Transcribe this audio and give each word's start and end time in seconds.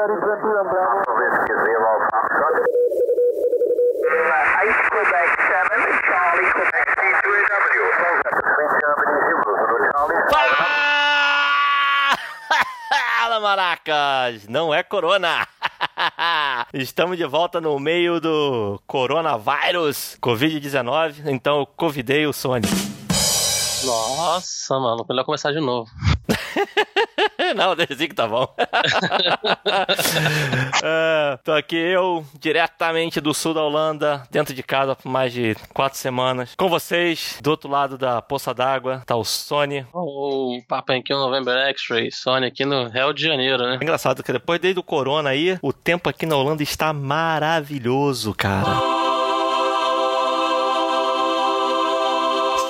Ice 0.00 0.08
Quebec 4.88 5.28
7, 5.36 5.68
Charlie 6.08 6.52
Quebec 6.52 6.88
Fala, 12.88 13.40
maracas! 13.40 14.48
Não 14.48 14.72
é 14.72 14.82
corona! 14.82 15.46
Estamos 16.72 17.18
de 17.18 17.26
volta 17.26 17.60
no 17.60 17.78
meio 17.78 18.18
do 18.22 18.80
coronavírus, 18.86 20.16
Covid-19, 20.22 21.26
então 21.26 21.58
eu 21.58 21.66
convidei 21.66 22.26
o 22.26 22.32
Sony. 22.32 22.66
Nossa, 23.84 24.78
mano, 24.78 25.04
melhor 25.06 25.24
começar 25.24 25.52
de 25.52 25.60
novo. 25.60 25.90
Não, 27.60 27.76
deixa 27.76 27.92
assim 27.92 28.08
que 28.08 28.14
tá 28.14 28.26
bom. 28.26 28.48
É, 30.82 31.38
tô 31.44 31.52
aqui 31.52 31.76
eu, 31.76 32.24
diretamente 32.38 33.20
do 33.20 33.34
sul 33.34 33.52
da 33.52 33.62
Holanda, 33.62 34.22
dentro 34.30 34.54
de 34.54 34.62
casa 34.62 34.96
por 34.96 35.08
mais 35.10 35.32
de 35.32 35.54
quatro 35.74 35.98
semanas. 35.98 36.54
Com 36.56 36.68
vocês, 36.68 37.38
do 37.42 37.50
outro 37.50 37.68
lado 37.68 37.98
da 37.98 38.22
poça 38.22 38.54
d'água, 38.54 39.02
tá 39.04 39.14
o 39.14 39.24
Sony. 39.24 39.86
O 39.92 40.58
aqui 40.70 41.12
no 41.12 41.20
November 41.20 41.54
X-Ray, 41.68 42.10
Sony 42.10 42.46
aqui 42.46 42.64
no 42.64 42.88
Rio 42.88 43.12
de 43.12 43.22
Janeiro, 43.22 43.62
né? 43.62 43.78
É 43.80 43.84
engraçado 43.84 44.22
que 44.22 44.32
depois 44.32 44.58
desde 44.58 44.80
o 44.80 44.82
corona 44.82 45.30
aí, 45.30 45.58
o 45.60 45.72
tempo 45.72 46.08
aqui 46.08 46.24
na 46.24 46.36
Holanda 46.36 46.62
está 46.62 46.92
maravilhoso, 46.92 48.34
cara. 48.34 48.99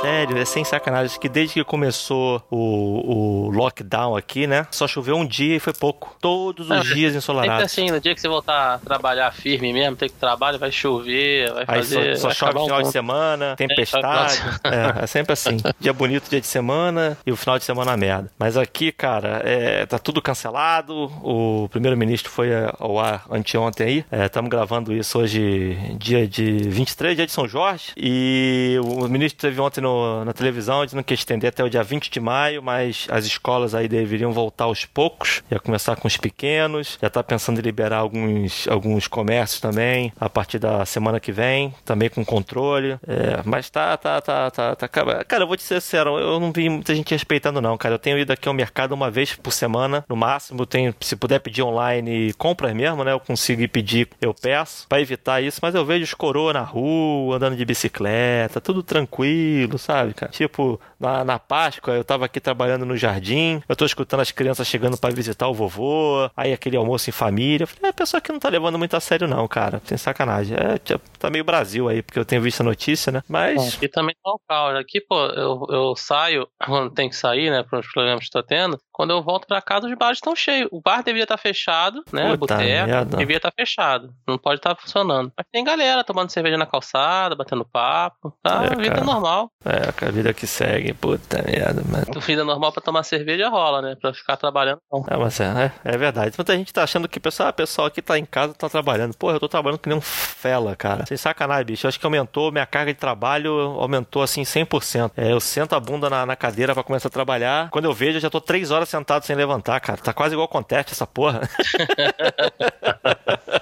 Sério, 0.01 0.39
é 0.39 0.45
sem 0.45 0.65
sacanagem. 0.65 1.19
Que 1.21 1.29
desde 1.29 1.55
que 1.55 1.65
começou 1.65 2.43
o, 2.51 3.47
o 3.47 3.51
lockdown 3.51 4.17
aqui, 4.17 4.47
né? 4.47 4.67
Só 4.71 4.89
choveu 4.89 5.17
um 5.17 5.27
dia 5.27 5.57
e 5.57 5.61
foi 5.61 5.73
pouco. 5.75 6.17
Todos 6.21 6.67
os 6.67 6.73
Ah, 6.73 6.81
dias 6.81 7.13
Sempre 7.13 7.17
ensolarados. 7.19 7.65
assim, 7.65 7.91
no 7.91 8.01
dia 8.01 8.15
que 8.15 8.21
você 8.21 8.29
voltar 8.29 8.75
a 8.75 8.79
trabalhar 8.79 9.31
firme 9.33 9.73
mesmo, 9.73 9.97
ter 9.97 10.09
que 10.09 10.15
trabalhar, 10.17 10.59
vai 10.59 10.73
chover, 10.73 11.53
vai 11.53 11.65
Aí 11.69 11.85
só, 11.85 11.95
fazer. 11.97 12.17
só 12.17 12.27
vai 12.29 12.35
chove 12.37 12.51
acabar 12.51 12.61
um 12.61 12.65
final 12.65 12.79
de 12.79 12.85
ponto. 12.85 12.93
semana, 12.93 13.57
tempestade. 13.57 14.41
É, 15.01 15.05
é 15.05 15.07
sempre 15.07 15.33
assim. 15.33 15.57
Dia 15.79 15.93
bonito, 15.93 16.29
dia 16.31 16.41
de 16.41 16.47
semana 16.47 17.17
e 17.27 17.33
o 17.33 17.37
final 17.37 17.59
de 17.59 17.65
semana 17.65 17.97
merda. 17.97 18.31
Mas 18.39 18.57
aqui, 18.57 18.93
cara, 18.93 19.43
é, 19.45 19.85
tá 19.87 19.99
tudo 19.99 20.23
cancelado. 20.23 21.11
O 21.23 21.69
primeiro-ministro 21.71 22.31
foi 22.31 22.49
ao 22.79 22.99
ar 22.99 23.25
anteontem 23.31 23.87
aí. 24.11 24.25
Estamos 24.25 24.49
gravando 24.51 24.93
isso 24.93 25.19
hoje, 25.19 25.77
dia 25.99 26.27
de 26.27 26.51
23, 26.69 27.17
dia 27.17 27.27
de 27.27 27.33
São 27.33 27.47
Jorge. 27.49 27.93
E 27.97 28.77
o 28.83 29.09
ministro 29.09 29.41
teve 29.41 29.61
ontem 29.61 29.81
no- 29.81 29.90
na 30.25 30.33
televisão 30.33 30.85
dizendo 30.85 31.03
que 31.03 31.13
ia 31.13 31.17
estender 31.17 31.49
até 31.49 31.65
o 31.65 31.69
dia 31.69 31.83
20 31.83 32.11
de 32.11 32.21
maio, 32.21 32.63
mas 32.63 33.07
as 33.11 33.25
escolas 33.25 33.75
aí 33.75 33.89
deveriam 33.89 34.33
voltar 34.33 34.65
aos 34.65 34.85
poucos. 34.85 35.43
Ia 35.51 35.59
começar 35.59 35.97
com 35.97 36.07
os 36.07 36.17
pequenos. 36.17 36.99
Já 37.01 37.11
tá 37.11 37.23
pensando 37.23 37.59
em 37.59 37.63
liberar 37.63 37.99
alguns, 37.99 38.67
alguns 38.69 39.07
comércios 39.07 39.61
também 39.61 40.13
a 40.19 40.29
partir 40.29 40.59
da 40.59 40.85
semana 40.85 41.21
que 41.21 41.33
vem, 41.33 41.75
também 41.85 42.09
com 42.09 42.25
controle. 42.25 42.99
É, 43.07 43.41
mas 43.45 43.71
tá, 43.71 43.97
tá, 43.97 44.21
tá, 44.21 44.51
tá, 44.51 44.77
tá. 44.77 44.89
Cara, 44.89 45.45
eu 45.45 45.47
vou 45.47 45.57
te 45.57 45.63
ser 45.63 45.81
sincero, 45.81 46.19
eu 46.19 46.39
não 46.41 46.53
vi 46.53 46.69
muita 46.69 46.95
gente 46.95 47.13
respeitando, 47.13 47.61
não, 47.61 47.77
cara. 47.77 47.95
Eu 47.95 47.99
tenho 47.99 48.19
ido 48.19 48.33
aqui 48.33 48.49
ao 48.49 48.55
mercado 48.55 48.93
uma 48.93 49.11
vez 49.11 49.35
por 49.35 49.53
semana, 49.53 50.05
no 50.09 50.17
máximo. 50.17 50.63
Eu 50.63 50.67
tenho, 50.67 50.95
se 51.01 51.17
puder 51.17 51.41
pedir 51.41 51.63
online 51.63 52.33
compras 52.35 52.75
mesmo, 52.75 53.05
né? 53.05 53.13
Eu 53.13 53.21
consigo 53.21 53.63
ir 53.63 53.69
pedir, 53.69 54.09
eu 54.21 54.35
peço, 54.35 54.87
pra 54.89 55.01
evitar 55.01 55.41
isso. 55.41 55.61
Mas 55.63 55.75
eu 55.75 55.85
vejo 55.85 56.05
os 56.05 56.15
coroa 56.15 56.53
na 56.53 56.63
rua, 56.63 57.37
andando 57.37 57.57
de 57.57 57.65
bicicleta, 57.65 58.61
tudo 58.61 58.83
tranquilo, 58.83 59.79
sabe, 59.81 60.15
cara? 60.15 60.31
Tipo, 60.31 60.81
na, 60.99 61.25
na 61.25 61.39
Páscoa, 61.39 61.95
eu 61.95 62.05
tava 62.05 62.27
aqui 62.27 62.41
trabalhando 62.41 62.85
no 62.87 62.97
jardim, 62.97 63.63
eu 63.69 63.75
tô 63.75 63.85
escutando 63.85 64.21
as 64.21 64.31
crianças 64.31 64.67
chegando 64.67 64.97
pra 64.99 65.11
visitar 65.11 65.49
o 65.49 65.55
vovô, 65.55 66.31
aí 66.37 66.53
aquele 66.53 66.77
almoço 66.77 67.09
em 67.11 67.13
família. 67.13 67.65
Eu 67.65 67.69
falei, 67.69 67.87
é, 67.87 67.89
a 67.89 67.93
pessoa 67.93 68.21
que 68.21 68.31
não 68.33 68.39
tá 68.39 68.49
levando 68.49 68.79
muito 68.79 68.97
a 68.97 69.01
sério, 69.01 69.27
não, 69.27 69.47
cara. 69.49 69.81
Tem 69.81 69.97
sacanagem. 69.97 70.57
É, 70.57 70.79
tipo, 70.79 71.03
tá 71.19 71.31
meio 71.31 71.45
Brasil 71.45 71.89
aí, 71.89 72.03
porque 72.03 72.19
eu 72.19 72.25
tenho 72.25 72.43
visto 72.43 72.61
a 72.61 72.65
notícia, 72.65 73.11
né? 73.11 73.23
Mas. 73.29 73.75
Aqui 73.77 73.89
também 73.89 74.15
tá 74.23 74.31
o 74.31 74.41
caos. 74.49 74.79
Aqui, 74.79 75.01
pô, 75.01 75.19
eu, 75.27 75.67
eu 75.71 75.97
saio 75.97 76.47
quando 76.65 76.91
tem 76.91 77.09
que 77.09 77.17
sair, 77.17 77.51
né, 77.51 77.63
para 77.63 77.81
os 77.81 77.91
programas 77.93 78.25
que 78.25 78.31
tô 78.31 78.43
tendo. 78.43 78.79
Quando 78.93 79.11
eu 79.11 79.23
volto 79.23 79.47
pra 79.47 79.63
casa, 79.63 79.87
os 79.87 79.95
bares 79.97 80.19
estão 80.19 80.37
cheios. 80.37 80.69
O 80.71 80.81
bar 80.81 81.03
deveria 81.03 81.23
estar 81.25 81.39
fechado, 81.39 82.03
né? 82.13 82.37
Puta 82.37 82.55
boteco 82.57 83.17
devia 83.17 83.37
estar 83.37 83.53
fechado. 83.57 84.13
Não 84.27 84.37
pode 84.37 84.59
estar 84.59 84.77
funcionando. 84.77 85.33
Mas 85.37 85.47
tem 85.51 85.65
galera 85.65 86.05
tomando 86.05 86.31
cerveja 86.31 86.57
na 86.59 86.67
calçada, 86.67 87.35
batendo 87.35 87.65
papo. 87.65 88.33
Tá, 88.43 88.65
É, 88.65 88.73
a 88.73 88.77
vida 88.77 88.89
cara. 88.91 89.01
é 89.01 89.05
normal. 89.05 89.51
É, 89.65 89.70
a 89.71 90.11
vida 90.11 90.33
que 90.33 90.47
segue, 90.47 90.93
puta 90.93 91.43
merda, 91.43 91.83
mano. 91.87 92.21
Vida 92.21 92.45
normal 92.45 92.73
pra 92.73 92.83
tomar 92.83 93.03
cerveja 93.03 93.49
rola, 93.49 93.83
né? 93.83 93.97
Pra 94.01 94.13
ficar 94.13 94.37
trabalhando, 94.37 94.81
não. 94.93 95.05
É, 95.09 95.17
mas 95.17 95.41
é, 95.41 95.73
é, 95.85 95.95
é 95.95 95.97
verdade. 95.97 96.35
Muita 96.37 96.57
gente 96.57 96.73
tá 96.73 96.83
achando 96.83 97.09
que 97.09 97.21
pessoal, 97.21 97.49
ah, 97.49 97.53
pessoal 97.53 97.87
aqui 97.87 98.03
tá 98.03 98.19
em 98.19 98.25
casa, 98.25 98.55
tá 98.55 98.69
trabalhando. 98.69 99.17
Porra, 99.17 99.35
eu 99.35 99.41
tô 99.41 99.49
trabalhando 99.49 99.79
que 99.79 99.89
nem 99.89 99.99
um 99.99 100.01
fela, 100.01 100.75
cara. 100.77 101.07
Sem 101.07 101.17
sacanagem, 101.17 101.67
bicho. 101.67 101.87
Eu 101.87 101.89
acho 101.89 102.01
que 102.01 102.07
aumentou, 102.07 102.53
minha 102.53 102.67
carga 102.67 102.93
de 102.93 102.99
trabalho 102.99 103.53
aumentou 103.79 104.23
assim 104.23 104.43
100%. 104.43 105.13
É, 105.17 105.33
eu 105.33 105.41
sento 105.41 105.75
a 105.75 105.81
bunda 105.81 106.09
na, 106.11 106.27
na 106.27 106.37
cadeira 106.37 106.75
pra 106.75 106.83
começar 106.83 107.09
a 107.09 107.11
trabalhar. 107.11 107.71
Quando 107.71 107.85
eu 107.85 107.93
vejo, 107.93 108.17
eu 108.19 108.21
já 108.21 108.31
tô 108.31 108.41
três 108.41 108.71
horas 108.71 108.89
sentado 108.89 109.25
sem 109.25 109.37
levantar, 109.37 109.81
cara. 109.81 109.99
Tá 110.01 110.13
quase 110.13 110.35
igual 110.35 110.49
conteste 110.49 110.93
essa 110.93 111.07
porra. 111.07 111.41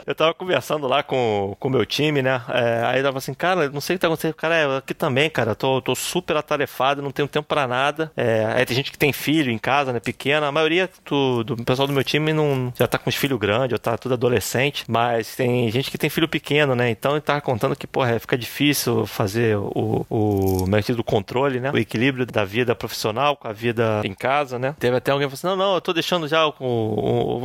Eu 0.07 0.15
tava 0.15 0.33
conversando 0.33 0.87
lá 0.87 1.03
com 1.03 1.55
o 1.61 1.69
meu 1.69 1.85
time, 1.85 2.23
né? 2.23 2.41
É, 2.49 2.83
aí 2.87 3.03
tava 3.03 3.19
assim, 3.19 3.35
cara, 3.35 3.69
não 3.69 3.81
sei 3.81 3.95
o 3.95 3.99
que 3.99 4.01
tá 4.01 4.07
acontecendo. 4.07 4.33
Cara, 4.33 4.57
é, 4.57 4.65
eu 4.65 4.77
aqui 4.77 4.95
também, 4.95 5.29
cara, 5.29 5.55
tô, 5.55 5.83
tô 5.83 5.95
super 5.99 6.37
atarefado, 6.37 7.03
não 7.03 7.11
tenho 7.11 7.29
tempo 7.29 7.47
pra 7.49 7.67
nada. 7.67 8.11
É, 8.17 8.45
aí 8.55 8.67
tem 8.67 8.77
gente 8.77 8.91
que 8.91 8.99
tem 8.99 9.13
filho 9.13 9.51
em 9.51 9.59
casa, 9.59 9.93
né? 9.93 10.01
Pequena. 10.01 10.47
A 10.47 10.53
maioria 10.53 10.89
do, 11.05 11.45
do 11.45 11.57
pessoal 11.65 11.87
do 11.87 11.93
meu 11.93 12.05
time 12.05 12.33
não, 12.33 12.73
já 12.77 12.87
tá 12.87 12.99
com 12.99 13.11
os 13.11 13.17
filhos 13.17 13.39
grandes, 13.39 13.73
ou 13.73 13.79
tá 13.79 13.97
tudo 13.97 14.15
adolescente. 14.15 14.85
Mas 14.89 15.35
tem 15.35 15.71
gente 15.71 15.91
que 15.91 15.99
tem 15.99 16.11
filho 16.11 16.29
pequeno, 16.29 16.75
né? 16.75 16.91
Então 16.91 17.13
ele 17.13 17.21
tava 17.21 17.41
contando 17.41 17.77
que, 17.77 17.87
porra, 17.87 18.19
fica 18.19 18.37
difícil 18.37 19.07
fazer 19.07 19.57
o, 19.57 20.07
o, 20.09 20.59
como 20.61 20.77
é 20.77 20.83
controle, 21.05 21.61
né? 21.61 21.71
O 21.73 21.79
equilíbrio 21.79 22.27
da 22.27 22.45
vida 22.45 22.75
profissional 22.75 23.37
com 23.37 23.49
a 23.49 23.53
vida 23.53 24.01
em 24.05 24.15
casa, 24.15 24.59
né? 24.59 24.75
Teve 24.79 24.97
até 24.97 25.11
alguém 25.11 25.29
que 25.29 25.37
falou 25.37 25.55
assim: 25.55 25.61
não, 25.61 25.69
não, 25.69 25.75
eu 25.75 25.81
tô 25.81 25.93
deixando 25.93 26.29
já 26.29 26.43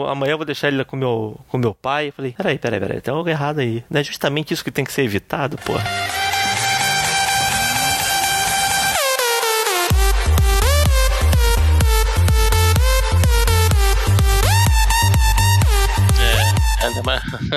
amanhã 0.10 0.32
eu 0.32 0.38
vou 0.38 0.46
deixar 0.46 0.68
ele 0.68 0.84
com 0.86 0.96
meu, 0.96 1.40
com 1.48 1.58
meu 1.58 1.74
pai. 1.74 2.10
Eu 2.10 2.14
falei, 2.14 2.34
peraí, 2.34 2.58
peraí, 2.58 2.80
peraí, 2.80 3.02
tem 3.02 3.14
algo 3.14 3.30
errado 3.30 3.60
aí. 3.60 3.84
Não 3.90 4.00
é 4.00 4.04
justamente 4.04 4.54
isso 4.54 4.64
que 4.64 4.72
tem 4.72 4.86
que 4.86 4.92
ser 4.92 5.04
evitado, 5.04 5.58
porra. 5.58 6.23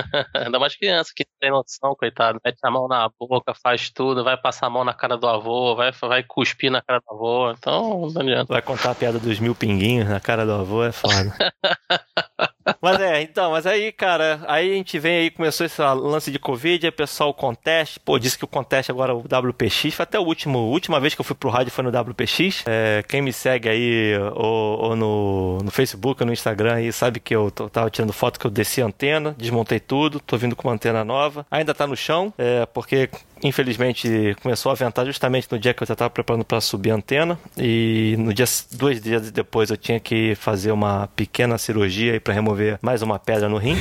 ainda 0.34 0.58
mais 0.58 0.76
criança 0.76 1.12
que 1.14 1.24
tem 1.40 1.50
noção, 1.50 1.94
coitado. 1.94 2.40
Mete 2.44 2.58
a 2.62 2.70
mão 2.70 2.88
na 2.88 3.08
boca, 3.18 3.54
faz 3.54 3.90
tudo, 3.90 4.24
vai 4.24 4.36
passar 4.36 4.66
a 4.66 4.70
mão 4.70 4.84
na 4.84 4.94
cara 4.94 5.16
do 5.16 5.26
avô, 5.26 5.74
vai, 5.74 5.92
vai 5.92 6.22
cuspir 6.22 6.70
na 6.70 6.82
cara 6.82 7.00
do 7.00 7.14
avô. 7.14 7.50
Então, 7.50 8.08
não 8.12 8.20
adianta. 8.20 8.52
Vai 8.52 8.62
contar 8.62 8.92
a 8.92 8.94
piada 8.94 9.18
dos 9.18 9.38
mil 9.38 9.54
pinguinhos 9.54 10.08
na 10.08 10.20
cara 10.20 10.44
do 10.44 10.52
avô, 10.52 10.84
é 10.84 10.92
foda. 10.92 11.32
mas 12.80 13.00
é, 13.00 13.22
então, 13.22 13.50
mas 13.52 13.66
aí, 13.66 13.92
cara, 13.92 14.40
aí 14.46 14.70
a 14.70 14.74
gente 14.74 14.98
vem 14.98 15.16
aí, 15.18 15.30
começou 15.30 15.64
esse 15.66 15.80
lance 15.82 16.30
de 16.30 16.38
Covid, 16.38 16.84
aí 16.86 16.90
o 16.90 16.92
pessoal 16.92 17.32
conteste, 17.34 18.00
pô, 18.00 18.18
disse 18.18 18.36
que 18.38 18.44
o 18.44 18.48
conteste 18.48 18.90
agora 18.90 19.12
é 19.12 19.14
o 19.14 19.18
WPX, 19.20 19.94
foi 19.94 20.02
até 20.02 20.18
a 20.18 20.20
última 20.20 20.98
vez 21.00 21.14
que 21.14 21.20
eu 21.20 21.24
fui 21.24 21.36
pro 21.36 21.48
rádio 21.50 21.72
foi 21.72 21.84
no 21.84 21.90
WPX. 21.90 22.64
É, 22.66 23.04
quem 23.08 23.22
me 23.22 23.32
segue 23.32 23.68
aí, 23.68 24.18
ou, 24.34 24.78
ou 24.80 24.96
no, 24.96 25.58
no 25.64 25.70
Facebook 25.70 26.22
ou 26.22 26.26
no 26.26 26.32
Instagram 26.32 26.74
aí, 26.74 26.92
sabe 26.92 27.20
que 27.20 27.34
eu 27.34 27.50
tô- 27.50 27.68
tava 27.68 27.90
tirando 27.90 28.12
foto 28.12 28.38
que 28.40 28.46
eu 28.46 28.50
desci 28.50 28.82
a 28.82 28.86
antena, 28.86 29.34
desmontei 29.38 29.80
tudo, 29.80 30.20
tô 30.20 30.36
vindo 30.36 30.56
com 30.56 30.68
uma 30.68 30.74
antena 30.74 31.04
nova, 31.04 31.46
ainda 31.50 31.74
tá 31.74 31.86
no 31.86 31.96
chão, 31.96 32.32
é, 32.38 32.66
porque 32.66 33.08
infelizmente 33.42 34.36
começou 34.42 34.72
a 34.72 34.74
ventar 34.74 35.04
justamente 35.06 35.48
no 35.50 35.58
dia 35.58 35.74
que 35.74 35.82
eu 35.82 35.86
já 35.86 35.92
estava 35.92 36.10
preparando 36.10 36.44
para 36.44 36.60
subir 36.60 36.90
a 36.90 36.94
antena 36.94 37.38
e 37.56 38.14
no 38.18 38.32
dia 38.32 38.46
dois 38.72 39.00
dias 39.00 39.30
depois 39.30 39.70
eu 39.70 39.76
tinha 39.76 40.00
que 40.00 40.34
fazer 40.34 40.72
uma 40.72 41.08
pequena 41.08 41.58
cirurgia 41.58 42.20
para 42.20 42.34
remover 42.34 42.78
mais 42.80 43.02
uma 43.02 43.18
pedra 43.18 43.48
no 43.48 43.58
rim. 43.58 43.76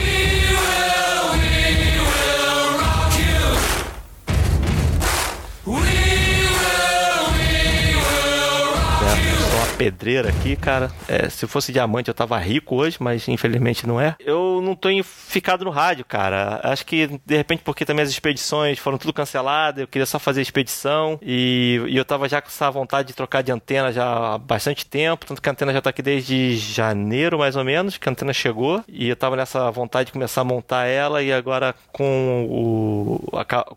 Pedreira 9.78 10.30
aqui, 10.30 10.56
cara. 10.56 10.92
É, 11.08 11.30
se 11.30 11.46
fosse 11.48 11.72
diamante 11.72 12.08
eu 12.08 12.14
tava 12.14 12.38
rico 12.38 12.76
hoje, 12.76 12.98
mas 13.00 13.28
infelizmente 13.28 13.86
não 13.88 14.00
é. 14.00 14.16
Eu 14.20 14.62
não 14.62 14.76
em- 14.92 15.04
ficado 15.04 15.66
no 15.66 15.72
rádio, 15.72 16.06
cara. 16.06 16.60
Acho 16.64 16.86
que 16.86 17.20
de 17.26 17.36
repente 17.38 17.62
porque 17.64 17.86
também 17.86 18.04
as 18.04 18.10
expedições 18.10 18.80
foram 18.80 18.98
tudo 18.98 19.12
canceladas, 19.14 19.82
eu 19.82 19.88
queria 19.88 20.06
só 20.06 20.20
fazer 20.20 20.42
expedição 20.42 21.20
e, 21.22 21.82
e 21.88 21.98
eu 21.98 22.06
tava 22.06 22.28
já 22.30 22.42
com 22.42 22.48
essa 22.48 22.70
vontade 22.70 23.08
de 23.10 23.14
trocar 23.14 23.42
de 23.42 23.52
antena 23.52 23.92
já 23.92 24.34
há 24.34 24.38
bastante 24.38 24.86
tempo, 24.86 25.26
tanto 25.26 25.42
que 25.42 25.50
a 25.50 25.52
antena 25.52 25.74
já 25.74 25.82
tá 25.82 25.90
aqui 25.90 26.02
desde 26.02 26.56
janeiro 26.58 27.38
mais 27.40 27.56
ou 27.56 27.64
menos, 27.64 27.98
que 27.98 28.08
a 28.08 28.12
antena 28.12 28.34
chegou 28.34 28.84
e 28.88 29.10
eu 29.10 29.16
tava 29.16 29.36
nessa 29.36 29.70
vontade 29.72 30.08
de 30.08 30.14
começar 30.14 30.42
a 30.42 30.46
montar 30.46 30.86
ela 30.86 31.22
e 31.22 31.32
agora 31.34 31.74
com 31.92 32.48
o 32.50 33.20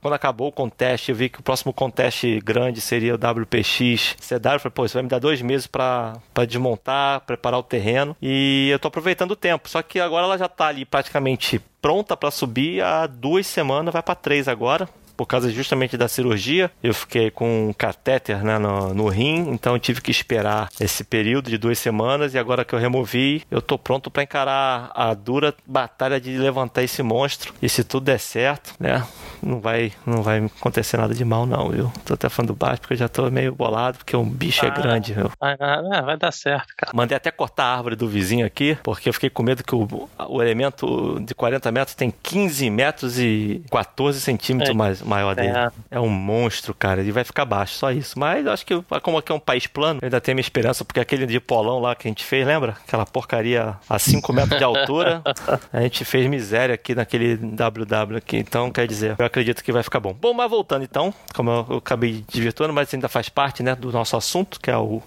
quando 0.00 0.14
acabou 0.14 0.48
o 0.48 0.52
conteste, 0.52 1.10
eu 1.10 1.16
vi 1.16 1.28
que 1.28 1.40
o 1.40 1.42
próximo 1.42 1.72
conteste 1.72 2.40
grande 2.40 2.80
seria 2.80 3.14
o 3.14 3.18
WPX 3.18 4.16
CW, 4.20 4.54
eu 4.54 4.60
falei, 4.60 4.72
pô, 4.74 4.84
isso 4.84 4.94
vai 4.94 5.02
me 5.02 5.08
dar 5.08 5.18
dois 5.18 5.40
meses 5.42 5.66
pra 5.66 5.87
pra 6.32 6.44
desmontar, 6.44 7.20
preparar 7.20 7.60
o 7.60 7.62
terreno. 7.62 8.16
E 8.20 8.68
eu 8.70 8.78
tô 8.78 8.88
aproveitando 8.88 9.32
o 9.32 9.36
tempo. 9.36 9.68
Só 9.68 9.82
que 9.82 10.00
agora 10.00 10.26
ela 10.26 10.38
já 10.38 10.48
tá 10.48 10.66
ali 10.66 10.84
praticamente 10.84 11.60
pronta 11.80 12.16
para 12.16 12.30
subir 12.30 12.82
há 12.82 13.06
duas 13.06 13.46
semanas, 13.46 13.92
vai 13.92 14.02
para 14.02 14.14
três 14.14 14.48
agora 14.48 14.88
por 15.18 15.26
causa 15.26 15.50
justamente 15.50 15.96
da 15.96 16.06
cirurgia. 16.06 16.70
Eu 16.80 16.94
fiquei 16.94 17.28
com 17.28 17.70
um 17.70 17.72
catéter 17.72 18.44
né, 18.44 18.56
no, 18.56 18.94
no 18.94 19.08
rim, 19.08 19.50
então 19.50 19.74
eu 19.74 19.80
tive 19.80 20.00
que 20.00 20.12
esperar 20.12 20.68
esse 20.80 21.02
período 21.02 21.50
de 21.50 21.58
duas 21.58 21.76
semanas 21.76 22.34
e 22.34 22.38
agora 22.38 22.64
que 22.64 22.72
eu 22.72 22.78
removi, 22.78 23.42
eu 23.50 23.60
tô 23.60 23.76
pronto 23.76 24.12
para 24.12 24.22
encarar 24.22 24.92
a 24.94 25.12
dura 25.14 25.52
batalha 25.66 26.20
de 26.20 26.38
levantar 26.38 26.84
esse 26.84 27.02
monstro. 27.02 27.52
E 27.60 27.68
se 27.68 27.82
tudo 27.82 28.04
der 28.04 28.20
certo, 28.20 28.74
né, 28.78 29.04
não 29.42 29.58
vai, 29.58 29.92
não 30.06 30.22
vai 30.22 30.38
acontecer 30.38 30.96
nada 30.96 31.12
de 31.12 31.24
mal 31.24 31.46
não, 31.46 31.70
viu? 31.70 31.92
Tô 32.04 32.14
até 32.14 32.28
falando 32.28 32.54
baixo 32.54 32.80
porque 32.82 32.94
eu 32.94 32.98
já 32.98 33.08
tô 33.08 33.28
meio 33.28 33.52
bolado 33.52 33.98
porque 33.98 34.16
o 34.16 34.22
bicho 34.22 34.64
é 34.64 34.68
ah, 34.68 34.72
é 34.72 34.80
grande, 34.80 35.14
viu? 35.14 35.32
Vai, 35.40 35.56
vai 35.56 36.16
dar 36.16 36.30
certo, 36.30 36.72
cara. 36.76 36.92
Mandei 36.94 37.16
até 37.16 37.32
cortar 37.32 37.64
a 37.64 37.76
árvore 37.76 37.96
do 37.96 38.06
vizinho 38.06 38.46
aqui, 38.46 38.78
porque 38.84 39.08
eu 39.08 39.12
fiquei 39.12 39.30
com 39.30 39.42
medo 39.42 39.64
que 39.64 39.74
o, 39.74 40.08
o 40.28 40.40
elemento 40.40 41.18
de 41.20 41.34
40 41.34 41.72
metros 41.72 41.96
tem 41.96 42.12
15 42.22 42.70
metros 42.70 43.18
e 43.18 43.64
14 43.68 44.20
centímetros 44.20 44.70
é. 44.70 44.78
mais, 44.78 45.02
maior 45.08 45.34
dele. 45.34 45.56
É. 45.56 45.70
é. 45.92 46.00
um 46.00 46.08
monstro, 46.08 46.74
cara. 46.74 47.00
Ele 47.00 47.12
vai 47.12 47.24
ficar 47.24 47.44
baixo, 47.44 47.74
só 47.74 47.90
isso. 47.90 48.18
Mas 48.18 48.44
eu 48.44 48.52
acho 48.52 48.64
que, 48.64 48.74
como 49.02 49.18
aqui 49.18 49.32
é 49.32 49.34
um 49.34 49.40
país 49.40 49.66
plano, 49.66 50.00
eu 50.02 50.06
ainda 50.06 50.20
tenho 50.20 50.36
minha 50.36 50.42
esperança, 50.42 50.84
porque 50.84 51.00
aquele 51.00 51.26
de 51.26 51.40
polão 51.40 51.78
lá 51.78 51.94
que 51.94 52.08
a 52.08 52.10
gente 52.10 52.24
fez, 52.24 52.46
lembra? 52.46 52.76
Aquela 52.86 53.06
porcaria 53.06 53.76
a 53.88 53.98
5 53.98 54.32
metros 54.32 54.58
de 54.58 54.64
altura. 54.64 55.22
a 55.72 55.80
gente 55.80 56.04
fez 56.04 56.26
miséria 56.26 56.74
aqui 56.74 56.94
naquele 56.94 57.36
WW 57.36 58.16
aqui. 58.16 58.36
Então, 58.36 58.70
quer 58.70 58.86
dizer, 58.86 59.16
eu 59.18 59.26
acredito 59.26 59.62
que 59.62 59.72
vai 59.72 59.82
ficar 59.82 60.00
bom. 60.00 60.12
Bom, 60.12 60.32
mas 60.32 60.50
voltando 60.50 60.84
então, 60.84 61.12
como 61.34 61.50
eu, 61.50 61.66
eu 61.70 61.76
acabei 61.76 62.24
desvirtuando, 62.30 62.72
mas 62.72 62.92
ainda 62.92 63.08
faz 63.08 63.28
parte, 63.28 63.62
né, 63.62 63.74
do 63.74 63.90
nosso 63.92 64.16
assunto, 64.16 64.60
que 64.60 64.70
é 64.70 64.76
o, 64.76 65.02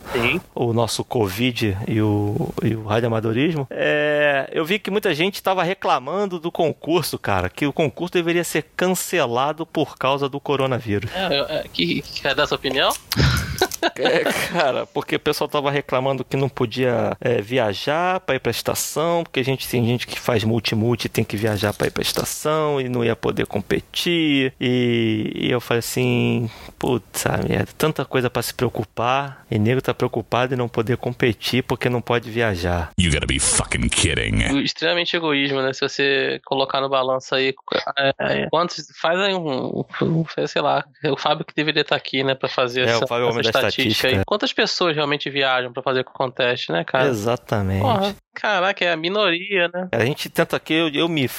o 0.54 0.74
nosso 0.74 1.04
Covid 1.04 1.78
e 1.88 2.02
o, 2.02 2.54
e 2.64 2.76
o 2.76 2.86
radioamadorismo. 2.86 3.68
É, 3.70 4.50
eu 4.52 4.66
vi 4.66 4.80
que 4.80 4.92
muita 4.92 5.14
gente 5.14 5.36
estava 5.36 5.64
reclamando 5.64 6.40
do 6.40 6.52
concurso, 6.52 7.18
cara, 7.18 7.50
que 7.50 7.66
o 7.66 7.74
concurso 7.74 8.14
deveria 8.14 8.44
ser 8.44 8.66
cancelado 8.76 9.66
por 9.66 9.91
causa 9.98 10.28
do 10.30 10.40
coronavírus. 10.40 11.12
É, 11.14 11.60
é, 11.60 11.66
que, 11.72 12.02
que 12.02 12.28
é 12.28 12.36
dessa 12.36 12.56
opinião? 12.56 12.92
É, 13.96 14.24
cara, 14.52 14.86
porque 14.86 15.16
o 15.16 15.20
pessoal 15.20 15.48
tava 15.48 15.72
reclamando 15.72 16.24
que 16.24 16.38
não 16.38 16.50
podia 16.50 17.16
é, 17.20 17.42
viajar 17.42 18.20
para 18.20 18.36
ir 18.36 18.40
pra 18.40 18.52
estação, 18.52 19.24
porque 19.24 19.40
a 19.40 19.44
gente 19.44 19.68
tem 19.68 19.86
gente 19.86 20.08
que 20.08 20.20
faz 20.20 20.44
multi-multi 20.44 21.10
tem 21.10 21.24
que 21.24 21.38
viajar 21.38 21.74
para 21.74 21.88
ir 21.88 21.92
pra 21.92 22.02
estação 22.02 22.80
e 22.80 22.88
não 22.88 23.04
ia 23.04 23.16
poder 23.16 23.46
competir. 23.46 24.54
E, 24.60 25.32
e 25.36 25.52
eu 25.52 25.60
falei 25.60 25.80
assim, 25.80 26.50
putz, 26.78 27.26
merda, 27.48 27.70
tanta 27.78 28.06
coisa 28.06 28.30
para 28.30 28.42
se 28.42 28.54
preocupar, 28.54 29.46
e 29.50 29.58
nego 29.58 29.82
tá 29.82 29.94
preocupado 29.94 30.54
em 30.54 30.58
não 30.58 30.68
poder 30.68 30.98
competir 30.98 31.64
porque 31.64 31.90
não 31.90 32.02
pode 32.02 32.30
viajar. 32.30 32.92
You 33.00 33.12
gotta 33.12 33.26
be 33.26 33.40
fucking 33.40 33.90
kidding. 33.90 34.62
Extremamente 34.64 35.16
egoísmo, 35.16 35.62
né? 35.62 35.74
Se 35.74 35.82
você 35.82 36.40
colocar 36.46 36.82
no 36.82 36.90
balanço 36.90 37.36
aí, 37.36 37.54
é, 37.98 38.14
é, 38.20 38.50
quantos, 38.50 38.88
faz 39.00 39.20
aí 39.20 39.34
um, 39.34 39.84
um, 40.02 40.26
sei 40.48 40.62
lá, 40.62 40.84
o 41.06 41.18
Fábio 41.18 41.46
que 41.46 41.54
deveria 41.54 41.82
estar 41.82 41.96
tá 41.96 41.98
aqui, 41.98 42.24
né, 42.24 42.36
para 42.36 42.50
fazer 42.50 42.82
é, 42.82 42.92
essa, 42.92 43.06
essa 43.06 43.71
estatística 43.72 44.08
aí. 44.08 44.22
Quantas 44.26 44.54
pessoas 44.54 44.96
realmente 44.96 45.30
viajam 45.30 45.72
para 45.72 45.82
fazer 45.82 46.04
contest, 46.04 46.70
né, 46.70 46.84
cara? 46.84 47.08
Exatamente. 47.08 47.82
Porra, 47.82 48.16
caraca, 48.34 48.86
é 48.86 48.92
a 48.92 48.98
minoria, 48.98 49.70
né? 49.74 49.90
A 49.92 50.06
gente 50.06 50.30
tenta 50.30 50.56
aqui, 50.56 50.74
eu, 50.74 50.90
eu 50.90 51.10
me. 51.10 51.30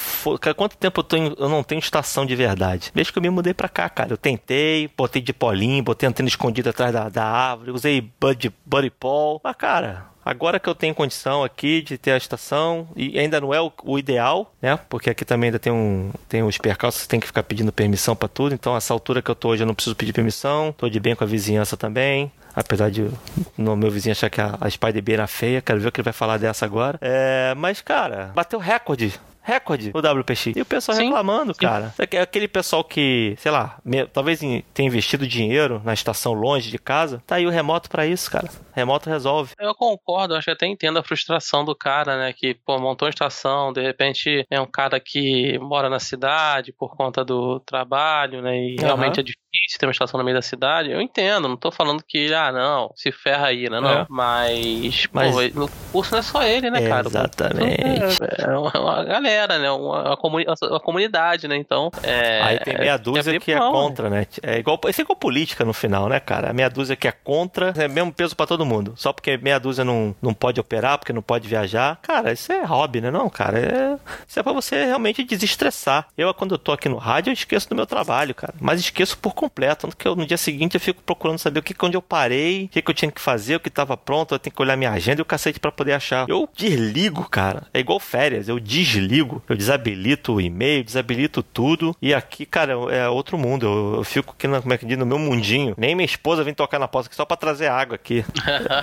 Cara, 0.40 0.54
quanto 0.54 0.76
tempo 0.76 1.00
eu, 1.00 1.04
tô 1.04 1.16
em, 1.16 1.34
eu 1.38 1.48
não 1.48 1.62
tenho 1.62 1.78
estação 1.78 2.26
de 2.26 2.34
verdade? 2.34 2.90
Desde 2.94 3.12
que 3.12 3.18
eu 3.18 3.22
me 3.22 3.30
mudei 3.30 3.54
pra 3.54 3.68
cá, 3.68 3.88
cara. 3.88 4.12
Eu 4.12 4.16
tentei, 4.16 4.90
botei 4.96 5.22
de 5.22 5.32
polinho, 5.32 5.82
botei 5.82 6.08
antena 6.08 6.28
escondida 6.28 6.70
atrás 6.70 6.92
da, 6.92 7.08
da 7.08 7.24
árvore, 7.24 7.70
usei 7.70 8.00
Buddy, 8.20 8.52
Buddy 8.64 8.90
Paul. 8.90 9.40
Mas, 9.42 9.56
cara, 9.56 10.11
Agora 10.24 10.60
que 10.60 10.68
eu 10.68 10.74
tenho 10.74 10.94
condição 10.94 11.42
aqui 11.42 11.82
de 11.82 11.98
ter 11.98 12.12
a 12.12 12.16
estação, 12.16 12.88
e 12.96 13.18
ainda 13.18 13.40
não 13.40 13.52
é 13.52 13.60
o, 13.60 13.72
o 13.82 13.98
ideal, 13.98 14.52
né? 14.60 14.78
Porque 14.88 15.10
aqui 15.10 15.24
também 15.24 15.48
ainda 15.48 15.58
tem 15.58 15.72
um 15.72 16.10
tem 16.28 16.42
os 16.42 16.58
percalços, 16.58 17.06
tem 17.06 17.20
que 17.20 17.26
ficar 17.26 17.42
pedindo 17.42 17.72
permissão 17.72 18.14
para 18.14 18.28
tudo. 18.28 18.54
Então, 18.54 18.76
essa 18.76 18.92
altura 18.92 19.20
que 19.20 19.30
eu 19.30 19.34
tô 19.34 19.48
hoje, 19.50 19.62
eu 19.62 19.66
não 19.66 19.74
preciso 19.74 19.96
pedir 19.96 20.12
permissão. 20.12 20.72
Tô 20.76 20.88
de 20.88 21.00
bem 21.00 21.14
com 21.14 21.24
a 21.24 21.26
vizinhança 21.26 21.76
também. 21.76 22.30
Apesar 22.54 22.90
de 22.90 23.08
no 23.56 23.74
meu 23.74 23.90
vizinho 23.90 24.12
achar 24.12 24.28
que 24.28 24.40
a, 24.40 24.56
a 24.60 24.68
Spider 24.68 25.02
B 25.02 25.12
era 25.14 25.26
feia, 25.26 25.62
quero 25.62 25.80
ver 25.80 25.88
o 25.88 25.92
que 25.92 26.00
ele 26.00 26.04
vai 26.04 26.12
falar 26.12 26.36
dessa 26.36 26.64
agora. 26.64 26.98
É, 27.00 27.54
mas, 27.56 27.80
cara, 27.80 28.30
bateu 28.34 28.58
recorde 28.58 29.18
recorde 29.42 29.90
o 29.92 29.98
WPX. 29.98 30.56
E 30.56 30.60
o 30.60 30.64
pessoal 30.64 30.96
sim, 30.96 31.04
reclamando, 31.04 31.52
sim. 31.52 31.60
cara. 31.60 31.92
É 31.98 32.20
aquele 32.20 32.48
pessoal 32.48 32.84
que, 32.84 33.34
sei 33.38 33.50
lá, 33.50 33.78
me, 33.84 34.06
talvez 34.06 34.38
tenha 34.38 34.88
investido 34.88 35.26
dinheiro 35.26 35.80
na 35.84 35.92
estação 35.92 36.32
longe 36.32 36.70
de 36.70 36.78
casa, 36.78 37.22
tá 37.26 37.36
aí 37.36 37.46
o 37.46 37.50
remoto 37.50 37.90
para 37.90 38.06
isso, 38.06 38.30
cara. 38.30 38.48
Remoto 38.72 39.10
resolve. 39.10 39.52
Eu 39.58 39.74
concordo, 39.74 40.34
acho 40.34 40.46
que 40.46 40.50
até 40.50 40.66
entendo 40.66 40.98
a 40.98 41.02
frustração 41.02 41.64
do 41.64 41.74
cara, 41.74 42.16
né? 42.16 42.32
Que, 42.32 42.54
pô, 42.54 42.78
montou 42.78 43.06
uma 43.06 43.10
estação, 43.10 43.72
de 43.72 43.82
repente 43.82 44.46
é 44.50 44.60
um 44.60 44.66
cara 44.66 44.98
que 45.00 45.58
mora 45.58 45.88
na 45.88 45.98
cidade 45.98 46.72
por 46.72 46.96
conta 46.96 47.24
do 47.24 47.60
trabalho, 47.60 48.40
né? 48.40 48.56
E 48.56 48.76
uhum. 48.76 48.86
realmente 48.86 49.20
é 49.20 49.22
difícil 49.22 49.41
ter 49.78 49.86
uma 49.86 49.92
estação 49.92 50.18
no 50.18 50.24
meio 50.24 50.36
da 50.36 50.42
cidade. 50.42 50.90
Eu 50.90 51.00
entendo, 51.00 51.48
não 51.48 51.56
tô 51.56 51.70
falando 51.70 52.02
que, 52.02 52.32
ah, 52.32 52.50
não, 52.50 52.90
se 52.96 53.12
ferra 53.12 53.48
aí, 53.48 53.68
né? 53.68 53.80
Não. 53.80 53.90
É. 53.90 54.06
Mas, 54.08 55.06
Mas, 55.12 55.34
pô, 55.34 55.60
no 55.60 55.68
curso 55.92 56.12
não 56.12 56.18
é 56.20 56.22
só 56.22 56.42
ele, 56.42 56.70
né, 56.70 56.88
cara? 56.88 57.06
Exatamente. 57.06 57.82
É, 57.82 58.44
é 58.44 58.56
uma 58.56 59.04
galera, 59.04 59.58
né? 59.58 59.70
Uma, 59.70 60.16
comuni 60.16 60.46
uma 60.62 60.80
comunidade, 60.80 61.46
né? 61.46 61.56
Então. 61.56 61.90
É, 62.02 62.42
aí 62.42 62.58
tem 62.60 62.78
meia 62.78 62.96
dúzia 62.96 63.38
que 63.38 63.52
é 63.52 63.58
contra, 63.58 64.08
né? 64.08 64.26
É 64.42 64.58
igual, 64.58 64.80
isso 64.88 65.00
é 65.00 65.02
igual 65.02 65.16
política 65.16 65.64
no 65.64 65.72
final, 65.72 66.08
né, 66.08 66.18
cara? 66.18 66.50
A 66.50 66.52
meia 66.52 66.70
dúzia 66.70 66.96
que 66.96 67.06
é 67.06 67.12
contra 67.12 67.72
é 67.76 67.88
mesmo 67.88 68.12
peso 68.12 68.34
para 68.34 68.46
todo 68.46 68.62
todo 68.62 68.66
mundo. 68.66 68.94
Só 68.96 69.12
porque 69.12 69.36
meia 69.36 69.58
dúzia 69.58 69.84
não, 69.84 70.14
não 70.22 70.32
pode 70.32 70.60
operar, 70.60 70.98
porque 70.98 71.12
não 71.12 71.22
pode 71.22 71.48
viajar. 71.48 71.98
Cara, 72.00 72.32
isso 72.32 72.52
é 72.52 72.64
hobby, 72.64 73.00
né? 73.00 73.10
Não, 73.10 73.28
cara. 73.28 73.58
É, 73.58 73.98
isso 74.26 74.38
é 74.38 74.42
pra 74.42 74.52
você 74.52 74.84
realmente 74.84 75.24
desestressar. 75.24 76.06
Eu, 76.16 76.32
quando 76.32 76.54
eu 76.54 76.58
tô 76.58 76.72
aqui 76.72 76.88
no 76.88 76.96
rádio, 76.96 77.30
eu 77.30 77.34
esqueço 77.34 77.68
do 77.68 77.74
meu 77.74 77.86
trabalho, 77.86 78.34
cara. 78.34 78.54
Mas 78.60 78.80
esqueço 78.80 79.18
por 79.18 79.34
completo. 79.42 79.86
Tanto 79.86 79.96
que 79.96 80.06
eu, 80.06 80.14
no 80.14 80.24
dia 80.24 80.36
seguinte 80.36 80.74
eu 80.74 80.80
fico 80.80 81.02
procurando 81.02 81.38
saber 81.38 81.60
o 81.60 81.62
que 81.62 81.74
onde 81.84 81.96
eu 81.96 82.02
parei, 82.02 82.64
o 82.64 82.68
que, 82.68 82.82
que 82.82 82.90
eu 82.90 82.94
tinha 82.94 83.10
que 83.10 83.20
fazer, 83.20 83.56
o 83.56 83.60
que 83.60 83.70
tava 83.70 83.96
pronto. 83.96 84.34
Eu 84.34 84.38
tenho 84.38 84.54
que 84.54 84.62
olhar 84.62 84.76
minha 84.76 84.90
agenda 84.90 85.20
e 85.20 85.22
o 85.22 85.24
cacete 85.24 85.58
para 85.58 85.72
poder 85.72 85.94
achar. 85.94 86.28
Eu 86.28 86.48
desligo, 86.56 87.28
cara. 87.28 87.66
É 87.74 87.80
igual 87.80 87.98
férias. 87.98 88.48
Eu 88.48 88.60
desligo. 88.60 89.42
Eu 89.48 89.56
desabilito 89.56 90.34
o 90.34 90.40
e-mail, 90.40 90.84
desabilito 90.84 91.42
tudo. 91.42 91.96
E 92.00 92.14
aqui, 92.14 92.46
cara, 92.46 92.72
é 92.90 93.08
outro 93.08 93.36
mundo. 93.36 93.66
Eu, 93.66 93.94
eu 93.96 94.04
fico 94.04 94.34
aqui, 94.36 94.46
no, 94.46 94.60
como 94.60 94.72
é 94.72 94.78
que 94.78 94.86
diz, 94.86 94.96
no 94.96 95.06
meu 95.06 95.18
mundinho. 95.18 95.74
Nem 95.76 95.94
minha 95.94 96.06
esposa 96.06 96.44
vem 96.44 96.54
tocar 96.54 96.78
na 96.78 96.86
porta 96.86 97.08
aqui 97.08 97.16
só 97.16 97.24
pra 97.24 97.36
trazer 97.36 97.68
água 97.68 97.96
aqui. 97.96 98.24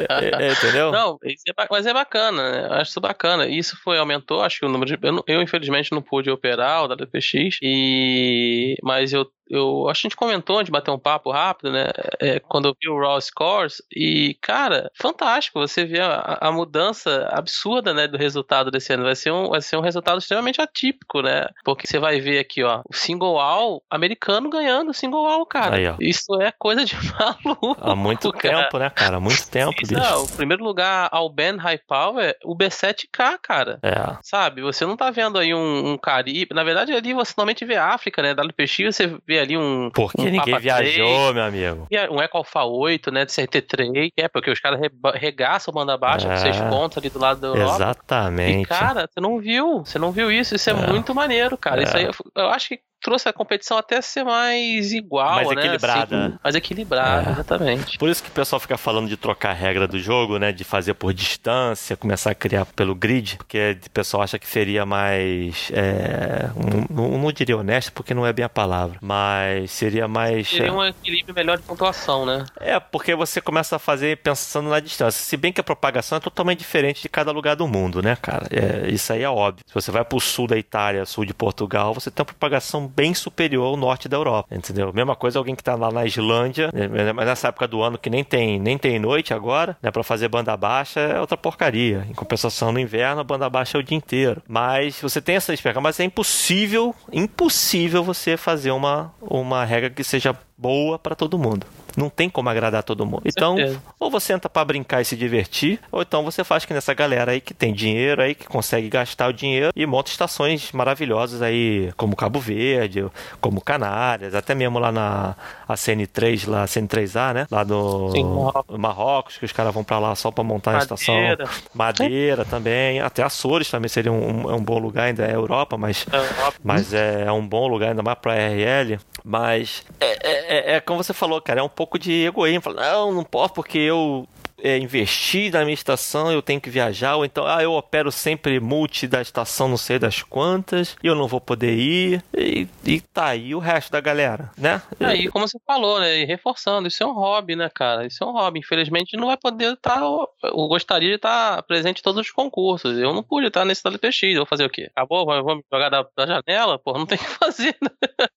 É, 0.09 0.47
é, 0.47 0.51
entendeu? 0.51 0.91
Não, 0.91 1.17
é, 1.23 1.33
mas 1.69 1.85
é 1.85 1.94
bacana, 1.94 2.51
né? 2.51 2.67
Eu 2.67 2.73
acho 2.73 2.91
isso 2.91 3.01
bacana. 3.01 3.47
Isso 3.47 3.77
foi, 3.83 3.97
aumentou, 3.97 4.41
acho 4.41 4.59
que 4.59 4.65
o 4.65 4.69
número 4.69 4.85
de. 4.85 4.97
Eu, 5.01 5.23
eu 5.27 5.41
infelizmente 5.41 5.91
não 5.91 6.01
pude 6.01 6.29
operar 6.29 6.83
o 6.83 6.94
WPX, 6.94 7.57
e... 7.61 8.75
mas 8.83 9.13
eu 9.13 9.30
eu 9.49 9.89
acho 9.89 10.01
que 10.01 10.07
a 10.07 10.09
gente 10.09 10.18
comentou, 10.18 10.57
a 10.57 10.59
gente 10.59 10.71
bateu 10.71 10.94
um 10.94 10.99
papo 10.99 11.31
rápido, 11.31 11.71
né? 11.71 11.87
É, 12.19 12.39
quando 12.39 12.68
eu 12.68 12.75
vi 12.79 12.89
o 12.89 12.99
Raw 12.99 13.19
Scores, 13.19 13.81
e, 13.94 14.37
cara, 14.41 14.91
fantástico. 14.95 15.59
Você 15.59 15.85
vê 15.85 15.99
a, 15.99 16.37
a, 16.41 16.51
mudança 16.51 17.27
absurda, 17.31 17.94
né, 17.94 18.07
do 18.07 18.18
resultado 18.18 18.69
desse 18.69 18.94
ano. 18.94 19.03
Vai 19.03 19.15
ser, 19.15 19.31
um, 19.31 19.49
vai 19.49 19.61
ser 19.61 19.77
um 19.77 19.81
resultado 19.81 20.19
extremamente 20.19 20.61
atípico, 20.61 21.21
né? 21.21 21.47
Porque 21.63 21.87
você 21.87 21.97
vai 21.97 22.19
ver 22.19 22.39
aqui, 22.39 22.63
ó, 22.63 22.81
o 22.87 22.94
single 22.94 23.39
all 23.39 23.83
americano 23.89 24.49
ganhando 24.49 24.91
o 24.91 24.94
single 24.94 25.25
all, 25.25 25.45
cara. 25.45 25.75
Aí, 25.75 25.95
Isso 25.99 26.39
é 26.41 26.51
coisa 26.51 26.85
de 26.85 26.95
maluco. 27.45 27.77
Há 27.81 27.95
muito 27.95 28.31
cara. 28.31 28.63
tempo, 28.63 28.77
né, 28.77 28.89
cara? 28.89 29.18
Há 29.18 29.19
muito 29.19 29.49
tempo, 29.49 29.81
Isso, 29.81 29.94
bicho. 29.94 30.01
Não, 30.01 30.23
o 30.23 30.31
primeiro 30.31 30.63
lugar 30.63 31.09
ao 31.11 31.29
Ben 31.29 31.57
High 31.57 31.79
Power, 31.87 32.35
o 32.44 32.56
B7K, 32.56 33.39
cara. 33.41 33.79
É. 33.81 34.18
Sabe? 34.21 34.61
Você 34.61 34.85
não 34.85 34.95
tá 34.95 35.09
vendo 35.09 35.37
aí 35.37 35.53
um, 35.53 35.94
um 35.94 35.97
Caribe. 35.97 36.53
Na 36.53 36.63
verdade, 36.63 36.94
ali 36.94 37.13
você 37.13 37.33
normalmente 37.35 37.65
vê 37.65 37.75
a 37.75 37.87
África, 37.87 38.21
né? 38.21 38.33
WPX, 38.33 38.95
você 38.95 39.18
vê 39.25 39.39
ali 39.40 39.58
um. 39.58 39.90
Porque 39.94 40.22
um 40.22 40.26
ninguém 40.26 40.54
Papa 40.54 40.60
viajou, 40.60 41.31
3, 41.31 41.34
meu 41.34 41.44
amigo. 41.44 41.88
Um 42.12 42.22
Eco 42.22 42.38
Alpha 42.38 42.64
8, 42.64 43.12
né? 43.12 43.26
De 43.26 43.31
CRT3, 43.31 44.12
é, 44.18 44.28
porque 44.28 44.52
os 44.52 44.60
caras 44.60 44.80
regaçam 45.16 45.74
banda 45.74 45.98
baixa 45.98 46.28
é. 46.28 46.31
com 46.31 46.38
seis 46.38 46.60
pontos 46.62 46.98
ali 46.98 47.10
do 47.10 47.19
lado 47.19 47.42
da 47.42 47.48
Europa. 47.48 47.76
Exatamente. 47.76 48.62
E, 48.62 48.66
cara, 48.66 49.08
você 49.12 49.19
não 49.19 49.40
viu. 49.40 49.80
Você 49.86 50.00
não 50.00 50.12
viu 50.12 50.31
isso. 50.31 50.56
Isso 50.56 50.69
é, 50.69 50.74
é. 50.74 50.76
muito 50.76 51.14
maneiro, 51.14 51.58
cara. 51.58 51.81
É. 51.81 51.84
Isso 51.84 51.98
aí, 51.98 52.10
eu 52.36 52.48
acho 52.50 52.69
que 52.69 52.80
trouxe 53.01 53.29
a 53.29 53.33
competição 53.33 53.77
até 53.77 54.01
ser 54.01 54.23
mais 54.23 54.91
igual, 54.91 55.35
mais 55.35 55.47
né? 55.49 55.61
Equilibrada. 55.61 56.25
Assim, 56.25 56.39
mais 56.44 56.56
equilibrada, 56.56 57.29
é. 57.29 57.33
exatamente. 57.33 57.97
Por 57.97 58.09
isso 58.09 58.21
que 58.21 58.29
o 58.29 58.33
pessoal 58.33 58.59
fica 58.59 58.77
falando 58.77 59.07
de 59.07 59.18
trocar 59.18 59.51
a 59.51 59.53
regra 59.53 59.87
do 59.87 59.99
jogo, 59.99 60.37
né? 60.37 60.51
De 60.51 60.63
fazer 60.63 60.94
por 60.94 61.13
distância, 61.13 61.95
começar 61.95 62.31
a 62.31 62.35
criar 62.35 62.65
pelo 62.65 62.94
grid, 62.94 63.37
porque 63.37 63.77
o 63.85 63.89
pessoal 63.91 64.23
acha 64.23 64.37
que 64.37 64.47
seria 64.47 64.85
mais. 64.85 65.71
É, 65.73 66.49
não, 66.89 67.18
não, 67.18 67.31
diria 67.31 67.57
honesto, 67.57 67.91
porque 67.94 68.13
não 68.13 68.25
é 68.25 68.33
bem 68.33 68.44
a 68.44 68.49
palavra, 68.49 68.97
mas 69.01 69.71
seria 69.71 70.07
mais. 70.07 70.49
Seria 70.49 70.73
um 70.73 70.83
equilíbrio 70.83 71.33
melhor 71.33 71.57
de 71.57 71.63
pontuação, 71.63 72.25
né? 72.25 72.45
É, 72.59 72.79
porque 72.79 73.15
você 73.15 73.39
começa 73.39 73.75
a 73.75 73.79
fazer 73.79 74.18
pensando 74.18 74.69
na 74.69 74.79
distância. 74.79 75.21
Se 75.23 75.37
bem 75.37 75.53
que 75.53 75.61
a 75.61 75.63
propagação 75.63 76.18
é 76.18 76.21
totalmente 76.21 76.59
diferente 76.59 77.01
de 77.01 77.09
cada 77.09 77.31
lugar 77.31 77.56
do 77.56 77.68
mundo, 77.68 78.01
né, 78.01 78.18
cara? 78.21 78.47
É, 78.51 78.89
isso 78.89 79.13
aí 79.13 79.23
é 79.23 79.29
óbvio. 79.29 79.63
Se 79.68 79.73
você 79.73 79.91
vai 79.91 80.03
pro 80.03 80.19
sul 80.19 80.47
da 80.47 80.57
Itália, 80.57 81.06
sul 81.06 81.25
de 81.25 81.33
Portugal, 81.33 81.94
você 81.94 82.11
tem 82.11 82.21
uma 82.21 82.25
propagação 82.25 82.89
bem 82.96 83.14
superior 83.14 83.68
ao 83.68 83.78
norte 83.78 84.08
da 84.08 84.18
Europa, 84.18 84.54
entendeu? 84.54 84.92
Mesma 84.94 85.16
coisa 85.16 85.40
alguém 85.40 85.56
que 85.56 85.64
tá 85.64 85.76
lá 85.76 85.92
na 85.92 86.06
Islândia, 86.06 86.69
né, 86.74 87.14
mas 87.14 87.26
nessa 87.26 87.48
época 87.50 87.68
do 87.68 87.81
ano 87.81 87.98
que 87.98 88.10
nem 88.10 88.24
tem, 88.24 88.60
nem 88.60 88.78
tem 88.78 89.00
noite 89.00 89.34
agora, 89.34 89.78
né, 89.81 89.92
para 89.92 90.04
fazer 90.04 90.28
banda 90.28 90.56
baixa 90.56 91.00
é 91.00 91.19
outra 91.19 91.38
porcaria. 91.38 92.06
Em 92.10 92.14
compensação 92.14 92.72
no 92.72 92.80
inverno, 92.80 93.22
a 93.22 93.24
banda 93.24 93.50
baixa 93.50 93.78
é 93.78 93.80
o 93.80 93.84
dia 93.84 93.98
inteiro. 93.98 94.42
Mas 94.48 95.00
você 95.02 95.22
tem 95.22 95.36
essa 95.36 95.54
expectativa, 95.54 95.81
mas 95.81 96.00
é 96.00 96.04
impossível, 96.04 96.96
impossível 97.12 98.04
você 98.04 98.36
fazer 98.38 98.72
uma, 98.72 99.14
uma 99.22 99.64
regra 99.64 99.90
que 99.90 100.04
seja 100.04 100.36
boa 100.58 101.00
para 101.00 101.16
todo 101.16 101.38
mundo. 101.38 101.66
Não 101.98 102.10
tem 102.10 102.30
como 102.30 102.50
agradar 102.50 102.84
todo 102.84 103.06
mundo. 103.06 103.24
Então, 103.26 103.56
certeza. 103.56 103.81
ou 104.00 104.10
você 104.10 104.34
entra 104.34 104.50
para 104.50 104.66
brincar 104.66 105.02
e 105.02 105.06
se 105.06 105.16
divertir, 105.16 105.80
ou 105.92 106.02
então 106.02 106.24
você 106.24 106.44
faz 106.44 106.66
que 106.66 106.74
nessa 106.74 106.94
galera 106.94 107.31
aí 107.31 107.42
que 107.42 107.54
tem 107.54 107.74
dinheiro 107.74 108.22
aí, 108.22 108.36
que 108.36 108.48
consegue 108.48 108.90
gastar 108.90 109.28
o 109.28 109.34
dinheiro 109.34 109.72
e 109.76 109.86
monta 109.86 110.12
estações 110.12 110.72
maravilhosas 110.72 111.42
aí, 111.42 111.92
como 111.98 112.16
Cabo 112.16 112.40
Verde, 112.40 113.06
como 113.42 113.62
Canárias, 113.62 114.36
até 114.36 114.54
mesmo 114.56 114.80
lá 114.80 114.92
na 114.92 115.36
a 115.68 115.76
CN3, 115.76 116.50
lá, 116.50 116.64
a 116.64 116.66
CN3A, 116.66 117.34
né? 117.34 117.48
Lá 117.52 117.64
no 117.64 118.12
Sim, 118.12 118.24
Marrocos. 118.24 118.78
Marrocos, 118.78 119.38
que 119.38 119.46
os 119.46 119.52
caras 119.52 119.74
vão 119.74 119.84
para 119.84 120.00
lá 120.00 120.16
só 120.16 120.31
para 120.31 120.44
montar 120.44 120.76
a 120.76 120.80
estação. 120.80 121.16
Madeira. 121.16 121.50
Madeira 121.74 122.46
também, 122.46 123.00
até 123.00 123.24
Açores 123.24 123.69
também 123.69 123.90
seria 123.90 124.12
um, 124.12 124.50
é 124.50 124.56
um 124.56 124.64
bom 124.64 124.80
lugar, 124.80 125.06
ainda 125.06 125.26
é 125.26 125.36
Europa, 125.36 125.78
mas 125.78 126.06
Europa. 126.12 126.54
mas 126.64 126.94
é, 126.94 127.26
é 127.26 127.31
um 127.31 127.46
bom 127.48 127.68
lugar, 127.68 127.90
ainda 127.90 128.04
mais 128.04 128.18
pra 128.18 128.34
RL. 128.34 129.00
Mas 129.23 129.83
é, 129.99 130.73
é, 130.73 130.76
é 130.76 130.80
como 130.80 131.04
você 131.04 131.14
falou, 131.14 131.42
cara, 131.42 131.61
é 131.61 131.64
um 131.64 131.69
pouco 131.69 131.97
de 131.99 132.26
egoísmo. 132.26 132.73
Não, 132.73 133.11
não 133.11 133.23
posso 133.23 133.54
porque 133.54 133.78
eu 133.78 134.28
é, 134.63 134.78
investi 134.78 135.49
na 135.49 135.61
minha 135.63 135.73
estação, 135.73 136.31
eu 136.31 136.42
tenho 136.42 136.59
que 136.61 136.69
viajar, 136.69 137.16
ou 137.16 137.25
então, 137.25 137.45
ah, 137.47 137.61
eu 137.63 137.73
opero 137.73 138.11
sempre 138.11 138.59
multi 138.59 139.07
da 139.07 139.21
estação 139.21 139.68
não 139.68 139.78
sei 139.78 139.97
das 139.99 140.21
quantas, 140.21 140.95
e 141.04 141.07
eu 141.07 141.16
não 141.16 141.28
vou 141.28 141.39
poder 141.42 141.73
ir, 141.78 142.23
e, 142.35 142.68
e 142.85 143.01
tá 143.01 143.28
aí 143.28 143.54
o 143.56 143.59
resto 143.59 143.92
da 143.92 143.99
galera, 144.01 144.51
né? 144.57 144.81
Aí, 144.99 145.28
como 145.28 145.47
você 145.47 145.57
falou, 145.66 145.99
né? 145.99 146.19
E 146.19 146.25
reforçando, 146.25 146.87
isso 146.87 147.04
é 147.04 147.06
um 147.06 147.13
hobby, 147.13 147.56
né, 147.56 147.69
cara? 147.73 148.06
Isso 148.06 148.23
é 148.23 148.28
um 148.28 148.31
hobby. 148.31 148.59
Infelizmente, 148.59 149.16
não 149.18 149.28
vai 149.28 149.37
poder 149.37 149.73
estar. 149.73 149.99
eu 150.01 150.28
gostaria 150.68 151.09
de 151.09 151.16
estar 151.16 151.61
presente 151.63 151.99
em 151.99 152.04
todos 152.04 152.21
os 152.25 152.31
concursos. 152.31 152.97
Eu 152.97 153.13
não 153.13 153.23
pude 153.23 153.47
estar 153.47 153.66
nesse 153.66 153.81
WPX. 153.87 154.21
Eu 154.23 154.37
vou 154.37 154.45
fazer 154.45 154.66
o 154.66 154.69
quê? 154.69 154.89
Acabou? 154.95 155.25
Vou 155.25 155.56
me 155.56 155.63
jogar 155.71 155.89
da, 155.89 156.06
da 156.16 156.25
janela? 156.25 156.78
Pô, 156.80 156.94
não 156.94 157.06
tem 157.06 157.18
o 157.18 157.21
que 157.21 157.28
fazer, 157.30 157.75
né? 157.81 157.89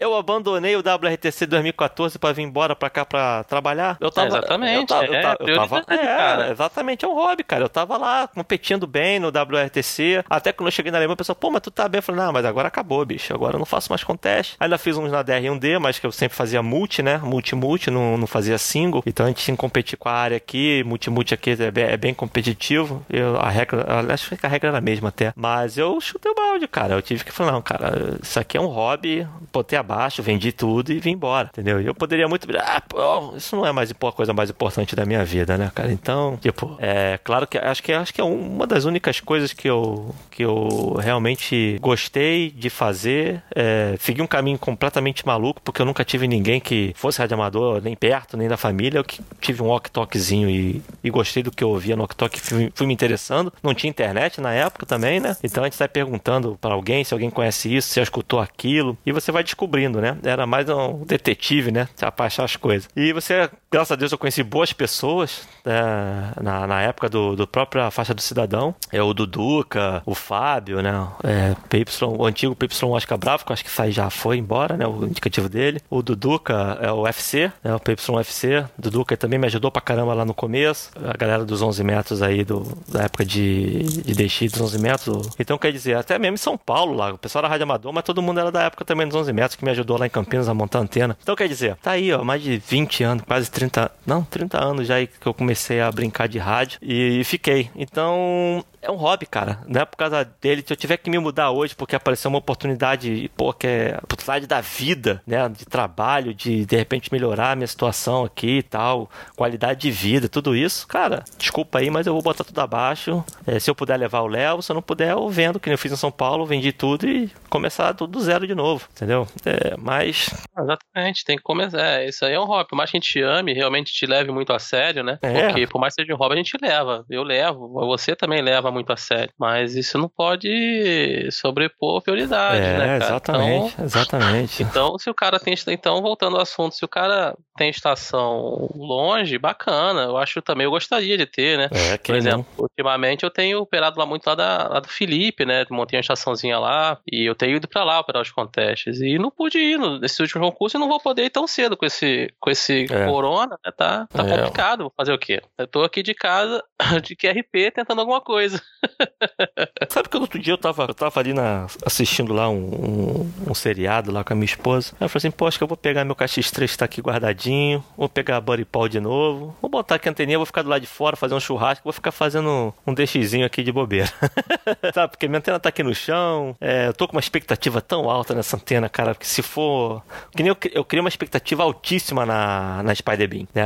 Eu 0.00 0.14
abandonei 0.16 0.76
o 0.76 0.80
WRTC 0.80 1.46
2014 1.46 2.18
pra 2.18 2.32
vir 2.32 2.42
embora 2.42 2.74
pra 2.76 2.90
cá 2.90 3.04
pra 3.04 3.44
trabalhar. 3.44 3.96
Eu 4.00 4.10
tava, 4.10 4.28
Exatamente, 4.28 4.80
Eu, 4.80 4.86
tava, 4.86 5.06
eu, 5.06 5.14
é, 5.14 5.22
tava- 5.22 5.36
eu 5.40 5.46
tava- 5.46 5.55
prioridade, 5.56 6.00
é, 6.00 6.06
cara. 6.06 6.50
exatamente, 6.50 7.04
é 7.04 7.08
um 7.08 7.14
hobby, 7.14 7.44
cara. 7.44 7.64
Eu 7.64 7.68
tava 7.68 7.96
lá 7.96 8.28
competindo 8.28 8.86
bem 8.86 9.18
no 9.18 9.28
WRTC. 9.28 10.24
Até 10.28 10.52
quando 10.52 10.68
eu 10.68 10.72
cheguei 10.72 10.90
na 10.90 10.98
Alemanha, 10.98 11.14
o 11.14 11.16
pessoal, 11.16 11.36
pô, 11.36 11.50
mas 11.50 11.62
tu 11.62 11.70
tá 11.70 11.88
bem. 11.88 11.98
Eu 11.98 12.02
falei, 12.02 12.20
não, 12.22 12.32
mas 12.32 12.44
agora 12.44 12.68
acabou, 12.68 13.04
bicho. 13.04 13.32
Agora 13.32 13.54
eu 13.54 13.58
não 13.58 13.66
faço 13.66 13.90
mais 13.90 14.02
contest. 14.02 14.56
Ainda 14.58 14.78
fiz 14.78 14.96
uns 14.96 15.10
na 15.10 15.24
DR1D, 15.24 15.78
mas 15.78 15.98
que 15.98 16.06
eu 16.06 16.12
sempre 16.12 16.36
fazia 16.36 16.62
multi, 16.62 17.02
né? 17.02 17.18
Multi-multi, 17.18 17.90
não, 17.90 18.16
não 18.16 18.26
fazia 18.26 18.58
single. 18.58 19.02
Então 19.06 19.26
a 19.26 19.28
gente 19.28 19.42
tinha 19.42 19.56
que 19.56 19.60
competir 19.60 19.96
com 19.96 20.08
a 20.08 20.12
área 20.12 20.36
aqui. 20.36 20.82
Multi-multi 20.84 21.34
aqui 21.34 21.50
é 21.50 21.70
bem, 21.70 21.84
é 21.84 21.96
bem 21.96 22.14
competitivo. 22.14 23.04
Eu, 23.08 23.36
a 23.36 23.48
regra, 23.48 23.86
acho 24.12 24.36
que 24.36 24.46
a 24.46 24.48
regra 24.48 24.68
era 24.70 24.78
a 24.78 24.80
mesma 24.80 25.08
até. 25.08 25.32
Mas 25.36 25.78
eu 25.78 26.00
chutei 26.00 26.30
o 26.30 26.34
balde, 26.34 26.66
cara. 26.66 26.94
Eu 26.94 27.02
tive 27.02 27.24
que 27.24 27.32
falar, 27.32 27.52
não, 27.52 27.62
cara, 27.62 28.18
isso 28.22 28.38
aqui 28.38 28.56
é 28.56 28.60
um 28.60 28.66
hobby. 28.66 29.26
Botei 29.52 29.78
abaixo, 29.78 30.22
vendi 30.22 30.52
tudo 30.52 30.92
e 30.92 30.98
vim 30.98 31.12
embora, 31.12 31.48
entendeu? 31.52 31.80
E 31.80 31.86
eu 31.86 31.94
poderia 31.94 32.28
muito 32.28 32.46
ah, 32.58 32.80
pô, 32.80 33.36
isso 33.36 33.56
não 33.56 33.66
é 33.66 33.72
mais 33.72 33.90
a 33.90 34.12
coisa 34.12 34.32
mais 34.32 34.50
importante 34.50 34.94
da 34.94 35.04
minha 35.04 35.24
vida, 35.24 35.45
né, 35.54 35.70
cara? 35.74 35.92
Então, 35.92 36.38
tipo, 36.40 36.76
é 36.80 37.18
claro 37.22 37.46
que 37.46 37.58
acho 37.58 37.82
que 37.82 37.92
acho 37.92 38.14
que 38.14 38.20
é 38.20 38.24
uma 38.24 38.66
das 38.66 38.84
únicas 38.84 39.20
coisas 39.20 39.52
que 39.52 39.68
eu 39.68 40.14
que 40.30 40.44
eu 40.44 40.96
realmente 41.00 41.78
gostei 41.80 42.50
de 42.50 42.68
fazer. 42.70 43.42
É, 43.54 43.94
segui 43.98 44.22
um 44.22 44.26
caminho 44.26 44.58
completamente 44.58 45.26
maluco, 45.26 45.60
porque 45.62 45.80
eu 45.80 45.86
nunca 45.86 46.04
tive 46.04 46.26
ninguém 46.28 46.60
que 46.60 46.92
fosse 46.96 47.18
radioamador, 47.18 47.80
nem 47.82 47.94
perto, 47.94 48.36
nem 48.36 48.48
da 48.48 48.56
família. 48.56 48.98
Eu 48.98 49.04
que 49.04 49.20
tive 49.40 49.62
um 49.62 49.66
walk-talkzinho 49.66 50.48
e, 50.48 50.82
e 51.02 51.10
gostei 51.10 51.42
do 51.42 51.50
que 51.50 51.64
eu 51.64 51.70
ouvia 51.70 51.96
no 51.96 52.02
walk-talk, 52.02 52.40
fui, 52.40 52.72
fui 52.74 52.86
me 52.86 52.94
interessando. 52.94 53.52
Não 53.62 53.74
tinha 53.74 53.90
internet 53.90 54.40
na 54.40 54.52
época 54.52 54.86
também, 54.86 55.20
né? 55.20 55.36
Então 55.42 55.62
a 55.62 55.66
gente 55.66 55.76
sai 55.76 55.88
perguntando 55.88 56.58
para 56.60 56.74
alguém 56.74 57.04
se 57.04 57.14
alguém 57.14 57.30
conhece 57.30 57.74
isso, 57.74 57.88
se 57.88 57.96
já 57.96 58.02
escutou 58.02 58.40
aquilo, 58.40 58.96
e 59.04 59.12
você 59.12 59.32
vai 59.32 59.42
descobrindo, 59.42 60.00
né? 60.00 60.16
Era 60.22 60.46
mais 60.46 60.68
um 60.68 61.04
detetive, 61.04 61.70
né? 61.70 61.88
Pra 62.16 62.26
achar 62.26 62.44
as 62.44 62.56
coisas. 62.56 62.88
E 62.96 63.12
você, 63.12 63.48
graças 63.70 63.92
a 63.92 63.96
Deus, 63.96 64.12
eu 64.12 64.18
conheci 64.18 64.42
boas 64.42 64.72
pessoas 64.72 65.35
é, 65.66 66.40
na, 66.40 66.66
na 66.66 66.80
época 66.80 67.08
do, 67.08 67.34
do 67.34 67.46
própria 67.46 67.90
faixa 67.90 68.14
do 68.14 68.22
cidadão. 68.22 68.74
É 68.92 69.02
o 69.02 69.12
Duduca, 69.12 70.02
o 70.06 70.14
Fábio, 70.14 70.80
né? 70.80 71.06
É, 71.24 71.56
PY, 71.68 71.84
o 72.04 72.24
antigo 72.24 72.54
PY 72.54 72.68
Oscar 72.84 73.18
Bravo, 73.18 73.44
que 73.44 73.52
acho 73.52 73.64
que 73.64 73.70
sai 73.70 73.90
já 73.90 74.08
foi 74.08 74.38
embora, 74.38 74.76
né? 74.76 74.86
O 74.86 75.04
indicativo 75.04 75.48
dele. 75.48 75.80
O 75.90 76.02
Duduca 76.02 76.78
é 76.80 76.90
o 76.92 77.02
UFC, 77.02 77.52
né? 77.62 77.74
O 77.74 77.80
PYFC. 77.80 78.64
Duduca 78.78 79.16
também 79.16 79.38
me 79.38 79.46
ajudou 79.46 79.70
pra 79.70 79.82
caramba 79.82 80.14
lá 80.14 80.24
no 80.24 80.34
começo. 80.34 80.90
A 81.04 81.16
galera 81.16 81.44
dos 81.44 81.60
11 81.60 81.82
metros 81.82 82.22
aí, 82.22 82.44
do, 82.44 82.66
da 82.88 83.04
época 83.04 83.24
de, 83.24 83.82
de 83.82 84.14
DX 84.14 84.52
dos 84.52 84.60
11 84.60 84.78
metros. 84.78 85.28
Então, 85.38 85.58
quer 85.58 85.72
dizer, 85.72 85.96
até 85.96 86.18
mesmo 86.18 86.34
em 86.34 86.38
São 86.38 86.56
Paulo 86.56 86.94
lá, 86.94 87.12
o 87.12 87.18
pessoal 87.18 87.44
era 87.44 87.48
rádio 87.48 87.64
amador, 87.64 87.92
mas 87.92 88.04
todo 88.04 88.22
mundo 88.22 88.38
era 88.38 88.52
da 88.52 88.62
época 88.62 88.84
também 88.84 89.06
dos 89.06 89.16
11 89.16 89.32
metros, 89.32 89.56
que 89.56 89.64
me 89.64 89.70
ajudou 89.70 89.98
lá 89.98 90.06
em 90.06 90.10
Campinas 90.10 90.48
a 90.48 90.54
montar 90.54 90.78
antena. 90.78 91.16
Então, 91.22 91.34
quer 91.34 91.48
dizer, 91.48 91.76
tá 91.76 91.92
aí, 91.92 92.12
ó, 92.12 92.22
mais 92.22 92.42
de 92.42 92.58
20 92.58 93.02
anos, 93.02 93.24
quase 93.26 93.50
30, 93.50 93.90
não, 94.06 94.22
30 94.22 94.62
anos 94.62 94.86
já 94.86 94.96
aí 94.96 95.06
que 95.06 95.25
eu 95.28 95.34
comecei 95.34 95.80
a 95.80 95.90
brincar 95.90 96.28
de 96.28 96.38
rádio 96.38 96.78
e 96.82 97.22
fiquei. 97.24 97.70
Então, 97.74 98.64
é 98.82 98.90
um 98.90 98.96
hobby, 98.96 99.26
cara. 99.26 99.60
Não 99.66 99.80
é 99.80 99.84
por 99.84 99.96
causa 99.96 100.24
dele. 100.40 100.62
Se 100.66 100.72
eu 100.72 100.76
tiver 100.76 100.96
que 100.96 101.10
me 101.10 101.18
mudar 101.18 101.50
hoje 101.50 101.74
porque 101.74 101.96
apareceu 101.96 102.28
uma 102.28 102.38
oportunidade, 102.38 103.30
pô, 103.36 103.52
que 103.52 103.66
é 103.66 103.94
a 103.94 104.04
oportunidade 104.04 104.46
da 104.46 104.60
vida, 104.60 105.22
né? 105.26 105.48
De 105.48 105.64
trabalho, 105.64 106.34
de 106.34 106.64
de 106.64 106.76
repente 106.76 107.12
melhorar 107.12 107.52
a 107.52 107.56
minha 107.56 107.66
situação 107.66 108.24
aqui 108.24 108.58
e 108.58 108.62
tal, 108.62 109.10
qualidade 109.34 109.80
de 109.80 109.90
vida, 109.90 110.28
tudo 110.28 110.54
isso, 110.54 110.86
cara, 110.86 111.24
desculpa 111.38 111.78
aí, 111.78 111.90
mas 111.90 112.06
eu 112.06 112.12
vou 112.12 112.22
botar 112.22 112.44
tudo 112.44 112.60
abaixo. 112.60 113.24
É, 113.46 113.58
se 113.58 113.70
eu 113.70 113.74
puder 113.74 113.96
levar 113.96 114.20
o 114.20 114.26
Léo, 114.26 114.62
se 114.62 114.70
eu 114.70 114.74
não 114.74 114.82
puder, 114.82 115.12
eu 115.12 115.28
vendo, 115.28 115.60
que 115.60 115.68
nem 115.68 115.74
eu 115.74 115.78
fiz 115.78 115.92
em 115.92 115.96
São 115.96 116.10
Paulo, 116.10 116.46
vendi 116.46 116.72
tudo 116.72 117.08
e 117.08 117.30
começar 117.48 117.94
tudo 117.94 118.12
do 118.12 118.20
zero 118.20 118.46
de 118.46 118.54
novo, 118.54 118.86
entendeu? 118.92 119.26
É, 119.44 119.76
mas. 119.78 120.28
Exatamente, 120.58 121.24
tem 121.24 121.36
que 121.36 121.42
começar. 121.42 121.80
É, 121.80 122.08
isso 122.08 122.24
aí 122.24 122.34
é 122.34 122.40
um 122.40 122.44
hobby. 122.44 122.68
Por 122.68 122.76
mais 122.76 122.90
que 122.90 122.96
a 122.96 123.00
gente 123.00 123.10
te 123.10 123.22
ame, 123.22 123.52
realmente 123.52 123.92
te 123.92 124.06
leve 124.06 124.30
muito 124.30 124.52
a 124.52 124.58
sério, 124.58 125.02
né? 125.02 125.18
É. 125.22 125.46
Porque 125.46 125.66
por 125.66 125.80
mais 125.80 125.94
que 125.94 126.02
seja 126.02 126.14
um 126.14 126.16
hobby, 126.16 126.34
a 126.34 126.36
gente 126.38 126.56
leva. 126.60 127.04
Eu 127.08 127.22
levo, 127.22 127.68
você 127.68 128.16
também 128.16 128.42
leva 128.42 128.70
muito 128.76 128.92
a 128.92 128.96
sério. 128.96 129.32
Mas 129.38 129.74
isso 129.74 129.98
não 129.98 130.08
pode 130.08 131.28
sobrepor 131.32 132.02
prioridade, 132.02 132.58
é, 132.64 132.78
né, 132.78 132.98
cara? 132.98 133.04
exatamente, 133.04 133.72
Então, 133.74 133.84
exatamente. 133.84 134.62
então, 134.62 134.98
se 134.98 135.10
o 135.10 135.14
cara 135.14 135.38
tem. 135.38 135.54
Então, 135.68 136.00
voltando 136.02 136.36
ao 136.36 136.42
assunto, 136.42 136.74
se 136.74 136.84
o 136.84 136.88
cara 136.88 137.34
tem 137.56 137.70
estação 137.70 138.68
longe, 138.74 139.38
bacana. 139.38 140.02
Eu 140.02 140.16
acho 140.18 140.42
também, 140.42 140.64
eu 140.64 140.70
gostaria 140.70 141.16
de 141.16 141.24
ter, 141.26 141.56
né? 141.58 141.68
É, 141.72 141.96
Por 141.96 142.14
exemplo, 142.14 142.46
ultimamente 142.58 143.24
eu 143.24 143.30
tenho 143.30 143.60
operado 143.60 143.98
lá 143.98 144.04
muito 144.06 144.26
lá, 144.26 144.34
da, 144.34 144.68
lá 144.68 144.80
do 144.80 144.88
Felipe, 144.88 145.44
né? 145.46 145.64
Montei 145.70 145.96
uma 145.96 146.02
estaçãozinha 146.02 146.58
lá 146.58 146.98
e 147.10 147.24
eu 147.24 147.34
tenho 147.34 147.56
ido 147.56 147.66
pra 147.66 147.82
lá 147.84 147.98
operar 148.00 148.22
os 148.22 148.30
contestes. 148.30 149.00
E 149.00 149.18
não 149.18 149.30
pude 149.30 149.58
ir 149.58 149.78
nesse 150.00 150.20
último 150.20 150.44
concurso 150.50 150.76
e 150.76 150.80
não 150.80 150.88
vou 150.88 151.00
poder 151.00 151.24
ir 151.24 151.30
tão 151.30 151.46
cedo 151.46 151.76
com 151.76 151.86
esse, 151.86 152.30
com 152.38 152.50
esse 152.50 152.86
É. 152.90 153.06
corona, 153.06 153.58
né? 153.64 153.72
Tá, 153.76 154.06
tá 154.12 154.22
É. 154.22 154.28
complicado. 154.28 154.80
Vou 154.84 154.92
fazer 154.96 155.12
o 155.12 155.18
quê? 155.18 155.40
Eu 155.56 155.66
tô 155.66 155.82
aqui 155.82 156.02
de 156.02 156.12
casa, 156.14 156.62
de 157.02 157.16
QRP, 157.16 157.70
tentando 157.70 158.00
alguma 158.00 158.20
coisa. 158.20 158.55
Sabe 159.88 160.08
que 160.08 160.16
outro 160.16 160.38
dia 160.38 160.52
eu 160.52 160.58
tava, 160.58 160.84
eu 160.84 160.94
tava 160.94 161.20
ali 161.20 161.32
na, 161.32 161.66
assistindo 161.84 162.32
lá 162.32 162.48
um, 162.48 162.56
um, 162.56 163.50
um 163.50 163.54
seriado 163.54 164.10
lá 164.10 164.24
com 164.24 164.32
a 164.32 164.36
minha 164.36 164.44
esposa. 164.44 164.92
Aí 165.00 165.04
eu 165.04 165.08
falei 165.08 165.28
assim, 165.28 165.58
que 165.58 165.62
eu 165.62 165.68
vou 165.68 165.76
pegar 165.76 166.04
meu 166.04 166.14
KX3 166.14 166.68
que 166.68 166.78
tá 166.78 166.84
aqui 166.84 167.00
guardadinho, 167.00 167.84
vou 167.96 168.08
pegar 168.08 168.36
a 168.36 168.40
Buddy 168.40 168.64
Paul 168.64 168.88
de 168.88 169.00
novo, 169.00 169.56
vou 169.60 169.70
botar 169.70 169.96
aqui 169.96 170.08
a 170.08 170.12
anteninha, 170.12 170.38
vou 170.38 170.46
ficar 170.46 170.62
do 170.62 170.68
lado 170.68 170.80
de 170.80 170.86
fora, 170.86 171.16
fazer 171.16 171.34
um 171.34 171.40
churrasco, 171.40 171.84
vou 171.84 171.92
ficar 171.92 172.12
fazendo 172.12 172.74
um 172.86 172.94
DXzinho 172.94 173.46
aqui 173.46 173.62
de 173.62 173.72
bobeira. 173.72 174.10
Sabe, 174.92 175.10
porque 175.10 175.28
minha 175.28 175.38
antena 175.38 175.58
tá 175.58 175.68
aqui 175.68 175.82
no 175.82 175.94
chão, 175.94 176.56
é, 176.60 176.88
eu 176.88 176.94
tô 176.94 177.06
com 177.06 177.16
uma 177.16 177.20
expectativa 177.20 177.80
tão 177.80 178.10
alta 178.10 178.34
nessa 178.34 178.56
antena, 178.56 178.88
cara, 178.88 179.14
que 179.14 179.26
se 179.26 179.42
for... 179.42 180.02
Que 180.34 180.42
nem 180.42 180.50
eu, 180.50 180.56
eu 180.72 180.84
criei 180.84 181.00
uma 181.00 181.08
expectativa 181.08 181.62
altíssima 181.62 182.24
na, 182.24 182.82
na 182.82 182.94
Spider 182.94 183.28
Beam, 183.28 183.48
né? 183.54 183.64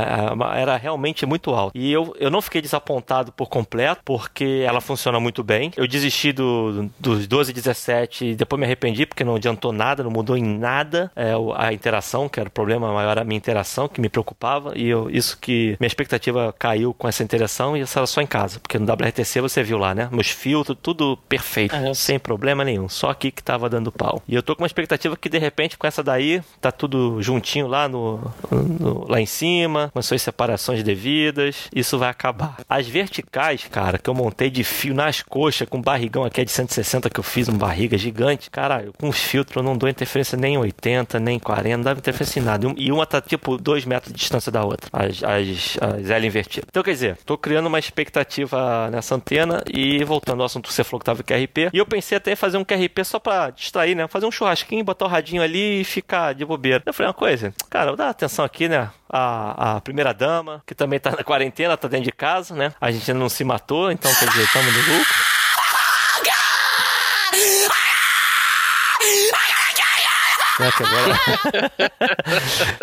Era 0.55 0.77
realmente 0.77 1.25
muito 1.25 1.51
alta. 1.51 1.77
E 1.77 1.91
eu, 1.91 2.15
eu 2.19 2.29
não 2.29 2.41
fiquei 2.41 2.61
desapontado 2.61 3.31
por 3.31 3.49
completo, 3.49 4.01
porque 4.03 4.63
ela 4.65 4.80
funciona 4.81 5.19
muito 5.19 5.43
bem. 5.43 5.71
Eu 5.77 5.87
desisti 5.87 6.31
do, 6.31 6.89
dos 6.99 7.27
12 7.27 7.51
e 7.51 7.53
17 7.53 8.25
e 8.25 8.35
depois 8.35 8.59
me 8.59 8.65
arrependi, 8.65 9.05
porque 9.05 9.23
não 9.23 9.35
adiantou 9.35 9.71
nada, 9.71 10.03
não 10.03 10.11
mudou 10.11 10.35
em 10.37 10.43
nada 10.43 11.11
é, 11.15 11.31
a 11.55 11.71
interação, 11.73 12.27
que 12.27 12.39
era 12.39 12.49
o 12.49 12.51
problema 12.51 12.91
maior, 12.93 13.17
a 13.17 13.23
minha 13.23 13.37
interação, 13.37 13.87
que 13.87 14.01
me 14.01 14.09
preocupava. 14.09 14.73
E 14.77 14.87
eu, 14.87 15.09
isso 15.09 15.37
que 15.39 15.75
minha 15.79 15.87
expectativa 15.87 16.53
caiu 16.57 16.93
com 16.93 17.07
essa 17.07 17.23
interação 17.23 17.75
e 17.77 17.81
essa 17.81 17.99
era 17.99 18.07
só 18.07 18.21
em 18.21 18.27
casa. 18.27 18.59
Porque 18.59 18.77
no 18.79 18.85
WRTC 18.91 19.41
você 19.41 19.63
viu 19.63 19.77
lá, 19.77 19.93
né? 19.95 20.09
Meus 20.11 20.29
filtros, 20.29 20.77
tudo 20.81 21.17
perfeito, 21.29 21.75
É. 21.75 21.93
sem 21.93 22.17
problema 22.19 22.63
nenhum. 22.63 22.89
Só 22.89 23.09
aqui 23.09 23.31
que 23.31 23.43
tava 23.43 23.69
dando 23.69 23.91
pau. 23.91 24.21
E 24.27 24.35
eu 24.35 24.43
tô 24.43 24.55
com 24.55 24.63
uma 24.63 24.67
expectativa 24.67 25.15
que 25.15 25.29
de 25.29 25.37
repente 25.37 25.77
com 25.77 25.87
essa 25.87 26.03
daí 26.03 26.41
tá 26.59 26.71
tudo 26.71 27.21
juntinho 27.21 27.67
lá 27.67 27.87
no, 27.87 28.19
no- 28.51 29.05
lá 29.09 29.19
em 29.21 29.25
cima, 29.25 29.89
com 29.93 29.99
as 29.99 30.05
suas 30.05 30.21
separações 30.21 30.83
devidas, 30.83 31.67
isso 31.73 31.97
vai 31.97 32.09
acabar. 32.09 32.57
As 32.69 32.87
verticais, 32.87 33.65
cara, 33.69 33.97
que 33.97 34.09
eu 34.09 34.13
montei 34.13 34.49
de 34.49 34.63
fio 34.71 34.93
nas 34.93 35.21
coxas, 35.21 35.67
com 35.67 35.81
barrigão 35.81 36.23
aqui 36.23 36.41
é 36.41 36.45
de 36.45 36.51
160 36.51 37.09
que 37.09 37.19
eu 37.19 37.23
fiz, 37.23 37.47
uma 37.47 37.57
barriga 37.57 37.97
gigante. 37.97 38.49
Caralho, 38.49 38.93
com 38.97 39.09
os 39.09 39.19
filtros 39.19 39.57
eu 39.57 39.63
não 39.63 39.77
dou 39.77 39.89
interferência 39.89 40.37
nem 40.37 40.55
em 40.55 40.57
80, 40.57 41.19
nem 41.19 41.35
em 41.35 41.39
40, 41.39 41.77
não 41.77 41.83
dá 41.83 41.91
interferência 41.91 42.39
em 42.39 42.43
nada. 42.43 42.73
E 42.77 42.91
uma 42.91 43.05
tá 43.05 43.21
tipo 43.21 43.57
2 43.57 43.85
metros 43.85 44.13
de 44.13 44.19
distância 44.19 44.51
da 44.51 44.63
outra, 44.63 44.89
as, 44.91 45.23
as, 45.23 45.77
as 45.79 46.09
L 46.09 46.27
invertidas. 46.27 46.67
Então, 46.69 46.83
quer 46.83 46.91
dizer, 46.91 47.17
tô 47.25 47.37
criando 47.37 47.67
uma 47.67 47.79
expectativa 47.79 48.89
nessa 48.89 49.15
antena 49.15 49.63
e 49.71 50.03
voltando 50.03 50.41
ao 50.41 50.45
assunto 50.45 50.67
que 50.67 50.73
você 50.73 50.83
falou 50.83 50.99
que 50.99 51.05
tava 51.05 51.23
QRP. 51.23 51.69
E 51.73 51.77
eu 51.77 51.85
pensei 51.85 52.17
até 52.17 52.33
em 52.33 52.35
fazer 52.35 52.57
um 52.57 52.65
QRP 52.65 53.03
só 53.03 53.19
pra 53.19 53.49
distrair, 53.49 53.95
né? 53.95 54.07
Fazer 54.07 54.25
um 54.25 54.31
churrasquinho, 54.31 54.83
botar 54.83 55.05
o 55.05 55.07
radinho 55.07 55.41
ali 55.41 55.81
e 55.81 55.83
ficar 55.83 56.33
de 56.33 56.45
bobeira. 56.45 56.81
Eu 56.85 56.93
falei 56.93 57.07
uma 57.07 57.13
coisa, 57.13 57.53
cara, 57.69 57.95
dar 57.95 58.09
atenção 58.09 58.45
aqui, 58.45 58.67
né? 58.67 58.89
A, 59.13 59.75
a 59.75 59.81
primeira 59.81 60.13
dama, 60.13 60.63
que 60.65 60.73
também 60.73 60.99
tá 60.99 61.11
na 61.11 61.23
quarentena, 61.23 61.75
tá 61.75 61.87
dentro 61.87 62.05
de 62.05 62.11
casa, 62.11 62.55
né? 62.55 62.73
A 62.79 62.91
gente 62.91 63.09
ainda 63.11 63.19
não 63.19 63.29
se 63.29 63.43
matou, 63.43 63.91
então 63.91 64.09
quer 64.15 64.29
dizer, 64.29 64.43
estamos 64.43 64.73
no 64.73 64.97
lucro. 64.97 65.30
Né? 70.61 70.71
Que 70.71 70.83
agora... 70.83 71.71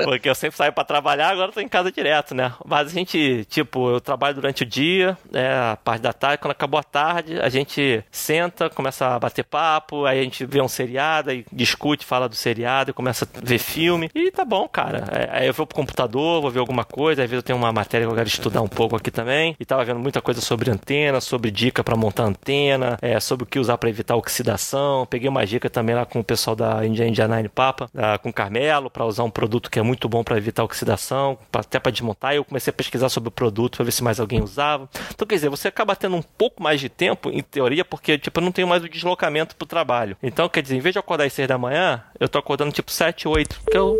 Porque 0.05 0.29
eu 0.29 0.35
sempre 0.35 0.57
saio 0.57 0.73
para 0.73 0.85
trabalhar, 0.85 1.31
agora 1.31 1.53
tô 1.53 1.61
em 1.61 1.69
casa 1.69 1.91
direto, 1.91 2.35
né? 2.35 2.53
Mas 2.65 2.89
a 2.89 2.91
gente, 2.91 3.45
tipo, 3.49 3.91
eu 3.91 4.01
trabalho 4.01 4.35
durante 4.35 4.63
o 4.63 4.67
dia, 4.67 5.17
é, 5.33 5.49
a 5.73 5.79
parte 5.83 6.03
da 6.03 6.13
tarde, 6.13 6.39
quando 6.39 6.53
acabou 6.53 6.79
a 6.79 6.83
tarde, 6.83 7.41
a 7.41 7.49
gente 7.49 8.05
senta, 8.11 8.69
começa 8.69 9.07
a 9.07 9.19
bater 9.19 9.45
papo, 9.45 10.05
aí 10.05 10.21
a 10.21 10.23
gente 10.23 10.45
vê 10.45 10.61
um 10.61 10.69
seriado, 10.69 11.31
aí 11.31 11.45
discute, 11.53 12.05
fala 12.05 12.29
do 12.29 12.35
seriado, 12.35 12.93
começa 12.93 13.25
a 13.25 13.41
ver 13.43 13.59
filme, 13.59 14.11
e 14.15 14.31
tá 14.31 14.45
bom, 14.45 14.69
cara. 14.69 15.05
É, 15.13 15.39
aí 15.39 15.47
eu 15.47 15.53
vou 15.53 15.67
pro 15.67 15.77
computador, 15.77 16.43
vou 16.43 16.51
ver 16.51 16.61
alguma 16.61 16.85
coisa, 16.85 17.23
às 17.23 17.31
vezes 17.31 17.43
eu 17.43 17.47
tenho 17.47 17.59
uma 17.59 17.73
matéria 17.73 18.07
que 18.07 18.13
eu 18.13 18.17
quero 18.17 18.29
estudar 18.29 18.63
um 18.63 18.69
pouco 18.69 18.97
aqui 18.97 19.11
também, 19.11 19.57
e 19.59 19.65
tava 19.65 19.85
vendo 19.85 20.01
muita 20.01 20.21
coisa 20.21 20.41
sobre 20.41 20.71
antena, 20.71 21.21
sobre 21.21 21.51
dica 21.51 21.85
para 21.85 21.97
montar 21.97 22.25
antena, 22.25 22.99
é, 23.01 23.19
sobre 23.21 23.45
o 23.45 23.47
que 23.47 23.59
usar 23.59 23.79
para 23.79 23.89
evitar 23.89 24.17
oxidação, 24.17 25.07
peguei 25.07 25.29
uma 25.29 25.45
dica 25.47 25.71
também 25.71 25.95
lá 25.95 26.05
com 26.05 26.21
o 26.21 26.25
pessoal 26.25 26.57
da 26.57 26.85
Indiana 26.85 27.37
Nine 27.37 27.49
Power, 27.49 27.68
Papa, 27.69 27.91
uh, 27.95 28.19
com 28.23 28.33
Carmelo, 28.33 28.89
para 28.89 29.05
usar 29.05 29.25
um 29.25 29.31
produto 29.31 29.71
que 29.71 29.79
é 29.79 29.83
muito 29.83 30.09
bom 30.09 30.25
para 30.25 30.37
evitar 30.37 30.65
oxidação, 30.65 31.39
até 31.53 31.79
para 31.79 31.93
desmontar. 31.93 32.35
Eu 32.35 32.45
comecei 32.45 32.71
a 32.71 32.75
pesquisar 32.75 33.09
sobre 33.09 33.29
o 33.29 33.31
produto 33.31 33.77
para 33.77 33.85
ver 33.85 33.93
se 33.93 34.03
mais 34.03 34.19
alguém 34.19 34.43
usava. 34.43 34.89
Então, 35.15 35.27
quer 35.27 35.35
dizer, 35.35 35.51
você 35.51 35.69
acaba 35.69 35.95
tendo 35.95 36.17
um 36.17 36.23
pouco 36.23 36.63
mais 36.63 36.81
de 36.81 36.89
tempo, 36.89 37.31
em 37.31 37.43
teoria, 37.43 37.85
porque 37.85 38.17
tipo, 38.19 38.41
eu 38.41 38.45
não 38.45 38.53
tenho 38.53 38.67
mais 38.67 38.83
o 38.83 38.89
deslocamento 38.89 39.55
pro 39.55 39.67
trabalho. 39.67 40.17
Então, 40.23 40.49
quer 40.49 40.63
dizer, 40.63 40.77
em 40.77 40.81
vez 40.81 40.95
de 40.95 40.99
acordar 40.99 41.25
às 41.25 41.33
6 41.33 41.49
da 41.49 41.59
manhã, 41.59 42.03
eu 42.19 42.29
tô 42.29 42.39
acordando 42.39 42.73
tipo 42.73 42.91
7, 42.91 43.29
8, 43.29 43.61
porque 43.63 43.77
eu 43.77 43.97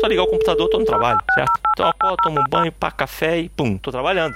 só 0.00 0.06
ligar 0.06 0.22
o 0.22 0.28
computador, 0.28 0.68
tô 0.68 0.78
no 0.78 0.84
trabalho, 0.84 1.18
certo? 1.34 1.60
Então 1.72 1.86
eu 1.86 1.90
acordo, 1.90 2.16
tomo 2.22 2.40
um 2.40 2.44
banho, 2.48 2.72
pá, 2.72 2.90
café 2.90 3.40
e 3.40 3.48
pum, 3.48 3.76
tô 3.78 3.90
trabalhando. 3.90 4.34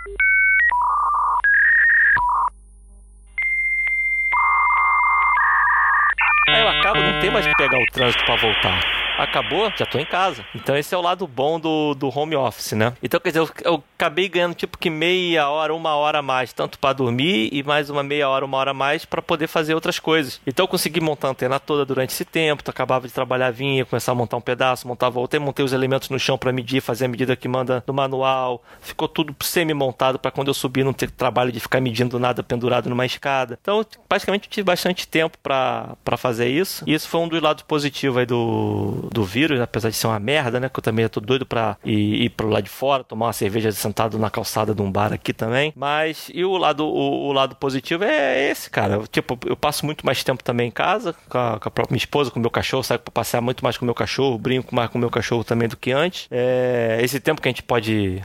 Aí 6.49 6.61
eu 6.61 6.69
acabo, 6.69 7.01
não 7.01 7.21
tem 7.21 7.31
mais 7.31 7.47
que 7.47 7.53
pegar 7.57 7.79
o 7.79 7.87
trânsito 7.93 8.25
para 8.25 8.37
voltar 8.37 8.96
acabou, 9.19 9.73
já 9.77 9.87
tô 9.87 9.99
em 9.99 10.05
casa. 10.05 10.45
Então 10.55 10.77
esse 10.77 10.95
é 10.95 10.99
o 10.99 11.01
lado 11.01 11.27
bom 11.27 11.59
do, 11.59 11.95
do 11.95 12.09
home 12.09 12.37
office, 12.37 12.73
né? 12.73 12.93
Então, 13.03 13.19
quer 13.21 13.31
dizer, 13.31 13.41
eu, 13.41 13.51
eu 13.65 13.85
acabei 13.97 14.29
ganhando 14.29 14.55
tipo 14.55 14.79
que 14.79 14.91
meia 14.91 15.49
hora, 15.49 15.75
uma 15.75 15.95
hora 15.95 16.19
a 16.19 16.23
mais, 16.23 16.53
tanto 16.53 16.79
para 16.79 16.93
dormir 16.93 17.49
e 17.53 17.63
mais 17.63 17.91
uma 17.91 18.03
meia 18.03 18.29
hora, 18.29 18.45
uma 18.45 18.57
hora 18.59 18.71
a 18.71 18.75
mais 18.75 19.05
para 19.05 19.23
poder 19.23 19.47
fazer 19.47 19.75
outras 19.75 19.99
coisas. 19.99 20.41
Então 20.47 20.65
eu 20.65 20.69
consegui 20.69 21.01
montar 21.01 21.29
a 21.29 21.31
antena 21.31 21.59
toda 21.59 21.85
durante 21.85 22.11
esse 22.11 22.25
tempo, 22.25 22.63
tu 22.63 22.71
acabava 22.71 23.07
de 23.07 23.13
trabalhar, 23.13 23.51
vinha, 23.51 23.85
começar 23.85 24.13
a 24.13 24.15
montar 24.15 24.37
um 24.37 24.41
pedaço, 24.41 24.87
montava 24.87 25.19
outra, 25.19 25.41
montei 25.41 25.65
os 25.65 25.73
elementos 25.73 26.09
no 26.11 26.19
chão 26.19 26.37
para 26.37 26.53
medir, 26.53 26.81
fazer 26.81 27.07
a 27.07 27.09
medida 27.09 27.37
que 27.37 27.49
manda 27.49 27.83
no 27.87 27.95
manual. 27.95 28.63
Ficou 28.81 29.09
tudo 29.09 29.35
semi-montado 29.41 30.19
para 30.19 30.31
quando 30.31 30.49
eu 30.49 30.55
subir 30.55 30.85
não 30.85 30.93
ter 30.93 31.11
trabalho 31.11 31.53
de 31.53 31.61
ficar 31.61 31.81
medindo 31.81 32.19
nada 32.19 32.43
pendurado 32.43 32.89
numa 32.89 33.07
escada. 33.07 33.59
Então, 33.61 33.85
praticamente 34.09 34.49
tive 34.49 34.65
bastante 34.65 35.07
tempo 35.07 35.39
para 35.43 36.17
fazer 36.17 36.49
isso. 36.49 36.85
E 36.87 36.95
isso 36.95 37.09
foi 37.09 37.21
um 37.21 37.29
dos 37.29 37.41
lados 37.41 37.63
positivos 37.63 38.19
aí 38.19 38.27
do, 38.27 39.06
do, 39.11 39.25
vírus, 39.25 39.61
apesar 39.61 39.91
de 39.91 39.97
ser 39.97 40.07
uma 40.07 40.19
merda, 40.19 40.61
né? 40.61 40.69
Que 40.69 40.79
eu 40.79 40.83
também 40.83 41.09
tô 41.09 41.21
doido 41.21 41.47
pra 41.47 41.77
ir, 41.85 42.25
ir 42.25 42.31
pro 42.31 42.49
lado 42.49 42.65
de 42.65 42.71
fora, 42.71 43.05
tomar 43.05 43.27
uma 43.27 43.33
cerveja 43.33 43.71
sentado 43.73 44.19
na 44.19 44.31
calçada 44.31 44.75
de 44.75 44.83
um 44.83 44.91
bar 44.91 45.13
aqui 45.13 45.33
também. 45.33 45.73
Mas, 45.77 46.31
e 46.33 46.45
o 46.45 46.57
lado, 46.57 46.85
o, 46.85 47.29
o 47.29 47.33
lado 47.33 47.55
positivo 47.57 48.05
é 48.05 48.51
esse, 48.51 48.71
cara. 48.71 49.03
Tipo, 49.11 49.39
eu 49.47 49.57
passo 49.57 49.85
muito 49.85 50.05
mais 50.05 50.23
tempo 50.23 50.43
também 50.43 50.69
em 50.69 50.71
casa, 50.71 51.15
com 51.29 51.39
a, 51.39 51.59
com 51.59 51.69
a 51.69 51.71
própria 51.71 51.95
minha 51.95 51.99
esposa, 51.99 52.31
com 52.31 52.39
o 52.39 52.43
meu 52.43 52.51
cachorro, 52.51 52.83
saio 52.83 53.01
pra 53.01 53.13
passear 53.13 53.41
muito 53.41 53.63
mais 53.63 53.77
com 53.77 53.85
o 53.85 53.87
meu 53.87 53.95
cachorro, 53.95 54.39
brinco 54.39 54.75
mais 54.75 54.91
com 54.91 54.99
o 54.99 55.01
meu 55.01 55.11
cachorro 55.11 55.45
também 55.45 55.69
do 55.69 55.77
que 55.77 55.93
antes. 55.93 56.27
É, 56.31 56.99
esse 57.03 57.21
tempo 57.21 57.41
que 57.41 57.49
a 57.49 57.51
gente 57.51 57.63
pode. 57.63 58.23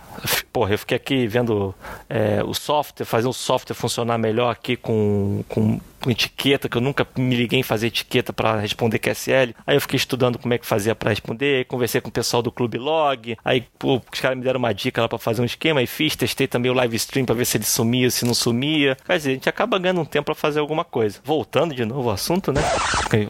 Porra, 0.51 0.73
eu 0.73 0.77
fiquei 0.77 0.97
aqui 0.97 1.27
vendo 1.27 1.73
é, 2.09 2.43
o 2.43 2.53
software, 2.53 3.05
fazer 3.05 3.27
o 3.27 3.33
software 3.33 3.75
funcionar 3.75 4.17
melhor 4.17 4.49
aqui 4.51 4.75
com, 4.75 5.43
com 5.47 5.79
com 6.01 6.11
etiqueta, 6.11 6.67
que 6.67 6.77
eu 6.77 6.81
nunca 6.81 7.07
me 7.15 7.35
liguei 7.35 7.59
em 7.59 7.63
fazer 7.63 7.87
etiqueta 7.87 8.33
para 8.33 8.59
responder 8.59 8.99
QSL. 8.99 9.55
Aí 9.65 9.75
eu 9.75 9.81
fiquei 9.81 9.97
estudando 9.97 10.37
como 10.37 10.53
é 10.53 10.57
que 10.57 10.65
fazia 10.65 10.95
para 10.95 11.09
responder, 11.09 11.65
conversei 11.65 12.01
com 12.01 12.09
o 12.09 12.11
pessoal 12.11 12.41
do 12.41 12.51
Clube 12.51 12.77
Log, 12.77 13.37
aí 13.45 13.65
pô, 13.77 14.01
os 14.11 14.19
caras 14.19 14.37
me 14.37 14.43
deram 14.43 14.59
uma 14.59 14.73
dica 14.73 15.01
lá 15.01 15.07
para 15.07 15.17
fazer 15.17 15.41
um 15.41 15.45
esquema 15.45 15.81
e 15.81 15.87
fiz, 15.87 16.15
testei 16.15 16.47
também 16.47 16.71
o 16.71 16.73
live 16.73 16.95
stream 16.95 17.25
para 17.25 17.35
ver 17.35 17.45
se 17.45 17.57
ele 17.57 17.63
sumia, 17.63 18.09
se 18.09 18.25
não 18.25 18.33
sumia. 18.33 18.97
Quer 19.05 19.17
dizer, 19.17 19.31
a 19.31 19.33
gente 19.33 19.49
acaba 19.49 19.77
ganhando 19.77 20.01
um 20.01 20.05
tempo 20.05 20.25
para 20.25 20.35
fazer 20.35 20.59
alguma 20.59 20.83
coisa. 20.83 21.19
Voltando 21.23 21.75
de 21.75 21.85
novo 21.85 22.09
ao 22.09 22.15
assunto, 22.15 22.51
né? 22.51 22.61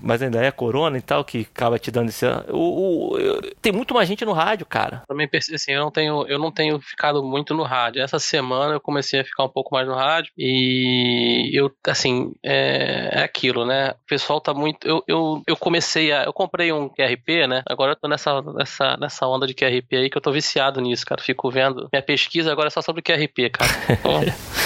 Mas 0.01 0.21
ainda 0.21 0.41
é 0.41 0.47
a 0.47 0.51
corona 0.51 0.97
e 0.97 1.01
tal 1.01 1.23
que 1.23 1.47
acaba 1.53 1.77
te 1.77 1.91
dando 1.91 2.09
esse 2.09 2.25
o, 2.49 3.13
o 3.13 3.17
eu... 3.17 3.41
tem 3.61 3.71
muito 3.71 3.93
mais 3.93 4.07
gente 4.07 4.23
no 4.23 4.31
rádio, 4.31 4.65
cara. 4.65 5.03
Também 5.07 5.29
assim, 5.33 5.71
eu 5.71 5.81
não 5.81 5.91
tenho 5.91 6.25
eu 6.27 6.39
não 6.39 6.51
tenho 6.51 6.79
ficado 6.79 7.23
muito 7.23 7.53
no 7.53 7.63
rádio. 7.63 8.01
Essa 8.01 8.19
semana 8.19 8.73
eu 8.73 8.79
comecei 8.79 9.19
a 9.19 9.25
ficar 9.25 9.43
um 9.43 9.49
pouco 9.49 9.73
mais 9.73 9.87
no 9.87 9.95
rádio 9.95 10.31
e 10.37 11.49
eu 11.53 11.71
assim, 11.87 12.33
é 12.43 12.60
é, 12.61 13.09
é, 13.19 13.23
aquilo, 13.23 13.65
né? 13.65 13.91
O 13.91 14.07
pessoal 14.07 14.39
tá 14.39 14.53
muito. 14.53 14.87
Eu, 14.87 15.03
eu, 15.07 15.41
eu 15.47 15.57
comecei 15.57 16.11
a. 16.11 16.23
Eu 16.23 16.33
comprei 16.33 16.71
um 16.71 16.87
QRP, 16.87 17.47
né? 17.47 17.63
Agora 17.67 17.93
eu 17.93 17.95
tô 17.95 18.07
nessa, 18.07 18.41
nessa, 18.41 18.97
nessa 18.97 19.27
onda 19.27 19.47
de 19.47 19.53
QRP 19.53 19.95
aí 19.95 20.09
que 20.09 20.17
eu 20.17 20.21
tô 20.21 20.31
viciado 20.31 20.79
nisso, 20.79 21.05
cara. 21.05 21.21
Fico 21.21 21.49
vendo. 21.49 21.89
Minha 21.91 22.01
pesquisa 22.01 22.51
agora 22.51 22.67
é 22.67 22.69
só 22.69 22.81
sobre 22.81 23.01
QRP, 23.01 23.49
cara. 23.49 23.71
Então, 24.01 24.21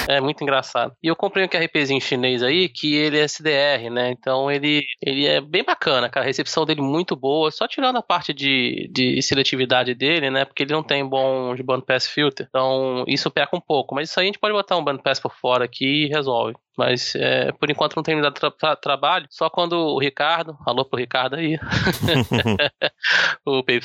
é 0.08 0.22
muito 0.22 0.42
engraçado. 0.44 0.94
E 1.04 1.08
eu 1.08 1.16
comprei 1.16 1.44
um 1.44 1.48
QRPzinho 1.48 2.00
chinês 2.00 2.42
aí 2.44 2.70
que 2.70 2.96
ele 2.96 3.18
é 3.20 3.24
SDR, 3.24 3.90
né? 3.92 4.12
Então 4.12 4.50
ele, 4.52 4.86
ele 5.02 5.26
é 5.26 5.42
bem 5.42 5.64
bacana, 5.64 6.10
cara. 6.10 6.26
A 6.26 6.28
recepção 6.28 6.66
dele 6.66 6.82
muito 6.82 7.16
boa. 7.16 7.52
Só 7.52 7.68
tirando 7.68 7.98
a 7.98 8.02
parte 8.02 8.34
de, 8.34 8.90
de 8.92 9.22
seletividade 9.22 9.94
dele, 9.94 10.30
né? 10.30 10.46
Porque 10.46 10.64
ele 10.64 10.74
não 10.74 10.84
tem 10.84 11.08
bom 11.08 11.56
bandpass 11.64 12.08
filter. 12.08 12.46
Então 12.48 13.04
isso 13.08 13.32
peca 13.32 13.56
um 13.56 13.62
pouco. 13.62 13.96
Mas 13.96 14.10
isso 14.10 14.20
aí 14.20 14.26
a 14.26 14.28
gente 14.28 14.40
pode 14.40 14.54
botar 14.54 14.78
um 14.78 14.84
bandpass 14.84 15.20
por 15.20 15.34
fora 15.36 15.66
aqui 15.66 16.06
e 16.06 16.08
resolve. 16.08 16.56
Mas 16.78 17.14
é, 17.16 17.52
por 17.54 17.70
enquanto 17.70 17.96
não 17.96 18.04
tem 18.04 18.16
me 18.16 18.22
dado 18.22 18.34
tra 18.34 18.52
tra 18.52 18.76
trabalho. 18.76 19.28
Só 19.30 19.50
quando 19.50 19.74
o 19.74 20.00
Ricardo, 20.00 20.58
alô 20.66 20.86
pro 20.86 21.00
Ricardo 21.00 21.36
aí, 21.36 21.58
o 23.46 23.64
PYY 23.64 23.80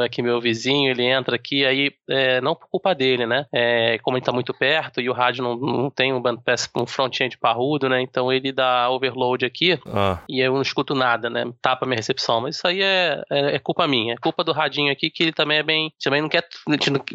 é 0.00 0.04
aqui 0.04 0.22
meu 0.22 0.40
vizinho, 0.40 0.90
ele 0.90 1.04
entra 1.04 1.36
aqui, 1.36 1.64
aí 1.64 1.92
é, 2.08 2.40
não 2.40 2.54
por 2.54 2.68
culpa 2.68 2.94
dele, 2.94 3.26
né? 3.26 3.46
É, 3.52 3.98
como 3.98 4.16
ele 4.16 4.24
tá 4.24 4.32
muito 4.32 4.52
perto 4.54 5.00
e 5.00 5.08
o 5.08 5.12
rádio 5.12 5.42
não, 5.42 5.56
não 5.56 5.90
tem 5.90 6.12
um 6.12 6.20
bandpass, 6.20 6.68
um 6.76 6.86
front-end 6.86 7.38
parrudo, 7.38 7.88
né? 7.88 8.00
Então 8.00 8.32
ele 8.32 8.52
dá 8.52 8.88
overload 8.90 9.44
aqui 9.44 9.78
ah. 9.86 10.18
e 10.28 10.40
eu 10.40 10.54
não 10.54 10.62
escuto 10.62 10.94
nada, 10.94 11.28
né? 11.28 11.44
Tapa 11.60 11.86
minha 11.86 11.96
recepção. 11.96 12.40
Mas 12.40 12.56
isso 12.56 12.66
aí 12.66 12.82
é, 12.82 13.22
é, 13.30 13.56
é, 13.56 13.58
culpa 13.58 13.86
minha, 13.86 14.14
é 14.14 14.16
culpa 14.16 14.42
do 14.42 14.52
radinho 14.52 14.92
aqui 14.92 15.10
que 15.10 15.22
ele 15.22 15.32
também 15.32 15.58
é 15.58 15.62
bem. 15.62 15.92
Também 16.02 16.22
não 16.22 16.28
quer 16.28 16.46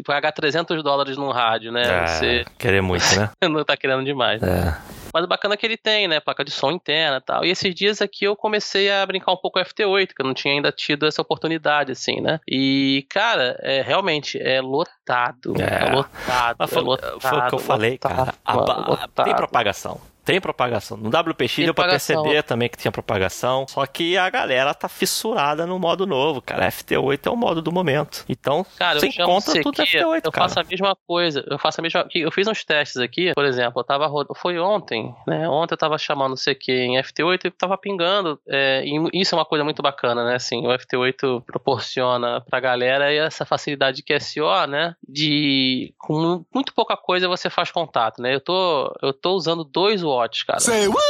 pagar 0.04 0.32
300 0.32 0.82
dólares 0.82 1.16
num 1.16 1.30
rádio, 1.30 1.72
né? 1.72 1.82
É, 1.82 2.06
Você... 2.06 2.44
Querer 2.58 2.82
muito, 2.82 3.04
né? 3.16 3.30
não 3.48 3.64
tá 3.64 3.76
querendo 3.76 4.04
demais. 4.04 4.42
É. 4.42 4.91
Mas 5.12 5.24
o 5.24 5.28
bacana 5.28 5.54
é 5.54 5.56
que 5.56 5.66
ele 5.66 5.76
tem, 5.76 6.08
né? 6.08 6.20
Placa 6.20 6.44
de 6.44 6.50
som 6.50 6.70
interna 6.70 7.18
e 7.18 7.20
tal. 7.20 7.44
E 7.44 7.50
esses 7.50 7.74
dias 7.74 8.00
aqui 8.00 8.24
eu 8.24 8.34
comecei 8.34 8.90
a 8.90 9.04
brincar 9.04 9.32
um 9.32 9.36
pouco 9.36 9.58
com 9.58 9.64
FT8, 9.64 10.08
que 10.14 10.22
eu 10.22 10.26
não 10.26 10.34
tinha 10.34 10.54
ainda 10.54 10.72
tido 10.72 11.06
essa 11.06 11.20
oportunidade, 11.20 11.92
assim, 11.92 12.20
né? 12.20 12.40
E, 12.48 13.06
cara, 13.10 13.58
é, 13.60 13.82
realmente 13.82 14.40
é 14.40 14.60
lotado. 14.60 15.54
É, 15.60 15.88
é 15.88 15.92
lotado. 15.92 16.68
Foi, 16.68 16.78
é 16.78 16.84
lotado, 16.84 17.20
foi 17.20 17.38
o 17.38 17.48
que 17.48 17.54
eu 17.54 17.58
falei, 17.58 17.98
cara. 17.98 18.34
A, 18.44 19.24
tem 19.24 19.36
propagação. 19.36 20.00
Tem 20.24 20.40
propagação. 20.40 20.96
No 20.96 21.08
WPX 21.08 21.56
deu 21.56 21.74
pra 21.74 21.88
perceber 21.88 22.42
também 22.42 22.68
que 22.68 22.78
tinha 22.78 22.92
propagação. 22.92 23.66
Só 23.68 23.84
que 23.86 24.16
a 24.16 24.30
galera 24.30 24.72
tá 24.72 24.88
fissurada 24.88 25.66
no 25.66 25.78
modo 25.78 26.06
novo, 26.06 26.40
cara. 26.40 26.68
FT8 26.68 27.26
é 27.26 27.30
o 27.30 27.36
modo 27.36 27.60
do 27.60 27.72
momento. 27.72 28.24
Então, 28.28 28.64
cara, 28.78 29.00
você 29.00 29.08
encontra 29.08 29.60
tudo 29.62 29.82
FT8, 29.82 30.22
eu 30.24 30.32
cara. 30.32 30.48
faço 30.48 30.60
a 30.60 30.64
mesma 30.64 30.96
coisa. 31.06 31.44
Eu 31.48 31.58
faço 31.58 31.80
a 31.80 31.82
mesma. 31.82 32.06
Eu 32.14 32.30
fiz 32.30 32.46
uns 32.46 32.64
testes 32.64 32.98
aqui, 32.98 33.32
por 33.34 33.44
exemplo, 33.44 33.80
eu 33.80 33.84
tava. 33.84 34.08
Foi 34.36 34.58
ontem, 34.58 35.12
né? 35.26 35.48
Ontem 35.48 35.74
eu 35.74 35.78
tava 35.78 35.98
chamando 35.98 36.34
o 36.34 36.36
CQ 36.36 36.72
em 36.72 37.02
FT8 37.02 37.46
e 37.46 37.50
tava 37.50 37.76
pingando. 37.76 38.38
É, 38.48 38.84
e 38.84 39.20
isso 39.20 39.34
é 39.34 39.38
uma 39.38 39.44
coisa 39.44 39.64
muito 39.64 39.82
bacana, 39.82 40.24
né? 40.24 40.36
Assim, 40.36 40.66
o 40.66 40.70
FT8 40.70 41.42
proporciona 41.44 42.40
pra 42.42 42.60
galera 42.60 43.12
essa 43.12 43.44
facilidade 43.44 43.96
de 43.96 44.02
QSO, 44.02 44.66
né? 44.68 44.94
De. 45.06 45.92
Com 45.98 46.44
muito 46.54 46.72
pouca 46.72 46.96
coisa 46.96 47.28
você 47.28 47.50
faz 47.50 47.70
contato, 47.70 48.22
né? 48.22 48.34
Eu 48.34 48.40
tô, 48.40 48.94
eu 49.02 49.12
tô 49.12 49.32
usando 49.32 49.64
dois 49.64 50.02
watts, 50.16 50.42
cara. 50.44 50.60
Say 50.60 50.86
what? 50.88 51.02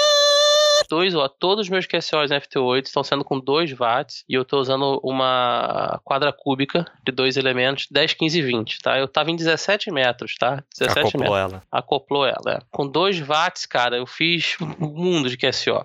dois, 0.89 1.15
ó, 1.15 1.27
todos 1.27 1.65
os 1.67 1.71
meus 1.71 1.87
QSOs 1.87 2.29
na 2.29 2.39
FT8 2.41 2.85
estão 2.87 3.03
sendo 3.03 3.25
com 3.25 3.39
2 3.41 3.73
watts 3.73 4.25
e 4.29 4.35
eu 4.35 4.45
tô 4.45 4.59
usando 4.59 5.01
uma 5.03 5.99
quadra 6.05 6.33
cúbica 6.33 6.85
de 7.07 7.11
dois 7.13 7.39
elementos, 7.39 7.87
10, 7.91 8.13
15 8.13 8.39
e 8.39 8.43
20, 8.43 8.79
tá? 8.81 8.99
Eu 8.99 9.09
tava 9.09 9.31
em 9.31 9.37
17 9.37 9.91
metros, 9.91 10.35
tá? 10.35 10.63
17 10.79 10.99
Acoplou 11.17 11.21
metros. 11.35 11.53
ela. 11.53 11.63
Acoplou 11.73 12.27
ela. 12.27 12.57
é. 12.57 12.59
Com 12.71 12.87
2 12.87 13.21
watts, 13.21 13.65
cara, 13.65 13.97
eu 13.97 14.07
fiz 14.07 14.57
um 14.61 14.89
mundo 14.89 15.31
de 15.31 15.37
QSO. 15.39 15.83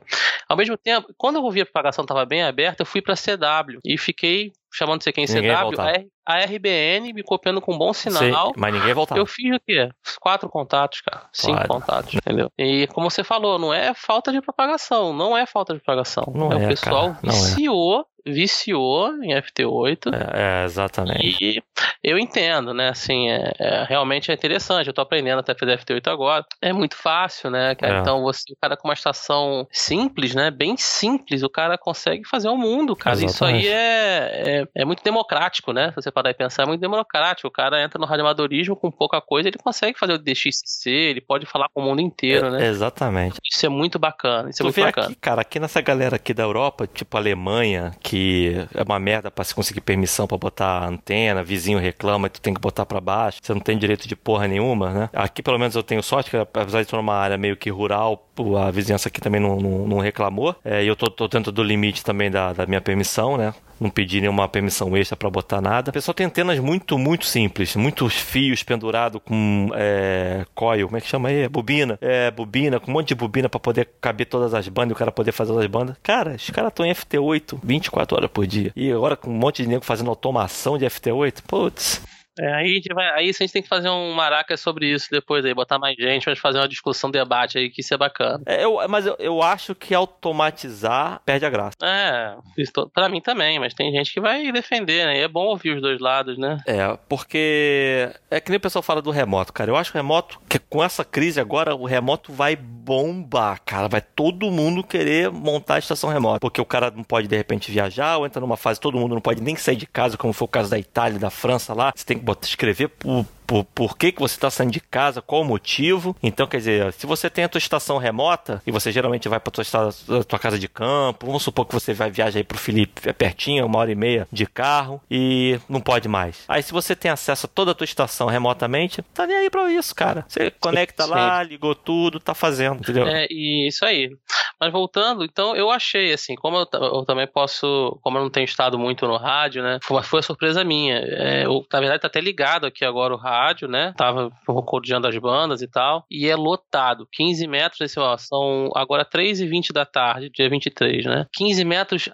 Ao 0.50 0.58
mesmo 0.58 0.76
tempo, 0.76 1.14
quando 1.18 1.38
eu 1.38 1.52
vi 1.52 1.62
a 1.62 1.66
propagação 1.66 2.06
tava 2.06 2.26
bem 2.26 2.44
aberta, 2.44 2.82
eu 2.82 2.86
fui 2.86 3.02
pra 3.02 3.16
CW 3.16 3.80
e 3.86 3.98
fiquei 3.98 4.52
chamando 4.74 5.04
você 5.04 5.14
quem 5.14 5.26
CW, 5.26 5.80
a, 5.80 5.90
R- 5.92 6.08
a 6.28 6.40
RBN 6.44 7.14
me 7.14 7.24
copiando 7.24 7.62
com 7.62 7.78
bom 7.78 7.94
Sei, 7.94 8.12
sinal. 8.12 8.52
mas 8.58 8.74
ninguém 8.74 8.94
voltava. 8.94 9.20
Eu 9.22 9.26
fiz 9.26 9.56
o 9.56 9.60
quê? 9.66 9.90
Quatro 10.20 10.50
contatos, 10.50 11.00
cara. 11.02 11.24
Cinco 11.32 11.54
Claro. 11.54 11.70
contatos, 11.70 12.14
entendeu? 12.14 12.52
E 12.58 12.86
como 12.88 13.10
você 13.10 13.24
falou, 13.24 13.58
não 13.58 13.74
é 13.74 13.94
falta 13.94 14.32
de 14.32 14.42
propagação. 14.42 15.14
Não 15.14 15.38
é 15.38 15.46
falta 15.46 15.74
de 15.74 15.80
propagação. 15.80 16.26
Não 16.36 16.52
é, 16.52 16.62
é, 16.62 16.66
o 16.66 16.68
pessoal 16.68 17.08
cara, 17.14 17.20
não 17.24 17.34
é. 17.34 17.38
viciou, 17.38 18.06
viciou 18.26 19.24
em 19.24 19.34
FT8. 19.34 20.14
É, 20.14 20.62
é, 20.62 20.66
exatamente. 20.66 21.24
E 21.24 21.64
eu 22.04 22.18
entendo, 22.20 22.74
né? 22.74 22.90
Assim, 22.90 23.30
é, 23.30 23.52
é- 23.60 23.84
realmente 23.88 24.30
é 24.32 24.34
interessante. 24.34 24.88
Eu 24.88 24.94
tô 24.94 25.02
aprendendo 25.02 25.40
até 25.40 25.56
fazer 25.56 25.78
FT8 25.78 26.08
agora. 26.12 26.46
É 26.62 26.72
muito 26.74 26.96
fácil, 26.96 27.50
né? 27.50 27.74
cara? 27.76 27.98
É. 27.98 28.00
Então, 28.02 28.22
você, 28.22 28.52
o 28.52 28.58
cara 28.62 28.76
com 28.78 28.88
uma 28.88 28.94
estação 28.94 29.68
simples, 29.72 30.36
né? 30.36 30.52
Bem 30.52 30.76
simples, 30.78 31.42
o 31.44 31.50
cara 31.50 31.78
consegue 31.78 32.28
fazer 32.28 32.50
o 32.50 32.58
mundo, 32.58 32.96
cara. 32.96 33.16
Isso 33.16 33.26
Exatamente. 33.26 33.68
aí 33.68 33.74
é, 33.74 34.68
é, 34.76 34.86
muito 34.86 35.04
democrático, 35.04 35.72
né? 35.74 35.92
Você 35.96 36.12
parar 36.18 36.32
e 36.32 36.34
pensar, 36.34 36.64
é 36.64 36.66
muito 36.66 36.82
democrático. 36.82 37.48
O 37.48 37.52
cara 37.52 37.84
entra 37.84 38.00
no 38.00 38.06
radioamadorismo 38.08 38.76
com 38.76 38.90
pouca 38.90 39.22
coisa, 39.22 39.48
ele 39.50 39.58
consegue 39.58 39.98
fazer 40.00 40.14
o 40.14 40.18
DXC, 40.18 40.90
ele 40.90 41.22
pode 41.22 41.46
falar 41.46 41.68
com 41.72 41.82
o 41.82 41.86
mundo 41.86 42.02
inteiro, 42.02 42.50
né? 42.50 42.66
Exatamente. 42.68 43.38
Isso 43.46 43.66
é 43.66 43.70
muito 43.70 44.00
bacana. 44.00 44.50
Isso 44.50 44.62
é 44.62 44.64
Tu 44.64 44.66
muito 44.66 44.76
vê 44.76 44.82
bacana. 44.84 45.08
aqui, 45.08 45.16
cara, 45.16 45.42
aqui 45.42 45.60
nessa 45.60 45.80
galera 45.82 46.16
aqui 46.16 46.34
da 46.34 46.44
Europa, 46.44 46.88
tipo 46.88 47.16
Alemanha, 47.16 47.94
que 48.02 48.68
é 48.74 48.82
uma 48.84 49.00
merda 49.00 49.30
pra 49.30 49.44
se 49.44 49.54
conseguir 49.54 49.82
permissão 49.82 50.26
pra 50.26 50.38
botar 50.38 50.84
antena, 50.88 51.44
vizinho 51.44 51.78
reclama 51.78 52.28
e 52.28 52.30
tu 52.32 52.42
tem 52.42 52.54
que 52.54 52.62
botar 52.62 52.86
pra 52.86 53.00
baixo, 53.00 53.40
você 53.42 53.54
não 53.54 53.62
tem 53.62 53.78
direito 53.78 54.08
de 54.08 54.16
porra 54.16 54.48
nenhuma, 54.48 54.90
né? 54.92 55.10
Aqui 55.14 55.44
pelo 55.44 55.60
menos 55.60 55.76
eu 55.76 55.84
tenho 55.84 56.02
sorte, 56.02 56.32
que 56.32 56.38
apesar 56.38 56.80
de 56.80 56.86
estar 56.88 56.98
numa 56.98 57.16
área 57.16 57.38
meio 57.38 57.56
que 57.56 57.70
rural, 57.70 58.28
a 58.66 58.72
vizinhança 58.72 59.10
aqui 59.10 59.22
também 59.22 59.40
não, 59.42 59.58
não, 59.58 59.88
não 59.88 59.98
reclamou. 60.00 60.56
É, 60.66 60.84
e 60.84 60.88
eu 60.88 60.96
tô, 60.96 61.10
tô 61.10 61.28
dentro 61.28 61.52
do 61.52 61.64
limite 61.64 62.04
também 62.04 62.30
da, 62.32 62.54
da 62.54 62.66
minha 62.66 62.82
permissão, 62.82 63.38
né? 63.38 63.54
Não 63.80 63.90
pedi 63.90 64.22
nenhuma 64.22 64.48
permissão 64.48 64.96
extra 64.98 65.16
pra 65.16 65.30
botar 65.30 65.62
nada. 65.62 65.90
O 65.90 65.94
pessoal 65.94 66.14
tem 66.14 66.26
antenas 66.26 66.60
muito, 66.60 66.98
muito 66.98 67.26
simples. 67.26 67.76
Muitos 67.76 68.14
fios 68.14 68.64
pendurados 68.64 69.22
com 69.24 69.70
é, 69.76 70.46
coil, 70.56 70.88
como 70.88 70.98
é 70.98 71.02
que 71.02 71.08
chama 71.08 71.30
aí? 71.30 71.48
Bobina. 71.48 71.98
É, 72.02 72.32
bobina, 72.32 72.80
com 72.80 72.92
um 72.92 72.94
monte 72.94 73.10
de 73.10 73.16
bobina 73.16 73.48
pra 73.48 73.60
poder 73.60 73.90
caber 74.02 74.26
todas 74.26 74.54
as 74.54 74.68
bandas 74.68 74.92
e 74.92 74.94
o 74.94 74.98
cara 74.98 75.12
poder 75.12 75.32
fazer 75.32 75.52
todas 75.52 75.66
as 75.66 75.72
bandas. 75.72 75.96
Cara, 76.02 76.36
os 76.36 76.50
caras 76.50 76.70
estão 76.70 76.86
em 76.86 76.94
FT8 76.94 77.60
24 77.64 78.18
horas 78.18 78.30
por 78.32 78.48
dia. 78.48 78.72
E 78.76 78.92
agora 78.92 79.16
com 79.16 79.30
um 79.30 79.38
monte 79.38 79.64
de 79.64 79.70
nego 79.70 79.86
fazendo 79.86 80.10
automação 80.10 80.78
de 80.78 80.86
FT8, 80.86 81.42
putz. 81.48 82.02
É, 82.40 82.54
aí, 82.54 82.72
a 82.72 82.74
gente 82.76 82.94
vai, 82.94 83.10
aí 83.12 83.30
a 83.30 83.32
gente 83.32 83.52
tem 83.52 83.62
que 83.62 83.68
fazer 83.68 83.90
um 83.90 84.14
maraca 84.14 84.56
sobre 84.58 84.88
isso 84.92 85.08
depois 85.12 85.44
aí, 85.46 85.54
botar 85.54 85.80
mais 85.80 85.96
gente, 85.98 86.28
mas 86.28 86.40
fazer 86.40 86.60
uma 86.60 86.68
discussão, 86.68 87.10
debate 87.12 87.58
aí, 87.58 87.70
que 87.70 87.82
isso 87.82 87.94
é 87.94 87.98
bacana. 87.98 88.42
É, 88.46 88.64
eu, 88.64 88.80
mas 88.90 89.06
eu, 89.06 89.16
eu 89.20 89.42
acho 89.42 89.74
que 89.76 89.94
automatizar 89.94 91.22
perde 91.26 91.46
a 91.46 91.50
graça. 91.50 91.76
É, 91.84 92.36
isso 92.58 92.72
to- 92.72 92.90
pra 92.94 93.10
mim 93.10 93.22
também, 93.22 93.60
mas 93.60 93.74
tem 93.74 93.92
gente 93.92 94.14
que 94.14 94.20
vai 94.22 94.52
defender, 94.52 95.06
né? 95.06 95.18
E 95.20 95.22
é 95.22 95.28
bom 95.28 95.46
ouvir 95.46 95.72
os 95.76 95.82
dois 95.82 96.00
lados, 96.00 96.38
né? 96.38 96.58
É, 96.66 96.98
porque 97.08 98.10
é 98.30 98.40
que 98.40 98.50
nem 98.50 98.58
o 98.58 98.62
pessoal 98.62 98.82
fala 98.84 99.02
do 99.02 99.12
remoto, 99.12 99.52
cara. 99.54 99.72
Eu 99.72 99.76
acho 99.76 99.92
que 99.92 99.98
o 99.98 100.02
remoto, 100.02 100.40
que 100.48 100.60
com 100.60 100.84
essa 100.84 101.04
crise 101.04 101.40
agora, 101.40 101.76
o 101.76 101.86
remoto 101.86 102.32
vai 102.32 102.56
bombar, 102.56 103.62
cara. 103.66 103.88
Vai 103.88 104.02
todo 104.02 104.50
mundo 104.52 104.84
querer 104.84 105.30
montar 105.32 105.76
a 105.76 105.80
estação 105.80 106.10
remota. 106.10 106.40
Porque 106.40 106.62
o 106.62 106.66
cara 106.66 106.92
não 106.92 107.04
pode, 107.04 107.28
de 107.28 107.36
repente, 107.36 107.72
viajar, 107.72 108.18
ou 108.18 108.26
entra 108.26 108.40
numa 108.40 108.58
fase, 108.58 108.80
todo 108.80 108.98
mundo 108.98 109.14
não 109.16 109.22
pode 109.22 109.42
nem 109.42 109.56
sair 109.56 109.76
de 109.76 109.86
casa, 109.86 110.18
como 110.18 110.34
foi 110.34 110.46
o 110.46 110.50
caso 110.50 110.70
da 110.70 110.80
Itália 110.80 111.20
da 111.20 111.30
França 111.30 111.74
lá. 111.74 111.92
Você 111.96 112.06
tem 112.06 112.18
que 112.18 112.24
botar, 112.28 112.48
escrever 112.48 112.90
por. 112.90 113.26
Por, 113.48 113.64
por 113.64 113.98
que, 113.98 114.12
que 114.12 114.20
você 114.20 114.36
está 114.36 114.52
saindo 114.52 114.74
de 114.74 114.82
casa, 114.82 115.22
qual 115.22 115.42
o 115.42 115.46
motivo. 115.46 116.16
Então, 116.22 116.46
quer 116.46 116.58
dizer, 116.58 116.94
se 116.94 117.08
você 117.08 117.30
tem 117.30 117.46
a 117.46 117.50
tua 117.50 117.60
estação 117.60 117.98
remota, 117.98 118.62
e 118.68 118.72
você 118.72 118.92
geralmente 118.92 119.30
vai 119.30 119.40
para 119.40 119.52
tua, 119.52 119.62
esta- 119.62 119.90
tua 120.28 120.38
casa 120.38 120.60
de 120.60 120.68
campo, 120.68 121.26
vamos 121.26 121.44
supor 121.44 121.66
que 121.66 121.74
você 121.74 121.94
vai 121.94 122.12
viajar 122.12 122.40
aí 122.40 122.44
pro 122.44 122.58
Felipe, 122.58 123.08
é 123.08 123.14
pertinho, 123.14 123.66
uma 123.66 123.80
hora 123.80 123.92
e 123.92 123.96
meia 123.96 124.28
de 124.32 124.46
carro, 124.46 125.02
e 125.10 125.60
não 125.70 125.80
pode 125.80 126.08
mais. 126.10 126.44
Aí, 126.48 126.62
se 126.62 126.74
você 126.74 126.96
tem 126.96 127.10
acesso 127.10 127.46
a 127.46 127.50
toda 127.50 127.72
a 127.72 127.74
tua 127.74 127.86
estação 127.86 128.28
remotamente, 128.28 129.02
tá 129.14 129.26
nem 129.26 129.38
aí 129.38 129.50
pra 129.50 129.72
isso, 129.72 129.96
cara. 129.96 130.26
Você 130.28 130.52
conecta 130.52 131.04
sim. 131.06 131.10
lá, 131.10 131.42
ligou 131.42 131.74
tudo, 131.74 132.20
tá 132.20 132.34
fazendo, 132.34 132.80
entendeu? 132.80 133.08
É, 133.08 133.28
e 133.30 133.68
isso 133.68 133.86
aí. 133.86 134.12
Mas 134.60 134.72
voltando, 134.72 135.24
então 135.24 135.56
eu 135.56 135.70
achei, 135.70 136.12
assim, 136.12 136.36
como 136.36 136.58
eu, 136.58 136.68
eu 136.74 137.06
também 137.06 137.28
posso, 137.28 137.98
como 138.02 138.18
eu 138.18 138.24
não 138.24 138.30
tenho 138.30 138.46
estado 138.46 138.78
muito 138.78 139.08
no 139.08 139.16
rádio, 139.16 139.62
né? 139.62 139.78
Foi, 139.84 140.02
foi 140.04 140.18
uma 140.18 140.24
surpresa 140.24 140.64
minha. 140.64 140.98
É, 140.98 141.46
eu, 141.46 141.64
na 141.72 141.80
verdade, 141.80 142.02
tá 142.02 142.08
até 142.08 142.20
ligado 142.20 142.66
aqui 142.66 142.84
agora 142.84 143.14
o 143.14 143.18
rádio, 143.18 143.37
né? 143.68 143.94
Tava 143.98 144.32
coordenando 144.46 145.08
as 145.08 145.18
bandas 145.18 145.62
e 145.62 145.68
tal. 145.68 146.06
E 146.10 146.28
é 146.28 146.36
lotado. 146.36 147.08
15 147.12 147.48
metros, 147.48 147.82
assim, 147.82 148.00
ó, 148.00 148.18
são 148.18 148.70
agora 148.76 149.06
3h20 149.06 149.72
da 149.72 149.86
tarde, 149.86 150.30
dia 150.34 150.50
23, 150.50 151.06
né? 151.06 151.26
15 151.34 151.66
metros 151.66 152.10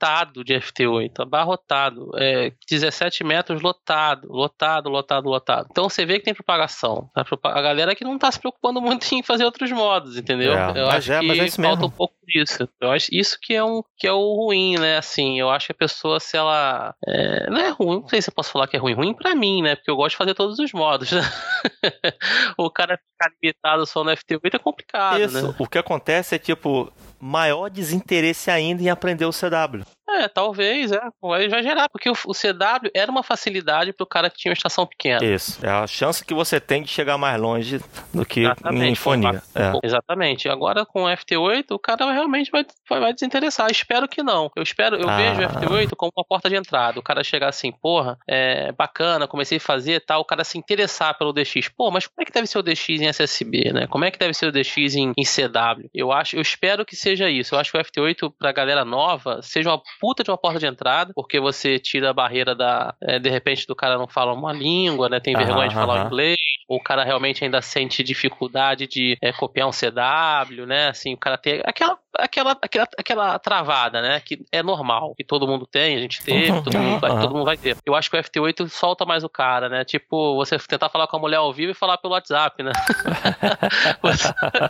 abarrotados 0.00 0.44
de 0.44 0.54
FT8, 0.54 1.20
abarrotado. 1.20 2.10
É, 2.16 2.52
17 2.68 3.22
metros 3.24 3.60
lotado, 3.62 4.28
lotado, 4.32 4.88
lotado, 4.88 5.28
lotado. 5.28 5.68
Então 5.70 5.88
você 5.88 6.06
vê 6.06 6.18
que 6.18 6.24
tem 6.24 6.34
propagação. 6.34 7.10
A, 7.14 7.24
propa- 7.24 7.52
a 7.52 7.60
galera 7.60 7.94
que 7.94 8.04
não 8.04 8.18
tá 8.18 8.30
se 8.32 8.38
preocupando 8.40 8.80
muito 8.80 9.06
em 9.14 9.22
fazer 9.22 9.44
outros 9.44 9.70
modos, 9.70 10.16
entendeu? 10.16 10.52
É, 10.54 10.80
eu 10.80 10.86
acho 10.88 11.12
é- 11.12 11.20
que 11.20 11.30
é 11.30 11.44
isso 11.44 11.56
falta 11.62 11.76
mesmo. 11.82 11.86
um 11.86 11.90
pouco 11.90 12.14
disso. 12.26 12.68
Eu 12.80 12.90
acho 12.92 13.08
isso 13.12 13.38
que 13.40 13.54
é, 13.54 13.62
um, 13.62 13.82
que 13.96 14.06
é 14.06 14.12
o 14.12 14.34
ruim, 14.34 14.76
né? 14.78 14.96
Assim, 14.96 15.38
eu 15.38 15.50
acho 15.50 15.66
que 15.66 15.72
a 15.72 15.74
pessoa, 15.74 16.18
se 16.18 16.36
ela. 16.36 16.94
é, 17.06 17.50
não 17.50 17.58
é 17.60 17.68
ruim, 17.70 18.00
não 18.00 18.08
sei 18.08 18.22
se 18.22 18.30
eu 18.30 18.34
posso 18.34 18.50
falar 18.50 18.66
que 18.66 18.76
é 18.76 18.80
ruim. 18.80 18.94
Ruim 18.94 19.14
pra 19.14 19.34
mim, 19.34 19.62
né? 19.62 19.76
Porque 19.76 19.90
eu 19.90 19.96
gosto 19.96 20.12
de 20.12 20.16
fazer 20.18 20.34
todos 20.34 20.58
os 20.58 20.72
modos, 20.72 21.12
né? 21.12 21.20
o 22.56 22.70
cara 22.70 22.98
ficar 22.98 23.32
limitado 23.42 23.86
só 23.86 24.02
no 24.04 24.10
FT8 24.10 24.54
é 24.54 24.58
complicado, 24.58 25.20
Isso. 25.20 25.48
né? 25.48 25.54
O 25.58 25.66
que 25.66 25.78
acontece 25.78 26.34
é, 26.34 26.38
tipo, 26.38 26.90
maior 27.20 27.68
desinteresse 27.68 28.50
ainda 28.50 28.82
em 28.82 28.88
aprender 28.88 29.26
o 29.26 29.30
CW. 29.30 29.84
É, 30.18 30.28
talvez, 30.28 30.92
é. 30.92 31.00
Vai 31.22 31.48
vai 31.48 31.62
gerar, 31.62 31.88
porque 31.88 32.08
o, 32.08 32.12
o 32.26 32.32
CW 32.32 32.90
era 32.94 33.10
uma 33.10 33.22
facilidade 33.22 33.92
pro 33.92 34.06
cara 34.06 34.28
que 34.30 34.36
tinha 34.38 34.50
uma 34.50 34.56
estação 34.56 34.86
pequena. 34.86 35.24
Isso. 35.24 35.64
É 35.64 35.70
a 35.70 35.86
chance 35.86 36.24
que 36.24 36.34
você 36.34 36.60
tem 36.60 36.82
de 36.82 36.88
chegar 36.88 37.16
mais 37.18 37.40
longe 37.40 37.80
do 38.12 38.24
que 38.26 38.40
Exatamente, 38.40 38.92
em 38.92 38.94
fonia. 38.94 39.42
É. 39.54 39.72
Exatamente. 39.86 40.48
Agora 40.48 40.84
com 40.84 41.04
o 41.04 41.08
FT8, 41.08 41.66
o 41.72 41.78
cara 41.78 42.10
realmente 42.12 42.50
vai, 42.50 42.64
vai, 42.88 43.00
vai 43.00 43.12
desinteressar. 43.14 43.70
Espero 43.70 44.08
que 44.08 44.22
não. 44.22 44.50
Eu 44.56 44.62
espero, 44.62 44.96
eu 44.96 45.08
Ah. 45.08 45.16
vejo 45.16 45.40
o 45.40 45.44
FT8 45.48 45.90
como 45.96 46.12
uma 46.16 46.24
porta 46.24 46.48
de 46.48 46.56
entrada. 46.56 46.98
O 46.98 47.02
cara 47.02 47.22
chegar 47.24 47.48
assim, 47.48 47.72
porra, 47.72 48.18
é 48.28 48.72
bacana, 48.72 49.26
comecei 49.28 49.58
a 49.58 49.60
fazer 49.60 50.00
tal, 50.00 50.20
o 50.20 50.24
cara 50.24 50.44
se 50.44 50.58
interessar 50.58 51.16
pelo 51.16 51.32
DX. 51.32 51.68
Pô, 51.68 51.90
mas 51.90 52.06
como 52.06 52.22
é 52.22 52.24
que 52.24 52.32
deve 52.32 52.46
ser 52.46 52.58
o 52.58 52.62
DX 52.62 52.88
em 53.00 53.06
SSB, 53.06 53.72
né? 53.72 53.86
Como 53.86 54.04
é 54.04 54.10
que 54.10 54.18
deve 54.18 54.34
ser 54.34 54.46
o 54.46 54.52
DX 54.52 54.94
em, 54.96 55.12
em 55.16 55.24
CW? 55.24 55.88
Eu 55.94 56.12
acho, 56.12 56.36
eu 56.36 56.42
espero 56.42 56.84
que 56.84 56.96
seja 56.96 57.28
isso. 57.30 57.54
Eu 57.54 57.58
acho 57.58 57.70
que 57.72 57.78
o 57.78 57.80
FT8 57.80 58.32
pra 58.38 58.52
galera 58.52 58.84
nova 58.84 59.40
seja 59.42 59.70
uma 59.70 59.80
puta 60.00 60.24
de 60.24 60.30
uma 60.30 60.38
porta 60.38 60.58
de 60.58 60.66
entrada, 60.66 61.12
porque 61.14 61.38
você 61.38 61.78
tira 61.78 62.10
a 62.10 62.14
barreira 62.14 62.54
da, 62.54 62.94
é, 63.00 63.18
de 63.18 63.28
repente, 63.28 63.66
do 63.66 63.76
cara 63.76 63.98
não 63.98 64.08
fala 64.08 64.32
uma 64.32 64.52
língua, 64.52 65.08
né? 65.08 65.20
Tem 65.20 65.34
Aham, 65.34 65.44
vergonha 65.44 65.68
de 65.68 65.74
falar 65.74 65.96
aham. 65.98 66.06
inglês, 66.06 66.36
ou 66.66 66.78
o 66.78 66.82
cara 66.82 67.04
realmente 67.04 67.44
ainda 67.44 67.60
sente 67.60 68.02
dificuldade 68.02 68.86
de 68.86 69.18
é, 69.20 69.32
copiar 69.32 69.68
um 69.68 69.72
CW, 69.72 70.66
né? 70.66 70.88
Assim, 70.88 71.14
o 71.14 71.18
cara 71.18 71.36
tem 71.36 71.60
aquela, 71.64 71.98
aquela, 72.18 72.56
aquela, 72.60 72.86
aquela 72.98 73.38
travada, 73.38 74.00
né? 74.02 74.20
Que 74.20 74.44
é 74.50 74.62
normal, 74.62 75.14
que 75.14 75.24
todo 75.24 75.46
mundo 75.46 75.66
tem, 75.66 75.96
a 75.96 76.00
gente 76.00 76.22
teve, 76.22 76.62
todo 76.62 76.78
mundo, 76.78 77.00
vai, 77.00 77.10
todo 77.10 77.34
mundo 77.34 77.44
vai 77.44 77.56
ter. 77.56 77.76
Eu 77.84 77.94
acho 77.94 78.10
que 78.10 78.16
o 78.16 78.20
FT8 78.22 78.68
solta 78.68 79.04
mais 79.04 79.24
o 79.24 79.28
cara, 79.28 79.68
né? 79.68 79.84
Tipo, 79.84 80.34
você 80.36 80.58
tentar 80.58 80.88
falar 80.88 81.06
com 81.06 81.16
a 81.16 81.20
mulher 81.20 81.36
ao 81.36 81.52
vivo 81.52 81.72
e 81.72 81.74
falar 81.74 81.98
pelo 81.98 82.14
WhatsApp, 82.14 82.62
né? 82.62 82.72
você, 84.02 84.28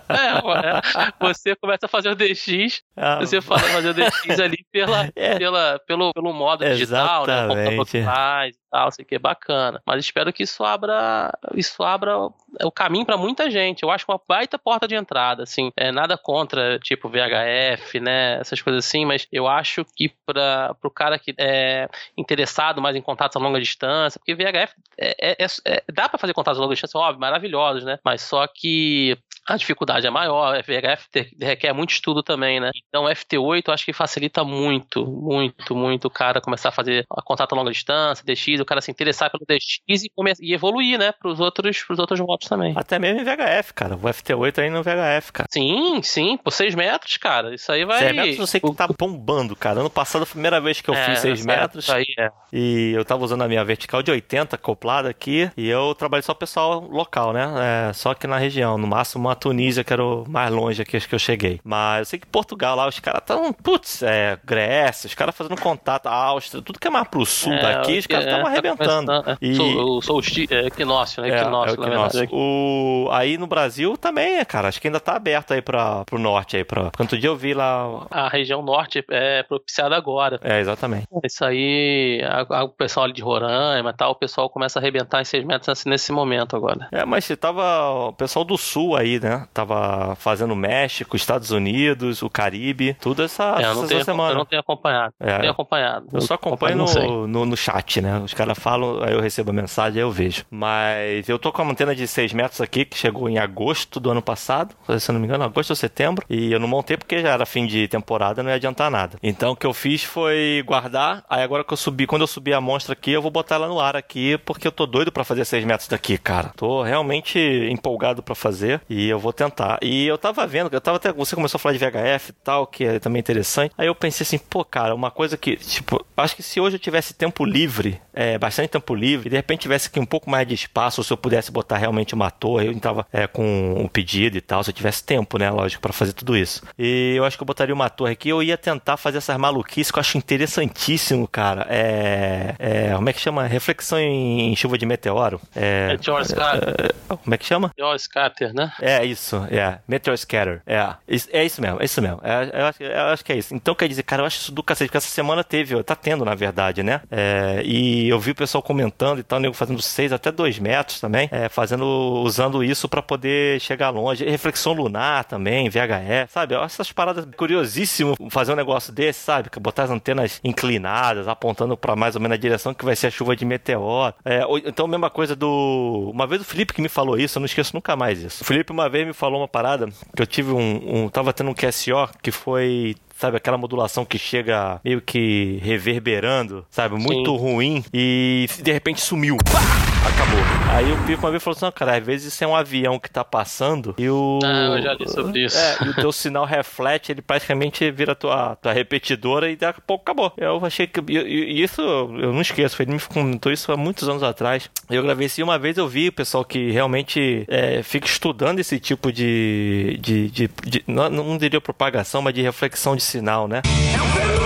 é, 0.08 0.80
você 1.20 1.56
começa 1.56 1.86
a 1.86 1.88
fazer 1.88 2.10
o 2.10 2.14
DX, 2.14 2.82
Ah, 2.96 3.18
você 3.20 3.40
fala 3.40 3.60
fazer 3.60 3.90
o 3.90 3.94
DX 3.94 4.40
ali 4.40 4.64
pela, 4.70 5.08
É. 5.16 5.38
pela, 5.38 5.80
pelo, 5.86 6.12
pelo 6.12 6.32
modo 6.32 6.64
digital, 6.64 7.26
né? 7.26 7.44
Exatamente. 7.44 7.76
Computador 7.76 8.04
faz 8.04 8.56
tal, 8.70 8.90
sei 8.90 9.04
que 9.04 9.14
é 9.16 9.18
bacana. 9.18 9.82
Mas 9.86 10.04
espero 10.04 10.32
que 10.32 10.42
isso 10.42 10.64
abra, 10.64 11.32
isso 11.54 11.82
abra 11.82 12.16
o 12.62 12.70
caminho 12.72 13.04
pra 13.06 13.16
muita 13.16 13.50
gente. 13.50 13.82
Eu 13.82 13.90
acho 13.90 14.04
uma 14.08 14.20
baita 14.28 14.58
porta 14.58 14.86
de 14.86 14.94
entrada, 14.94 15.42
assim. 15.42 15.70
É 15.76 15.90
nada 15.90 16.16
contra, 16.16 16.78
tipo, 16.78 17.08
VHF, 17.08 18.00
né? 18.00 18.38
Essas 18.40 18.60
coisas 18.62 18.84
assim, 18.84 19.04
mas 19.04 19.26
eu 19.32 19.46
acho 19.48 19.84
que 19.96 20.08
para 20.24 20.74
pro 20.80 20.90
cara 20.90 21.18
que 21.18 21.34
é 21.38 21.88
interessado 22.16 22.80
mais 22.80 22.96
em 22.96 23.02
contatos 23.02 23.36
a 23.36 23.40
longa 23.40 23.60
distância, 23.60 24.18
porque 24.18 24.34
VHF 24.34 24.74
é, 24.98 25.32
é- 25.32 25.46
é- 25.66 25.82
dá 25.92 26.08
pra 26.08 26.18
fazer 26.18 26.32
contatos 26.34 26.58
a 26.58 26.62
longa 26.62 26.74
distância, 26.74 26.98
óbvio, 26.98 27.20
maravilhosos, 27.20 27.84
né? 27.84 27.98
Mas 28.04 28.22
só 28.22 28.46
que 28.46 29.16
a 29.54 29.56
dificuldade 29.56 30.06
é 30.06 30.10
maior, 30.10 30.62
VHF 30.62 31.08
requer 31.40 31.72
muito 31.72 31.90
estudo 31.90 32.22
também, 32.22 32.60
né? 32.60 32.70
Então 32.88 33.04
FT8 33.04 33.64
eu 33.68 33.74
acho 33.74 33.84
que 33.84 33.92
facilita 33.92 34.44
muito, 34.44 35.06
muito, 35.06 35.74
muito 35.74 36.06
o 36.06 36.10
cara 36.10 36.40
começar 36.40 36.68
a 36.70 36.72
fazer 36.72 37.04
a 37.10 37.22
contato 37.22 37.52
a 37.52 37.56
longa 37.56 37.70
distância, 37.70 38.24
DX, 38.24 38.60
o 38.60 38.64
cara 38.64 38.80
se 38.80 38.90
interessar 38.90 39.30
pelo 39.30 39.44
DX 39.46 39.80
e, 39.88 40.10
e 40.40 40.54
evoluir, 40.54 40.98
né, 40.98 41.12
pros 41.12 41.40
outros, 41.40 41.82
pros 41.82 41.98
outros 41.98 42.20
motos 42.20 42.48
também. 42.48 42.72
Até 42.76 42.98
mesmo 42.98 43.20
em 43.20 43.24
VHF, 43.24 43.74
cara. 43.74 43.94
O 43.96 44.00
FT8 44.00 44.58
aí 44.58 44.70
no 44.70 44.82
VHF, 44.82 45.32
cara. 45.32 45.48
Sim, 45.50 46.00
sim, 46.02 46.36
por 46.36 46.52
6 46.52 46.74
metros, 46.74 47.16
cara. 47.16 47.54
Isso 47.54 47.70
aí 47.72 47.84
vai. 47.84 47.98
6 47.98 48.14
metros 48.16 48.38
eu 48.38 48.46
sei 48.46 48.60
que 48.60 48.74
tá 48.74 48.88
bombando, 48.98 49.54
cara. 49.56 49.80
Ano 49.80 49.90
passado, 49.90 50.22
a 50.22 50.26
primeira 50.26 50.60
vez 50.60 50.80
que 50.80 50.88
eu 50.90 50.94
É, 50.94 51.04
fiz 51.06 51.18
6 51.20 51.40
essa- 51.40 51.46
metros. 51.46 51.90
Aí 51.90 52.06
é. 52.18 52.30
E 52.52 52.92
eu 52.94 53.04
tava 53.04 53.24
usando 53.24 53.42
a 53.42 53.48
minha 53.48 53.64
vertical 53.64 54.02
de 54.02 54.10
80 54.10 54.56
acoplada 54.56 55.08
aqui. 55.08 55.50
E 55.56 55.68
eu 55.68 55.94
trabalhei 55.94 56.22
só 56.22 56.34
pessoal 56.34 56.80
local, 56.80 57.32
né? 57.32 57.88
É, 57.88 57.92
só 57.92 58.10
aqui 58.10 58.26
na 58.26 58.38
região. 58.38 58.78
No 58.78 58.86
máximo 58.86 59.26
uma 59.26 59.36
Tunísia, 59.40 59.82
que 59.82 59.92
era 59.92 60.04
o 60.04 60.24
mais 60.28 60.50
longe 60.52 60.82
aqui 60.82 61.00
que 61.00 61.14
eu 61.14 61.18
cheguei. 61.18 61.60
Mas 61.64 61.98
eu 62.00 62.04
sei 62.04 62.18
que 62.18 62.26
Portugal 62.26 62.76
lá, 62.76 62.86
os 62.86 62.98
caras 63.00 63.22
tão. 63.24 63.52
Putz, 63.52 64.02
é, 64.02 64.38
Grécia, 64.44 65.06
os 65.08 65.14
caras 65.14 65.34
fazendo 65.36 65.60
contato, 65.60 66.06
Áustria, 66.06 66.62
tudo 66.62 66.78
que 66.78 66.86
é 66.86 66.90
mais 66.90 67.08
pro 67.08 67.24
sul 67.24 67.52
É, 67.52 67.62
daqui, 67.62 67.98
os 67.98 68.06
caras 68.06 68.26
é, 68.26 68.28
estavam 68.28 68.44
tá 68.44 68.50
arrebentando. 68.50 69.06
começando, 69.06 69.28
é. 69.30 69.36
E- 69.40 69.54
Sou, 69.54 70.02
sou 70.02 70.18
o 70.18 70.22
é, 70.50 70.66
equinócio, 70.66 71.22
né? 71.22 71.30
É, 71.30 71.40
equinócio, 71.40 71.74
é 71.74 71.78
o 71.78 71.80
na 71.80 71.86
equinócio. 71.88 72.28
O... 72.32 73.08
Aí 73.10 73.38
no 73.38 73.46
Brasil 73.46 73.96
também, 73.96 74.38
é, 74.38 74.44
cara. 74.44 74.68
Acho 74.68 74.80
que 74.80 74.88
ainda 74.88 75.00
tá 75.00 75.16
aberto 75.16 75.52
aí 75.52 75.62
pra, 75.62 76.04
pro 76.04 76.18
norte 76.18 76.56
aí. 76.56 76.64
Pra... 76.64 76.84
Porque 76.84 77.02
outro 77.02 77.18
dia 77.18 77.28
eu 77.28 77.36
vi 77.36 77.54
lá. 77.54 78.06
A 78.10 78.28
região 78.28 78.62
norte 78.62 79.04
é 79.10 79.42
propiciada 79.42 79.96
agora. 79.96 80.38
É, 80.42 80.60
exatamente. 80.60 81.06
Isso 81.24 81.44
aí, 81.44 82.20
a- 82.24 82.46
a- 82.58 82.64
o 82.64 82.68
pessoal 82.68 83.04
ali 83.04 83.12
de 83.14 83.22
Roraima 83.22 83.90
e 83.90 83.94
tal, 83.94 84.12
o 84.12 84.14
pessoal 84.14 84.48
começa 84.50 84.78
a 84.78 84.80
arrebentar 84.80 85.20
em 85.20 85.24
6 85.24 85.44
metros 85.44 85.68
assim, 85.68 85.88
nesse 85.88 86.12
momento 86.12 86.56
agora. 86.56 86.88
É, 86.92 87.04
mas 87.04 87.28
tava 87.40 87.90
o 88.08 88.12
pessoal 88.12 88.44
do 88.44 88.56
sul 88.58 88.96
aí, 88.96 89.19
né? 89.20 89.46
Tava 89.54 90.14
fazendo 90.16 90.54
México, 90.56 91.16
Estados 91.16 91.50
Unidos, 91.50 92.22
o 92.22 92.30
Caribe, 92.30 92.96
tudo 93.00 93.22
essa, 93.22 93.56
É, 93.58 93.62
essa 93.64 93.86
tenho, 93.86 94.04
semana. 94.04 94.32
eu 94.32 94.36
não 94.38 94.44
tenho 94.44 94.60
acompanhado. 94.60 95.12
É. 95.20 95.38
Tenho 95.38 95.52
acompanhado. 95.52 96.06
Eu 96.12 96.20
só 96.20 96.34
acompanho 96.34 96.76
no, 96.78 97.26
no, 97.26 97.46
no 97.46 97.56
chat, 97.56 98.00
né? 98.00 98.18
Os 98.18 98.34
caras 98.34 98.58
falam, 98.58 99.02
aí 99.02 99.12
eu 99.12 99.20
recebo 99.20 99.50
a 99.50 99.54
mensagem, 99.54 99.98
aí 100.00 100.04
eu 100.06 100.10
vejo. 100.10 100.44
Mas 100.50 101.28
eu 101.28 101.38
tô 101.38 101.52
com 101.52 101.62
uma 101.62 101.72
antena 101.72 101.94
de 101.94 102.06
6 102.06 102.32
metros 102.32 102.60
aqui, 102.60 102.84
que 102.84 102.96
chegou 102.96 103.28
em 103.28 103.38
agosto 103.38 104.00
do 104.00 104.10
ano 104.10 104.22
passado, 104.22 104.74
se 104.98 105.10
eu 105.10 105.12
não 105.12 105.20
me 105.20 105.26
engano, 105.26 105.44
agosto 105.44 105.70
ou 105.70 105.76
setembro. 105.76 106.24
E 106.28 106.52
eu 106.52 106.58
não 106.60 106.68
montei 106.68 106.96
porque 106.96 107.20
já 107.20 107.30
era 107.30 107.46
fim 107.46 107.66
de 107.66 107.86
temporada, 107.88 108.42
não 108.42 108.50
ia 108.50 108.56
adiantar 108.56 108.90
nada. 108.90 109.18
Então 109.22 109.52
o 109.52 109.56
que 109.56 109.66
eu 109.66 109.74
fiz 109.74 110.02
foi 110.04 110.62
guardar. 110.66 111.24
Aí 111.28 111.42
agora 111.42 111.64
que 111.64 111.72
eu 111.72 111.76
subi, 111.76 112.06
quando 112.06 112.22
eu 112.22 112.26
subir 112.26 112.54
a 112.54 112.60
monstra 112.60 112.92
aqui, 112.92 113.10
eu 113.12 113.22
vou 113.22 113.30
botar 113.30 113.56
ela 113.56 113.68
no 113.68 113.80
ar 113.80 113.96
aqui, 113.96 114.38
porque 114.38 114.66
eu 114.66 114.72
tô 114.72 114.86
doido 114.86 115.12
pra 115.12 115.24
fazer 115.24 115.44
6 115.44 115.64
metros 115.64 115.88
daqui, 115.88 116.16
cara. 116.18 116.52
Tô 116.56 116.82
realmente 116.82 117.38
empolgado 117.70 118.22
pra 118.22 118.34
fazer 118.34 118.80
e 118.88 119.09
eu 119.10 119.18
vou 119.18 119.32
tentar. 119.32 119.78
E 119.82 120.06
eu 120.06 120.18
tava 120.18 120.46
vendo, 120.46 120.72
eu 120.72 120.80
tava 120.80 120.96
até. 120.96 121.12
Você 121.12 121.34
começou 121.34 121.58
a 121.58 121.60
falar 121.60 121.74
de 121.74 121.78
VHF 121.78 122.30
e 122.30 122.32
tal, 122.44 122.66
que 122.66 122.84
é 122.84 122.98
também 122.98 123.20
interessante. 123.20 123.72
Aí 123.76 123.86
eu 123.86 123.94
pensei 123.94 124.24
assim, 124.24 124.38
pô, 124.38 124.64
cara, 124.64 124.94
uma 124.94 125.10
coisa 125.10 125.36
que, 125.36 125.56
tipo, 125.56 126.04
acho 126.16 126.36
que 126.36 126.42
se 126.42 126.60
hoje 126.60 126.76
eu 126.76 126.80
tivesse 126.80 127.14
tempo 127.14 127.44
livre, 127.44 128.00
é, 128.12 128.38
bastante 128.38 128.70
tempo 128.70 128.94
livre, 128.94 129.28
e 129.28 129.30
de 129.30 129.36
repente 129.36 129.60
tivesse 129.60 129.88
aqui 129.88 130.00
um 130.00 130.06
pouco 130.06 130.30
mais 130.30 130.46
de 130.46 130.54
espaço, 130.54 131.00
ou 131.00 131.04
se 131.04 131.12
eu 131.12 131.16
pudesse 131.16 131.50
botar 131.50 131.76
realmente 131.76 132.14
uma 132.14 132.30
torre, 132.30 132.66
eu 132.66 132.72
entrava 132.72 133.06
é, 133.12 133.26
com 133.26 133.74
um 133.78 133.88
pedido 133.88 134.36
e 134.36 134.40
tal, 134.40 134.62
se 134.62 134.70
eu 134.70 134.74
tivesse 134.74 135.04
tempo, 135.04 135.38
né, 135.38 135.50
lógico, 135.50 135.82
pra 135.82 135.92
fazer 135.92 136.12
tudo 136.12 136.36
isso. 136.36 136.62
E 136.78 137.14
eu 137.16 137.24
acho 137.24 137.36
que 137.36 137.42
eu 137.42 137.46
botaria 137.46 137.74
uma 137.74 137.88
torre 137.88 138.12
aqui, 138.12 138.28
eu 138.28 138.42
ia 138.42 138.56
tentar 138.56 138.96
fazer 138.96 139.18
essas 139.18 139.36
maluquices 139.36 139.90
que 139.90 139.98
eu 139.98 140.00
acho 140.00 140.18
interessantíssimo, 140.18 141.26
cara. 141.26 141.66
É. 141.68 142.54
é 142.58 142.94
como 142.94 143.08
é 143.08 143.12
que 143.12 143.20
chama? 143.20 143.46
Reflexão 143.46 143.98
em, 143.98 144.52
em 144.52 144.56
chuva 144.56 144.76
de 144.78 144.86
meteoro. 144.86 145.40
É. 145.54 145.94
É 145.94 146.02
George 146.02 146.34
Carter. 146.34 146.94
Como 147.08 147.34
é 147.34 147.38
que 147.38 147.46
chama? 147.46 147.70
George 147.78 148.08
Carter, 148.08 148.54
né? 148.54 148.72
É 148.80 148.99
isso, 149.04 149.36
é. 149.50 149.78
Meteor 149.86 150.16
Scatter. 150.16 150.62
É. 150.66 150.94
É 151.32 151.44
isso 151.44 151.60
mesmo, 151.60 151.80
é 151.80 151.84
isso 151.84 152.00
mesmo. 152.02 152.20
É, 152.22 152.60
eu, 152.60 152.66
acho, 152.66 152.82
eu 152.82 153.04
acho 153.06 153.24
que 153.24 153.32
é 153.32 153.36
isso. 153.36 153.54
Então 153.54 153.74
quer 153.74 153.88
dizer, 153.88 154.02
cara, 154.02 154.22
eu 154.22 154.26
acho 154.26 154.38
isso 154.38 154.52
do 154.52 154.62
cacete, 154.62 154.88
porque 154.88 154.98
essa 154.98 155.08
semana 155.08 155.42
teve, 155.44 155.82
tá 155.82 155.94
tendo, 155.94 156.24
na 156.24 156.34
verdade, 156.34 156.82
né? 156.82 157.00
É, 157.10 157.62
e 157.64 158.08
eu 158.08 158.18
vi 158.18 158.30
o 158.32 158.34
pessoal 158.34 158.62
comentando 158.62 159.18
e 159.18 159.22
tal, 159.22 159.38
nego 159.40 159.54
fazendo 159.54 159.80
6 159.82 160.12
até 160.12 160.30
2 160.32 160.58
metros 160.58 161.00
também, 161.00 161.28
é, 161.32 161.48
fazendo, 161.48 161.84
usando 162.24 162.62
isso 162.64 162.88
pra 162.88 163.02
poder 163.02 163.60
chegar 163.60 163.90
longe. 163.90 164.24
Reflexão 164.24 164.72
lunar 164.72 165.24
também, 165.24 165.68
VHF, 165.68 166.32
sabe? 166.32 166.54
Eu 166.54 166.60
acho 166.60 166.74
essas 166.74 166.92
paradas 166.92 167.26
curiosíssimo 167.36 168.14
fazer 168.30 168.52
um 168.52 168.56
negócio 168.56 168.92
desse, 168.92 169.20
sabe? 169.20 169.48
Botar 169.60 169.84
as 169.84 169.90
antenas 169.90 170.40
inclinadas, 170.44 171.28
apontando 171.28 171.76
pra 171.76 171.96
mais 171.96 172.14
ou 172.14 172.20
menos 172.20 172.34
a 172.36 172.40
direção 172.40 172.72
que 172.74 172.84
vai 172.84 172.94
ser 172.96 173.08
a 173.08 173.10
chuva 173.10 173.34
de 173.36 173.44
meteoro. 173.44 174.14
É, 174.24 174.44
ou- 174.46 174.58
então, 174.58 174.86
mesma 174.86 175.10
coisa 175.10 175.34
do. 175.34 176.10
Uma 176.12 176.26
vez 176.26 176.42
o 176.42 176.44
Felipe 176.44 176.72
que 176.72 176.82
me 176.82 176.88
falou 176.88 177.18
isso, 177.18 177.38
eu 177.38 177.40
não 177.40 177.46
esqueço 177.46 177.74
nunca 177.74 177.96
mais 177.96 178.22
isso. 178.22 178.42
O 178.42 178.46
Felipe 178.46 178.72
uma 178.72 178.88
vez 178.90 179.06
me 179.06 179.12
falou 179.12 179.40
uma 179.40 179.48
parada 179.48 179.88
que 180.14 180.22
eu 180.22 180.26
tive 180.26 180.52
um. 180.52 181.04
um 181.04 181.08
tava 181.08 181.32
tendo 181.32 181.50
um 181.50 181.54
QSO 181.54 182.08
que 182.22 182.30
foi. 182.30 182.94
Sabe, 183.16 183.36
aquela 183.36 183.58
modulação 183.58 184.02
que 184.02 184.18
chega 184.18 184.80
meio 184.82 185.02
que 185.02 185.58
reverberando, 185.62 186.64
sabe? 186.70 186.96
Muito 186.96 187.36
ruim. 187.36 187.84
E 187.92 188.46
de 188.62 188.72
repente 188.72 189.02
sumiu. 189.02 189.36
Pá! 189.36 189.89
Acabou. 190.06 190.40
Aí 190.74 190.92
o 190.92 190.96
Pipo 191.04 191.24
uma 191.26 191.30
vez 191.30 191.42
falou 191.42 191.56
assim: 191.56 191.64
não, 191.66 191.72
cara, 191.72 191.96
às 191.96 192.04
vezes 192.04 192.32
isso 192.32 192.42
é 192.42 192.46
um 192.46 192.56
avião 192.56 192.98
que 192.98 193.10
tá 193.10 193.22
passando 193.24 193.94
e 193.98 194.08
o. 194.08 194.38
Ah, 194.42 194.76
eu 194.76 194.82
já 194.82 194.94
li 194.94 195.08
sobre 195.08 195.44
isso. 195.44 195.58
É, 195.58 195.76
e 195.84 195.88
o 195.90 195.94
teu 195.94 196.10
sinal 196.12 196.44
reflete, 196.44 197.12
ele 197.12 197.20
praticamente 197.20 197.90
vira 197.90 198.14
tua, 198.14 198.56
tua 198.56 198.72
repetidora 198.72 199.50
e 199.50 199.56
daqui 199.56 199.78
a 199.78 199.82
pouco 199.86 200.02
acabou. 200.02 200.32
Eu 200.38 200.64
achei 200.64 200.86
que. 200.86 201.00
E 201.12 201.62
isso 201.62 201.82
eu 201.82 202.32
não 202.32 202.40
esqueço, 202.40 202.80
ele 202.82 202.92
me 202.92 203.00
comentou 203.00 203.52
isso 203.52 203.70
há 203.72 203.76
muitos 203.76 204.08
anos 204.08 204.22
atrás. 204.22 204.70
Eu 204.88 205.02
gravei 205.02 205.26
isso 205.26 205.40
e 205.40 205.44
uma 205.44 205.58
vez 205.58 205.76
eu 205.76 205.86
vi 205.86 206.08
o 206.08 206.12
pessoal 206.12 206.44
que 206.44 206.70
realmente 206.70 207.44
é, 207.48 207.82
fica 207.82 208.06
estudando 208.06 208.58
esse 208.58 208.78
tipo 208.80 209.12
de. 209.12 209.98
de, 210.00 210.30
de, 210.30 210.50
de- 210.64 210.84
não, 210.86 211.10
não 211.10 211.36
diria 211.38 211.60
propagação, 211.60 212.22
mas 212.22 212.32
de 212.34 212.40
reflexão 212.42 212.96
de 212.96 213.02
sinal, 213.02 213.46
né? 213.46 213.60
É 213.64 214.36
um 214.36 214.39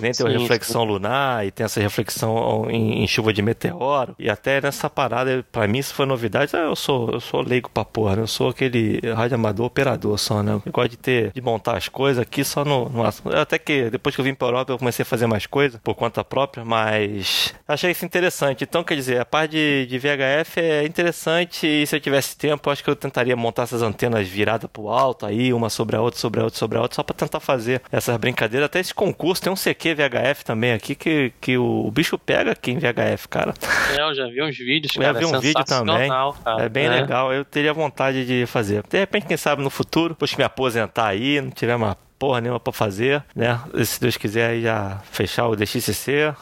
Que 0.00 0.06
nem 0.06 0.12
tem 0.12 0.26
a 0.26 0.30
Sim, 0.30 0.38
reflexão 0.38 0.82
lunar 0.84 1.46
e 1.46 1.50
tem 1.50 1.64
essa 1.64 1.80
reflexão 1.80 2.66
em, 2.70 3.02
em 3.02 3.06
chuva 3.06 3.32
de 3.32 3.42
meteoro. 3.42 4.14
E 4.18 4.30
até 4.30 4.60
nessa 4.60 4.88
parada, 4.88 5.44
pra 5.52 5.66
mim 5.68 5.78
isso 5.78 5.94
foi 5.94 6.06
novidade. 6.06 6.56
Ah, 6.56 6.60
Eu 6.60 6.76
sou, 6.76 7.10
eu 7.10 7.20
sou 7.20 7.42
leigo 7.42 7.68
pra 7.70 7.84
porra, 7.84 8.16
né? 8.16 8.22
Eu 8.22 8.26
sou 8.26 8.48
aquele 8.48 9.00
rádio 9.14 9.34
amador 9.34 9.66
operador 9.66 10.18
só, 10.18 10.42
né? 10.42 10.60
Eu 10.64 10.72
gosto 10.72 10.90
de 10.90 10.96
ter, 10.96 11.32
de 11.32 11.40
montar 11.40 11.76
as 11.76 11.88
coisas 11.88 12.20
aqui 12.22 12.42
só 12.44 12.64
no, 12.64 12.88
no. 12.88 13.02
Até 13.38 13.58
que 13.58 13.90
depois 13.90 14.14
que 14.14 14.20
eu 14.20 14.24
vim 14.24 14.34
pra 14.34 14.48
Europa 14.48 14.72
eu 14.72 14.78
comecei 14.78 15.02
a 15.02 15.06
fazer 15.06 15.26
mais 15.26 15.46
coisas 15.46 15.78
por 15.82 15.94
conta 15.94 16.24
própria, 16.24 16.64
mas 16.64 17.54
achei 17.68 17.90
isso 17.90 18.04
interessante. 18.04 18.64
Então, 18.64 18.82
quer 18.82 18.94
dizer, 18.94 19.20
a 19.20 19.24
parte 19.24 19.52
de, 19.52 19.86
de 19.86 19.98
VHF 19.98 20.60
é 20.60 20.84
interessante 20.86 21.66
e 21.66 21.86
se 21.86 21.94
eu 21.94 22.00
tivesse 22.00 22.36
tempo, 22.36 22.68
eu 22.68 22.72
acho 22.72 22.82
que 22.82 22.88
eu 22.90 22.96
tentaria 22.96 23.36
montar 23.36 23.64
essas 23.64 23.82
antenas 23.82 24.26
viradas 24.26 24.70
pro 24.72 24.88
alto 24.88 25.26
aí, 25.26 25.52
uma 25.52 25.68
sobre 25.68 25.96
a 25.96 26.00
outra, 26.00 26.18
sobre 26.18 26.40
a 26.40 26.44
outra, 26.44 26.58
sobre 26.58 26.78
a 26.78 26.82
outra, 26.82 26.96
só 26.96 27.02
pra 27.02 27.14
tentar 27.14 27.40
fazer 27.40 27.82
essas 27.92 28.16
brincadeiras. 28.16 28.66
Até 28.66 28.80
esse 28.80 28.94
concurso 28.94 29.42
tem 29.42 29.52
um 29.52 29.56
CQ 29.56 29.89
VHF 29.94 30.44
também 30.44 30.72
aqui 30.72 30.94
que, 30.94 31.32
que 31.40 31.56
o 31.58 31.90
bicho 31.90 32.18
pega 32.18 32.52
aqui 32.52 32.70
em 32.72 32.78
VHF, 32.78 33.28
cara. 33.28 33.54
É, 33.96 34.00
eu 34.00 34.14
já 34.14 34.26
vi 34.26 34.42
uns 34.42 34.56
vídeos, 34.56 34.94
Eu 34.96 35.02
cara. 35.02 35.14
já 35.14 35.18
vi 35.18 35.24
é 35.24 35.36
um 35.36 35.40
vídeo 35.40 35.64
também. 35.64 36.08
cara. 36.08 36.62
É 36.64 36.68
bem 36.68 36.88
legal. 36.88 37.32
Eu 37.32 37.44
teria 37.44 37.72
vontade 37.72 38.24
de 38.26 38.46
fazer. 38.46 38.82
De 38.88 38.98
repente, 38.98 39.26
quem 39.26 39.36
sabe 39.36 39.62
no 39.62 39.70
futuro, 39.70 40.10
depois 40.14 40.30
que 40.32 40.38
me 40.38 40.44
aposentar 40.44 41.06
aí, 41.08 41.40
não 41.40 41.50
tiver 41.50 41.74
uma 41.76 41.96
porra 42.20 42.40
nenhuma 42.40 42.60
pra 42.60 42.72
fazer, 42.72 43.24
né? 43.34 43.58
Se 43.84 43.98
Deus 44.00 44.16
quiser 44.16 44.50
aí 44.50 44.62
já 44.62 45.00
fechar 45.10 45.48
o 45.48 45.56
DXCC. 45.56 46.32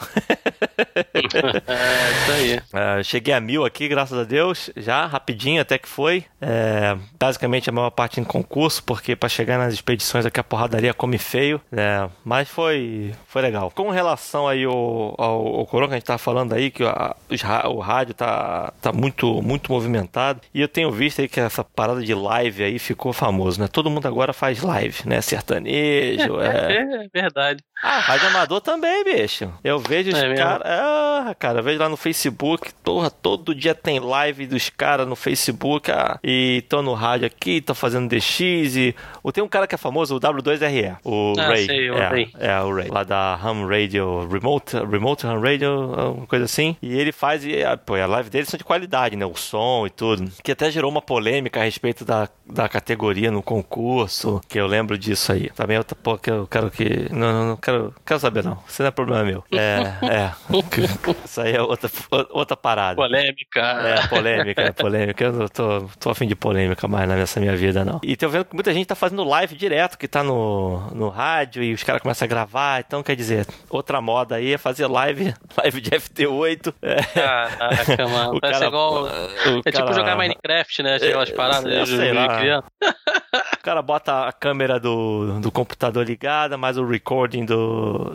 É, 1.67 2.11
isso 2.13 2.33
aí. 2.33 2.61
É, 2.73 3.03
cheguei 3.03 3.35
a 3.35 3.41
mil 3.41 3.65
aqui, 3.65 3.89
graças 3.89 4.19
a 4.19 4.25
Deus, 4.25 4.71
já 4.77 5.07
rapidinho 5.07 5.61
até 5.61 5.79
que 5.79 5.89
foi. 5.89 6.25
É, 6.41 6.97
basicamente 7.19 7.69
a 7.69 7.73
maior 7.73 7.91
parte 7.91 8.21
em 8.21 8.25
concurso, 8.25 8.83
porque 8.83 9.15
para 9.17 9.29
chegar 9.29 9.59
nas 9.59 9.73
expedições 9.75 10.25
aqui 10.27 10.39
a 10.41 10.45
porradaria 10.45 10.93
come 10.95 11.19
feio, 11.19 11.61
né? 11.71 12.09
Mas 12.25 12.49
foi, 12.49 13.13
foi 13.27 13.43
legal. 13.43 13.71
Com 13.75 13.91
relação 13.91 14.47
aí 14.49 14.65
ao, 14.65 15.15
ao, 15.19 15.47
ao 15.59 15.67
corona 15.67 15.89
que 15.89 15.95
a 15.95 15.99
gente 15.99 16.07
tá 16.07 16.19
falando 16.19 16.53
aí, 16.53 16.71
que 16.71 16.83
a- 16.85 17.15
o 17.69 17.79
rádio 17.79 18.15
tá, 18.15 18.73
tá 18.81 18.93
muito, 18.93 19.41
muito 19.43 19.73
movimentado. 19.73 20.41
E 20.55 20.61
eu 20.61 20.69
tenho 20.69 20.91
visto 20.91 21.21
aí 21.21 21.29
que 21.29 21.41
essa 21.41 21.63
parada 21.65 22.03
de 22.03 22.15
live 22.15 22.63
aí 22.65 22.79
ficou 22.79 23.13
famoso, 23.13 23.61
né? 23.61 23.69
Todo 23.69 23.91
mundo 23.91 24.07
agora 24.07 24.33
faz 24.33 24.63
live, 24.63 25.01
né? 25.07 25.21
Sertanejo, 25.21 25.68
é. 26.41 26.83
É, 27.05 27.09
verdade. 27.13 27.63
Ah, 27.83 28.01
rádio 28.01 28.29
amador 28.29 28.61
também, 28.61 29.05
bicho. 29.05 29.53
Eu 29.63 29.79
vejo 29.79 30.11
os 30.11 30.19
É 30.19 30.35
caras. 30.35 30.63
Ah, 30.67 31.35
cara, 31.39 31.61
eu 31.61 31.63
vejo 31.63 31.79
lá 31.79 31.89
no 31.89 31.97
Facebook. 31.97 32.73
Porra, 32.83 33.09
todo 33.11 33.55
dia 33.55 33.75
tem 33.75 34.01
live 34.01 34.47
dos 34.47 34.69
caras 34.69 35.07
no 35.07 35.15
Facebook. 35.15 35.91
Ah, 35.91 36.19
e 36.25 36.65
tô 36.69 36.83
no 36.83 36.93
rádio 36.95 37.27
aqui, 37.27 37.61
tô 37.61 37.75
fazendo 37.75 38.09
DX. 38.09 38.41
E... 38.77 38.97
Ou 39.23 39.31
tem 39.31 39.45
um 39.45 39.49
cara 39.49 39.67
que 39.67 39.75
é 39.75 39.79
famoso, 39.79 40.17
o 40.17 40.21
W2RE. 40.21 40.97
O 41.05 41.35
Ah, 41.39 41.47
Ray. 41.49 41.67
sei, 41.67 41.91
o 41.91 41.95
é, 41.97 42.09
Ray. 42.09 42.31
é, 42.39 42.61
o 42.61 42.75
Ray. 42.75 42.89
Lá 42.89 43.05
da 43.05 43.35
Ham 43.43 43.67
Radio 43.69 44.27
Remote, 44.29 44.77
Remote 44.77 45.27
Ham 45.27 45.41
Radio, 45.41 45.93
uma 46.17 46.27
coisa 46.27 46.47
assim. 46.47 46.77
E 46.83 46.99
ele 46.99 47.13
faz. 47.13 47.45
E, 47.45 47.63
ah, 47.63 47.77
pô, 47.77 47.95
a 47.95 48.07
live 48.07 48.29
dele 48.29 48.47
são 48.47 48.59
de 48.59 48.65
qualidade, 48.65 49.15
né? 49.17 49.25
O 49.25 49.37
som 49.37 49.87
e 49.87 49.91
tudo. 49.91 50.29
Que 50.43 50.51
até 50.53 50.69
gerou 50.71 50.91
uma 50.91 51.01
polêmica 51.03 51.61
a 51.61 51.65
respeito 51.65 52.05
da, 52.05 52.29
da 52.45 52.69
categoria 52.69 53.31
no 53.31 53.43
concurso. 53.43 54.41
Que 54.49 54.59
eu 54.59 54.67
lembro 54.67 54.99
disso 54.99 55.31
aí. 55.33 55.49
Também 55.51 55.79
outra 55.79 55.97
pô, 56.01 56.19
que 56.19 56.31
eu 56.31 56.47
quero 56.47 56.71
que. 56.71 57.07
Não, 57.13 57.33
não, 57.33 57.47
não 57.51 57.57
quero, 57.69 57.95
quero 58.07 58.21
saber 58.21 58.45
não. 58.45 58.59
Isso 58.67 58.83
não 58.83 58.89
é 58.89 58.91
problema 58.91 59.25
meu. 59.25 59.45
É, 59.53 59.83
é. 60.07 60.33
Isso 61.25 61.41
aí 61.41 61.55
é 61.55 61.63
outra, 61.63 61.91
outra 62.31 62.57
parada. 62.57 62.97
Polêmica. 62.97 63.61
É, 63.61 64.07
polêmica, 64.09 64.63
é 64.63 64.73
polêmica. 64.73 65.25
Eu 65.25 65.33
não 65.33 65.49
tô, 65.49 65.83
tô 66.01 66.11
afim 66.11 66.27
de 66.27 66.35
polêmica 66.35 66.87
mais 66.89 67.09
nessa 67.09 67.41
minha 67.41 67.57
vida, 67.57 67.85
não. 67.85 68.01
E 68.03 68.17
tô 68.17 68.29
vendo 68.29 68.45
que 68.47 68.55
muita 68.55 68.73
gente 68.73 68.87
tá 68.87 68.95
fazendo 68.95 69.25
live 69.25 69.55
direto, 69.57 69.99
que 69.99 70.09
tá 70.09 70.23
no, 70.23 70.81
no 70.95 71.09
rádio 71.09 71.63
e 71.63 71.73
os 71.75 71.83
caras 71.83 72.01
começam 72.03 72.25
a 72.27 72.29
gravar. 72.29 72.81
Então, 72.81 73.03
quer 73.03 73.17
dizer, 73.17 73.47
outra 73.69 74.01
moda 74.01 74.37
aí 74.37 74.55
é 74.55 74.59
fazer 74.59 74.87
live, 74.87 75.35
live 75.59 75.81
de 75.81 75.91
FT8. 75.91 76.75
É. 76.83 77.03
Caraca, 77.03 78.09
mano. 78.09 78.39
O 78.39 78.41
cara- 78.41 78.67
igual. 78.67 79.03
o 79.05 79.09
É 79.65 79.71
tipo 79.71 79.73
cara- 79.73 79.93
jogar 79.93 80.17
Minecraft, 80.17 80.83
né? 80.83 80.99
Chega 80.99 81.19
umas 81.19 81.31
paradas. 81.31 81.73
eu 81.73 81.87
sei 81.87 82.13
lá. 82.13 82.63
O 83.59 83.63
cara 83.63 83.83
bota 83.83 84.27
a 84.27 84.33
câmera 84.33 84.79
do, 84.79 85.41
do 85.41 85.51
computador 85.51 86.07
ligada, 86.07 86.57
mais 86.57 86.79
o 86.79 86.87
recording 86.87 87.45
do, 87.45 87.58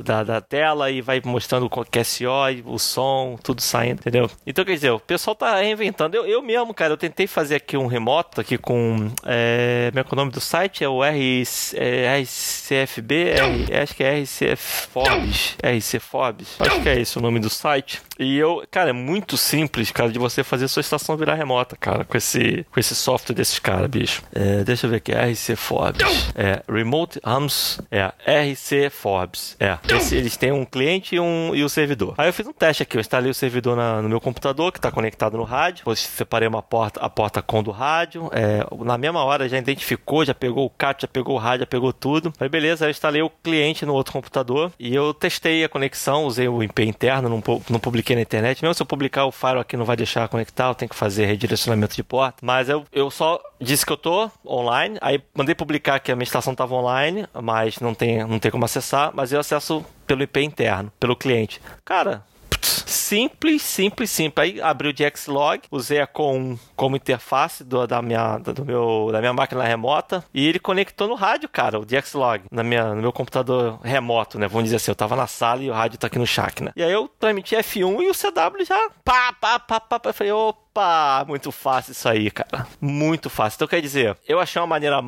da, 0.03 0.23
da 0.23 0.41
tela 0.41 0.89
e 0.91 1.01
vai 1.01 1.21
mostrando 1.23 1.65
o 1.65 1.69
QSO, 1.69 2.27
o 2.65 2.77
som, 2.77 3.37
tudo 3.41 3.61
saindo, 3.61 3.99
entendeu? 3.99 4.29
Então, 4.45 4.63
quer 4.65 4.73
dizer, 4.73 4.91
o 4.91 4.99
pessoal 4.99 5.35
tá 5.35 5.59
reinventando. 5.59 6.15
Eu, 6.15 6.25
eu 6.25 6.41
mesmo, 6.41 6.73
cara, 6.73 6.93
eu 6.93 6.97
tentei 6.97 7.27
fazer 7.27 7.55
aqui 7.55 7.77
um 7.77 7.87
remoto 7.87 8.41
aqui 8.41 8.57
com. 8.57 9.11
É, 9.25 9.91
como 9.91 9.99
é 9.99 10.03
é 10.03 10.13
o 10.13 10.15
nome 10.15 10.31
do 10.31 10.41
site? 10.41 10.83
É 10.83 10.89
o 10.89 11.03
R, 11.03 11.43
é, 11.75 12.21
RCFB? 12.21 13.33
Acho 13.81 13.95
que 13.95 14.03
é 14.03 14.21
RCF 14.21 14.87
Forbes. 14.91 15.57
RC 15.63 15.99
Forbes. 15.99 16.55
Acho 16.59 16.81
que 16.81 16.89
é 16.89 16.99
esse 16.99 17.17
o 17.17 17.21
nome 17.21 17.39
do 17.39 17.49
site. 17.49 18.01
E 18.19 18.37
eu, 18.37 18.63
cara, 18.69 18.91
é 18.91 18.93
muito 18.93 19.35
simples, 19.37 19.91
cara, 19.91 20.11
de 20.11 20.19
você 20.19 20.43
fazer 20.43 20.67
sua 20.67 20.81
estação 20.81 21.17
virar 21.17 21.33
remota, 21.33 21.75
cara, 21.75 22.05
com 22.05 22.15
esse, 22.15 22.63
com 22.71 22.79
esse 22.79 22.93
software 22.95 23.33
desses 23.35 23.57
caras, 23.57 23.87
bicho. 23.89 24.21
É, 24.33 24.63
deixa 24.63 24.85
eu 24.85 24.91
ver 24.91 24.97
aqui, 24.97 25.11
RC 25.11 25.55
Forbes. 25.55 26.05
É, 26.35 26.61
Remote 26.71 27.19
Hams, 27.23 27.79
é, 27.89 28.11
RC 28.51 28.89
Forbes. 28.91 29.55
É, 29.59 29.77
esse- 29.95 30.15
eles 30.15 30.37
têm 30.37 30.51
um 30.51 30.63
cliente 30.63 31.15
e 31.15 31.19
um 31.19 31.55
e 31.55 31.63
o 31.63 31.69
servidor. 31.69 32.13
Aí 32.17 32.29
eu 32.29 32.33
fiz 32.33 32.45
um 32.47 32.53
teste 32.53 32.83
aqui, 32.83 32.97
eu 32.97 33.01
instalei 33.01 33.31
o 33.31 33.33
servidor 33.33 33.75
na- 33.75 34.01
no 34.01 34.07
meu 34.09 34.21
computador, 34.21 34.71
que 34.71 34.79
tá 34.79 34.91
conectado 34.91 35.35
no 35.35 35.43
rádio. 35.43 35.79
Depois 35.79 35.99
separei 35.99 36.47
uma 36.47 36.61
porta, 36.61 36.99
a 36.99 37.09
porta 37.09 37.41
com 37.41 37.63
do 37.63 37.71
rádio. 37.71 38.29
É, 38.31 38.63
na 38.85 38.97
mesma 38.97 39.23
hora 39.23 39.49
já 39.49 39.57
identificou, 39.57 40.23
já 40.23 40.35
pegou 40.35 40.65
o 40.65 40.69
CAT, 40.69 41.01
já 41.01 41.07
pegou 41.07 41.35
o 41.35 41.39
rádio, 41.39 41.61
já 41.61 41.65
pegou 41.67 41.91
tudo. 41.91 42.31
Aí 42.39 42.47
beleza, 42.47 42.85
eu 42.85 42.91
instalei 42.91 43.23
o 43.23 43.29
cliente 43.29 43.85
no 43.87 43.93
outro 43.93 44.13
computador 44.13 44.71
e 44.79 44.93
eu 44.93 45.13
testei 45.15 45.63
a 45.63 45.69
conexão, 45.69 46.25
usei 46.25 46.47
o 46.47 46.61
IP 46.61 46.83
interno, 46.83 47.27
não, 47.27 47.43
não 47.69 47.79
publiquei 47.79 48.02
na 48.15 48.21
internet. 48.21 48.61
Mesmo 48.61 48.73
se 48.73 48.81
eu 48.81 48.85
publicar 48.85 49.25
o 49.25 49.31
file 49.31 49.59
aqui 49.59 49.77
não 49.77 49.85
vai 49.85 49.95
deixar 49.95 50.27
conectar, 50.27 50.67
eu 50.67 50.75
tenho 50.75 50.89
que 50.89 50.95
fazer 50.95 51.25
redirecionamento 51.25 51.95
de 51.95 52.03
porta. 52.03 52.39
Mas 52.41 52.69
eu, 52.69 52.85
eu 52.91 53.09
só 53.09 53.39
disse 53.59 53.85
que 53.85 53.91
eu 53.91 53.97
tô 53.97 54.29
online, 54.45 54.97
aí 55.01 55.21
mandei 55.33 55.55
publicar 55.55 55.99
que 55.99 56.11
a 56.11 56.15
minha 56.15 56.23
estação 56.23 56.53
estava 56.53 56.75
online, 56.75 57.25
mas 57.41 57.79
não 57.79 57.93
tem, 57.93 58.23
não 58.25 58.39
tem 58.39 58.51
como 58.51 58.65
acessar, 58.65 59.11
mas 59.13 59.31
eu 59.31 59.39
acesso 59.39 59.85
pelo 60.05 60.23
IP 60.23 60.41
interno, 60.41 60.91
pelo 60.99 61.15
cliente. 61.15 61.61
Cara, 61.85 62.23
Simples, 62.63 63.61
simples, 63.61 64.09
simples. 64.09 64.43
Aí 64.43 64.61
abri 64.61 64.87
o 64.87 64.93
DXLog, 64.93 65.61
usei 65.69 65.99
a 65.99 66.07
com 66.07 66.57
como 66.75 66.95
interface 66.95 67.63
do, 67.63 67.85
da, 67.85 68.01
minha, 68.01 68.37
do 68.37 68.65
meu, 68.65 69.09
da 69.11 69.19
minha 69.19 69.33
máquina 69.33 69.63
remota 69.63 70.23
e 70.33 70.47
ele 70.47 70.59
conectou 70.59 71.07
no 71.07 71.15
rádio, 71.15 71.49
cara, 71.49 71.79
o 71.79 71.85
DXLog, 71.85 72.43
na 72.51 72.63
minha, 72.63 72.93
no 72.93 73.01
meu 73.01 73.11
computador 73.11 73.79
remoto, 73.83 74.39
né? 74.39 74.47
Vamos 74.47 74.65
dizer 74.65 74.77
assim, 74.77 74.91
eu 74.91 74.95
tava 74.95 75.15
na 75.15 75.27
sala 75.27 75.61
e 75.61 75.69
o 75.69 75.73
rádio 75.73 75.99
tá 75.99 76.07
aqui 76.07 76.17
no 76.17 76.25
shack, 76.25 76.63
né? 76.63 76.71
E 76.75 76.83
aí 76.83 76.91
eu 76.91 77.09
transmiti 77.19 77.55
F1 77.55 78.01
e 78.01 78.09
o 78.09 78.13
CW 78.13 78.65
já 78.65 78.89
pá, 79.03 79.33
pá, 79.33 79.59
pá, 79.59 79.79
pá, 79.79 79.99
pá. 79.99 80.09
Eu 80.09 80.13
falei, 80.13 80.33
opa, 80.33 81.25
muito 81.27 81.51
fácil 81.51 81.91
isso 81.91 82.07
aí, 82.07 82.31
cara. 82.31 82.65
Muito 82.79 83.29
fácil. 83.29 83.57
Então 83.57 83.67
quer 83.67 83.81
dizer, 83.81 84.17
eu 84.27 84.39
achei 84.39 84.61
uma 84.61 84.67
maneira 84.67 85.01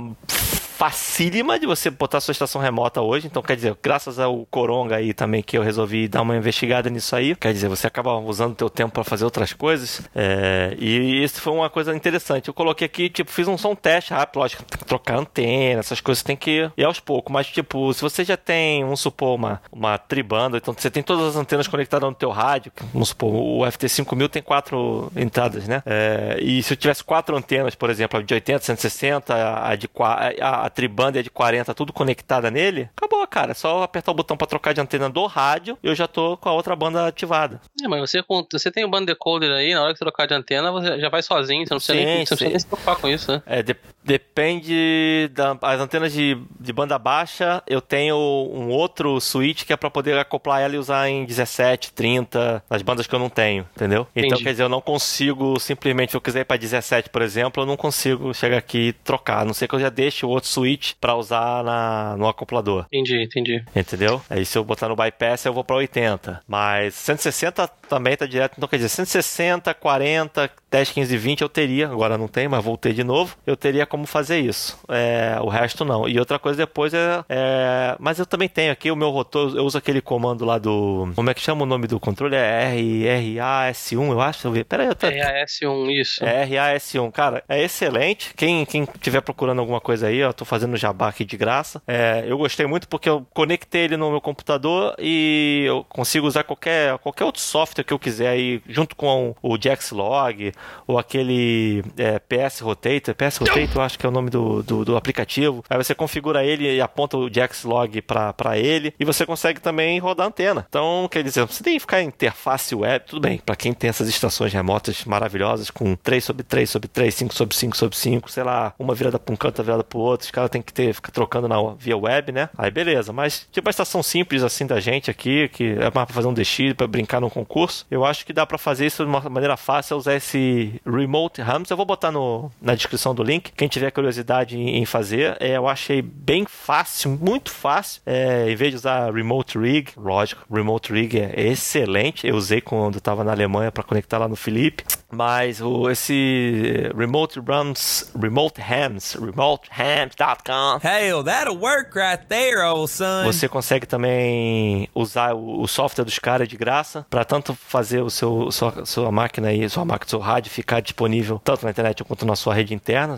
facílima 0.75 1.57
de 1.57 1.65
você 1.65 1.89
botar 1.89 2.19
sua 2.19 2.31
estação 2.33 2.61
remota 2.61 3.01
hoje. 3.01 3.27
Então, 3.27 3.41
quer 3.41 3.55
dizer, 3.55 3.75
graças 3.81 4.19
ao 4.19 4.45
Coronga 4.47 4.97
aí 4.97 5.13
também 5.13 5.41
que 5.41 5.57
eu 5.57 5.61
resolvi 5.61 6.07
dar 6.07 6.21
uma 6.21 6.35
investigada 6.35 6.89
nisso 6.89 7.15
aí. 7.15 7.35
Quer 7.35 7.53
dizer, 7.53 7.69
você 7.69 7.88
acaba 7.88 8.13
usando 8.17 8.55
teu 8.55 8.69
tempo 8.69 8.93
para 8.93 9.03
fazer 9.03 9.23
outras 9.23 9.53
coisas. 9.53 10.01
É, 10.13 10.75
e 10.77 11.23
isso 11.23 11.41
foi 11.41 11.53
uma 11.53 11.69
coisa 11.69 11.95
interessante. 11.95 12.47
Eu 12.49 12.53
coloquei 12.53 12.85
aqui, 12.85 13.09
tipo, 13.09 13.31
fiz 13.31 13.47
um 13.47 13.57
som 13.57 13.73
teste 13.73 14.13
rápido. 14.13 14.39
Lógico, 14.39 14.63
tem 14.63 14.77
que 14.79 14.85
trocar 14.85 15.17
antena, 15.17 15.79
essas 15.79 16.01
coisas 16.01 16.21
tem 16.23 16.35
que 16.35 16.69
ir 16.75 16.83
aos 16.85 16.99
poucos. 16.99 17.31
Mas, 17.31 17.47
tipo, 17.47 17.93
se 17.93 18.01
você 18.01 18.23
já 18.25 18.35
tem, 18.35 18.83
vamos 18.83 18.99
supor, 18.99 19.35
uma, 19.35 19.61
uma 19.71 19.97
tribanda, 19.97 20.57
então 20.57 20.73
você 20.77 20.91
tem 20.91 21.01
todas 21.01 21.25
as 21.29 21.35
antenas 21.38 21.67
conectadas 21.67 22.07
no 22.09 22.15
teu 22.15 22.29
rádio, 22.31 22.71
vamos 22.93 23.09
supor, 23.09 23.33
o 23.33 23.59
FT5000 23.65 24.29
tem 24.29 24.41
quatro 24.43 25.11
entradas, 25.15 25.67
né? 25.67 25.81
É, 25.85 26.38
e 26.41 26.61
se 26.61 26.73
eu 26.73 26.77
tivesse 26.77 27.03
quatro 27.03 27.35
antenas, 27.38 27.75
por 27.75 27.89
exemplo, 27.89 28.19
a 28.19 28.23
de 28.23 28.33
80, 28.33 28.63
160, 28.65 29.33
a 29.69 29.75
de 29.75 29.88
qua- 29.88 30.31
a, 30.41 30.64
a 30.65 30.69
tribanda 30.69 31.19
a 31.19 31.21
de 31.21 31.30
40, 31.30 31.73
tudo 31.73 31.93
conectada 31.93 32.49
nele, 32.49 32.89
acabou, 32.95 33.25
cara. 33.28 33.51
É 33.51 33.54
só 33.54 33.84
apertar 33.84 34.12
o 34.12 34.15
botão 34.15 34.36
para 34.36 34.47
trocar 34.47 34.73
de 34.73 34.82
antena 34.82 35.10
do 35.10 35.25
rádio 35.25 35.78
e 35.84 35.88
eu 35.88 35.95
já 35.95 36.08
tô 36.08 36.36
com 36.38 36.49
a 36.49 36.54
outra 36.54 36.75
banda 36.75 37.08
ativada. 37.08 37.62
É, 37.84 37.88
mas 37.88 37.99
você, 38.01 38.23
você 38.51 38.71
tem 38.71 38.84
o 38.84 38.89
band 38.89 39.06
decoder 39.06 39.51
aí, 39.51 39.73
na 39.73 39.84
hora 39.84 39.93
que 39.93 39.99
você 39.99 40.06
trocar 40.06 40.25
de 40.28 40.34
antena, 40.34 40.71
você 40.71 40.99
já 40.99 41.10
vai 41.10 41.21
sozinho, 41.21 41.65
você 41.67 41.73
não 41.73 41.78
precisa, 41.80 41.97
Sim, 41.97 42.06
nem, 42.06 42.06
você 42.06 42.17
não 42.17 42.25
precisa 42.25 42.38
sim. 42.38 42.49
nem 42.49 42.60
se 42.60 42.65
preocupar 42.67 42.95
com 42.97 43.08
isso, 43.08 43.32
né? 43.32 43.41
É, 43.45 43.62
de- 43.63 43.75
depende 44.06 45.30
das 45.34 45.80
antenas 45.80 46.13
de, 46.13 46.38
de 46.60 46.72
banda 46.72 46.98
baixa. 47.00 47.63
Eu 47.68 47.82
tenho 47.82 48.15
um 48.15 48.70
outro 48.70 49.20
switch 49.20 49.63
que 49.65 49.74
é 49.74 49.78
para 49.78 49.89
poder 49.89 50.18
acoplar 50.18 50.62
ela 50.62 50.76
e 50.76 50.78
usar 50.78 51.10
em 51.10 51.26
17, 51.26 51.91
30, 51.94 52.63
nas 52.70 52.82
bandas 52.82 53.08
que 53.08 53.15
eu 53.15 53.20
não 53.20 53.30
tenho, 53.30 53.68
entendeu? 53.76 54.08
Então, 54.15 54.28
Entendi. 54.28 54.44
quer 54.44 54.52
dizer, 54.52 54.63
eu 54.63 54.70
não 54.70 54.82
consigo 54.82 55.60
simplesmente, 55.60 56.12
se 56.12 56.18
eu 56.18 56.22
quiser 56.22 56.41
ir 56.41 56.46
para 56.46 56.58
17, 56.58 57.10
por 57.10 57.22
exemplo, 57.22 57.63
eu 57.63 57.68
não 57.68 57.76
consigo 57.76 58.34
chegar 58.34 58.58
aqui 58.58 58.89
e 58.89 58.94
trocar. 58.94 59.41
A 59.41 59.46
não 59.46 59.54
ser 59.54 59.68
que 59.68 59.76
eu 59.76 59.80
já 59.80 59.89
deixe 59.89 60.26
o 60.26 60.30
outro 60.30 60.50
switch 60.50 60.94
para 61.02 61.15
usar 61.15 61.63
na, 61.63 62.15
no 62.18 62.28
acoplador. 62.28 62.86
Entendi, 62.91 63.24
entendi. 63.24 63.63
Entendeu? 63.76 64.22
Aí 64.30 64.46
se 64.46 64.58
eu 64.58 64.63
botar 64.63 64.88
no 64.88 64.96
bypass 64.96 65.46
eu 65.46 65.54
vou 65.54 65.63
pra 65.63 65.76
80. 65.78 66.41
Mas 66.48 66.94
160 66.96 67.68
também 67.89 68.15
tá 68.15 68.26
direto. 68.26 68.54
Então 68.58 68.70
quer 68.70 68.78
dizer, 68.78 68.89
160, 68.89 69.74
40, 69.74 70.52
10, 70.70 70.91
15, 70.91 71.18
20 71.18 71.41
eu 71.41 71.50
teria. 71.50 71.88
Agora 71.88 72.18
não 72.18 72.28
tem, 72.28 72.48
mas 72.48 72.63
voltei 72.63 72.94
de 72.94 73.04
novo. 73.04 73.36
Eu 73.46 73.56
teria 73.56 73.86
como 73.95 74.05
fazer 74.05 74.39
isso. 74.41 74.77
É, 74.89 75.38
o 75.41 75.47
resto 75.47 75.86
não. 75.86 76.05
E 76.08 76.19
outra 76.19 76.38
coisa 76.38 76.58
depois 76.58 76.93
é, 76.93 77.23
é- 77.29 77.95
Mas 77.97 78.19
eu 78.19 78.25
também 78.25 78.49
tenho 78.49 78.73
aqui 78.73 78.91
o 78.91 78.95
meu 78.95 79.10
rotor. 79.10 79.55
Eu 79.55 79.63
uso 79.63 79.77
aquele 79.77 80.01
comando 80.01 80.43
lá 80.43 80.58
do. 80.58 81.10
Como 81.15 81.29
é 81.29 81.34
que 81.34 81.39
chama 81.39 81.63
o 81.63 81.65
nome 81.65 81.88
do 81.88 81.97
controle? 81.97 82.36
É 82.36 82.75
R, 82.75 83.36
RAS1, 83.38 84.12
eu 84.12 84.19
acho. 84.19 84.39
Deixa 84.39 84.47
eu 84.49 84.51
ver. 84.51 84.65
Pera 84.65 84.84
aí, 84.84 84.89
eu 84.89 84.95
tô... 84.95 85.08
RAS1, 85.08 85.91
isso. 86.01 86.25
É 86.25 86.45
RAS1, 86.45 87.10
cara, 87.12 87.41
é 87.47 87.63
excelente. 87.63 88.34
Quem, 88.36 88.65
quem 88.65 88.86
tiver 88.99 89.21
procurando 89.21 89.60
alguma 89.60 89.79
coisa 89.79 90.08
aí, 90.08 90.17
eu 90.17 90.34
tô 90.34 90.43
fazendo 90.43 90.75
jabá 90.75 91.08
aqui 91.08 91.23
de 91.23 91.38
graça. 91.38 91.81
É, 91.88 92.25
eu 92.27 92.38
gostei 92.38 92.65
muito 92.65 92.89
porque 92.89 93.08
eu 93.08 93.25
conectei 93.34 93.84
ele 93.86 93.95
no 93.95 94.12
meu 94.12 94.19
computador 94.19 94.93
e 94.99 95.63
eu 95.65 95.86
consigo 95.86 96.27
usar 96.27 96.43
qualquer, 96.43 96.97
qualquer 96.97 97.23
outro 97.23 97.41
software 97.41 97.86
que 97.86 97.93
eu 97.93 97.99
quiser 97.99 98.27
aí, 98.27 98.62
junto 98.67 98.93
com 98.95 99.34
o 99.41 99.58
JaxLog 99.58 100.51
ou 100.86 100.99
aquele 100.99 101.81
é, 101.97 102.19
PS 102.19 102.60
Rotator. 102.60 103.15
PS 103.15 103.38
Rotator, 103.38 103.81
acho 103.86 103.98
que 103.98 104.06
é 104.06 104.10
o 104.10 104.12
nome 104.12 104.30
do, 104.30 104.63
do, 104.63 104.86
do 104.86 104.98
aplicativo. 104.98 105.63
Aí 105.69 105.78
você 105.78 105.95
configura 105.95 106.43
ele 106.43 106.76
e 106.76 106.82
aponta 106.82 107.17
o 107.17 107.30
JaxLog 107.30 108.02
pra 108.02 108.58
ele 108.58 108.93
e 109.00 109.06
você 109.06 109.26
consegue 109.26 109.60
também 109.60 110.00
rodar 110.00 110.28
antena. 110.28 110.65
Então, 110.67 111.08
quer 111.10 111.24
dizer, 111.24 111.45
você 111.45 111.63
tem 111.63 111.76
que 111.76 111.80
ficar 111.80 112.02
em 112.02 112.08
interface 112.08 112.74
web, 112.74 113.06
tudo 113.08 113.21
bem, 113.21 113.38
pra 113.38 113.56
quem 113.56 113.74
tem 113.74 113.89
essas 113.89 114.08
estações 114.08 114.54
remotas 114.54 115.06
maravilhosas 115.06 115.69
com 115.69 115.95
3 115.95 116.24
sobre 116.24 116.43
3 116.43 116.69
sobre 116.69 116.88
3, 116.88 117.13
5 117.13 117.34
sobre 117.34 117.56
5 117.56 117.78
sobre 117.78 117.98
5, 117.98 118.32
sei 118.32 118.43
lá, 118.43 118.74
uma 118.78 118.95
virada 118.95 119.19
pra 119.19 119.34
um 119.34 119.38
canto, 119.38 119.63
virada 119.63 119.84
pro 119.84 120.00
outro, 120.00 120.26
os 120.26 120.32
caras 120.32 120.50
tem 120.50 120.62
que 120.62 120.74
ter, 120.74 120.93
ficar 120.93 121.12
trocando 121.12 121.48
na 121.48 121.56
via 121.78 121.98
web, 121.98 122.32
né? 122.32 122.50
Aí 122.58 122.71
beleza, 122.71 123.13
mas 123.13 123.48
tipo 123.52 123.67
uma 123.67 123.71
estação 123.71 124.02
simples 124.02 124.43
assim 124.43 124.65
da 124.65 124.80
gente 124.80 125.10
aqui, 125.10 125.50
que 125.50 125.76
é 125.80 125.89
pra 125.89 126.06
fazer 126.06 126.28
um 126.28 126.34
DX, 126.34 126.74
pra 126.76 126.88
brincar 126.88 127.19
num 127.21 127.30
concurso, 127.30 127.86
eu 127.89 128.06
acho 128.06 128.26
que 128.26 128.34
dá 128.34 128.45
pra 128.45 128.58
fazer 128.58 128.86
isso 128.86 129.04
de 129.04 129.10
uma 129.10 129.21
maneira 129.30 129.58
fácil, 129.58 129.95
é 129.95 129.98
usar 129.98 130.15
esse 130.15 130.82
Remote 130.86 131.41
Hams. 131.41 131.69
Eu 131.69 131.78
vou 131.78 131.86
botar 131.86 132.12
no, 132.12 132.52
na 132.62 132.76
descrição 132.76 133.13
do 133.13 133.24
link, 133.24 133.52
quem 133.56 133.67
tiver 133.75 133.91
curiosidade 133.91 134.57
em, 134.57 134.85
fazer, 134.85 135.35
é, 135.39 135.57
eu 135.57 135.67
achei 135.67 136.01
bem 136.01 136.45
fácil, 136.47 137.11
muito 137.11 137.51
fácil, 137.51 138.01
é, 138.05 138.49
em 138.49 138.55
vez 138.55 138.71
de 138.71 138.77
usar 138.77 139.13
Remote 139.13 139.57
Rig, 139.57 139.91
lógico, 139.97 140.45
Remote 140.49 140.93
Rig 140.93 141.19
é 141.19 141.47
excelente, 141.47 142.25
eu 142.25 142.35
usei 142.35 142.61
quando 142.61 142.95
eu 142.95 143.01
tava 143.01 143.23
na 143.23 143.31
Alemanha 143.31 143.71
pra 143.71 143.83
conectar 143.83 144.17
lá 144.17 144.29
no 144.29 144.35
Felipe, 144.35 144.85
mas 145.11 145.59
o, 145.59 145.89
esse 145.89 146.89
Remote 146.95 147.39
Runs, 147.39 148.11
Remote 148.17 148.61
Hams, 148.61 149.15
remotehams.com, 149.15 150.79
Hell, 150.88 151.23
that'll 151.23 151.57
work 151.57 151.97
right 151.97 152.25
there, 152.27 152.61
old 152.61 152.89
son. 152.89 153.25
você 153.25 153.49
consegue 153.49 153.85
também 153.85 154.88
usar 154.95 155.33
o, 155.33 155.61
o 155.61 155.67
software 155.67 156.05
dos 156.05 156.17
caras 156.17 156.47
de 156.47 156.55
graça 156.55 157.05
para 157.09 157.25
tanto 157.25 157.53
fazer 157.53 158.01
o 158.01 158.09
seu 158.09 158.49
sua, 158.51 158.85
sua 158.85 159.11
máquina 159.11 159.49
aí, 159.49 159.67
sua 159.69 159.83
máquina, 159.83 160.09
seu 160.09 160.19
rádio 160.19 160.49
ficar 160.49 160.79
disponível 160.79 161.41
tanto 161.43 161.65
na 161.65 161.71
internet 161.71 162.03
quanto 162.05 162.25
na 162.25 162.35
sua 162.35 162.53
rede 162.53 162.73
interna, 162.73 163.17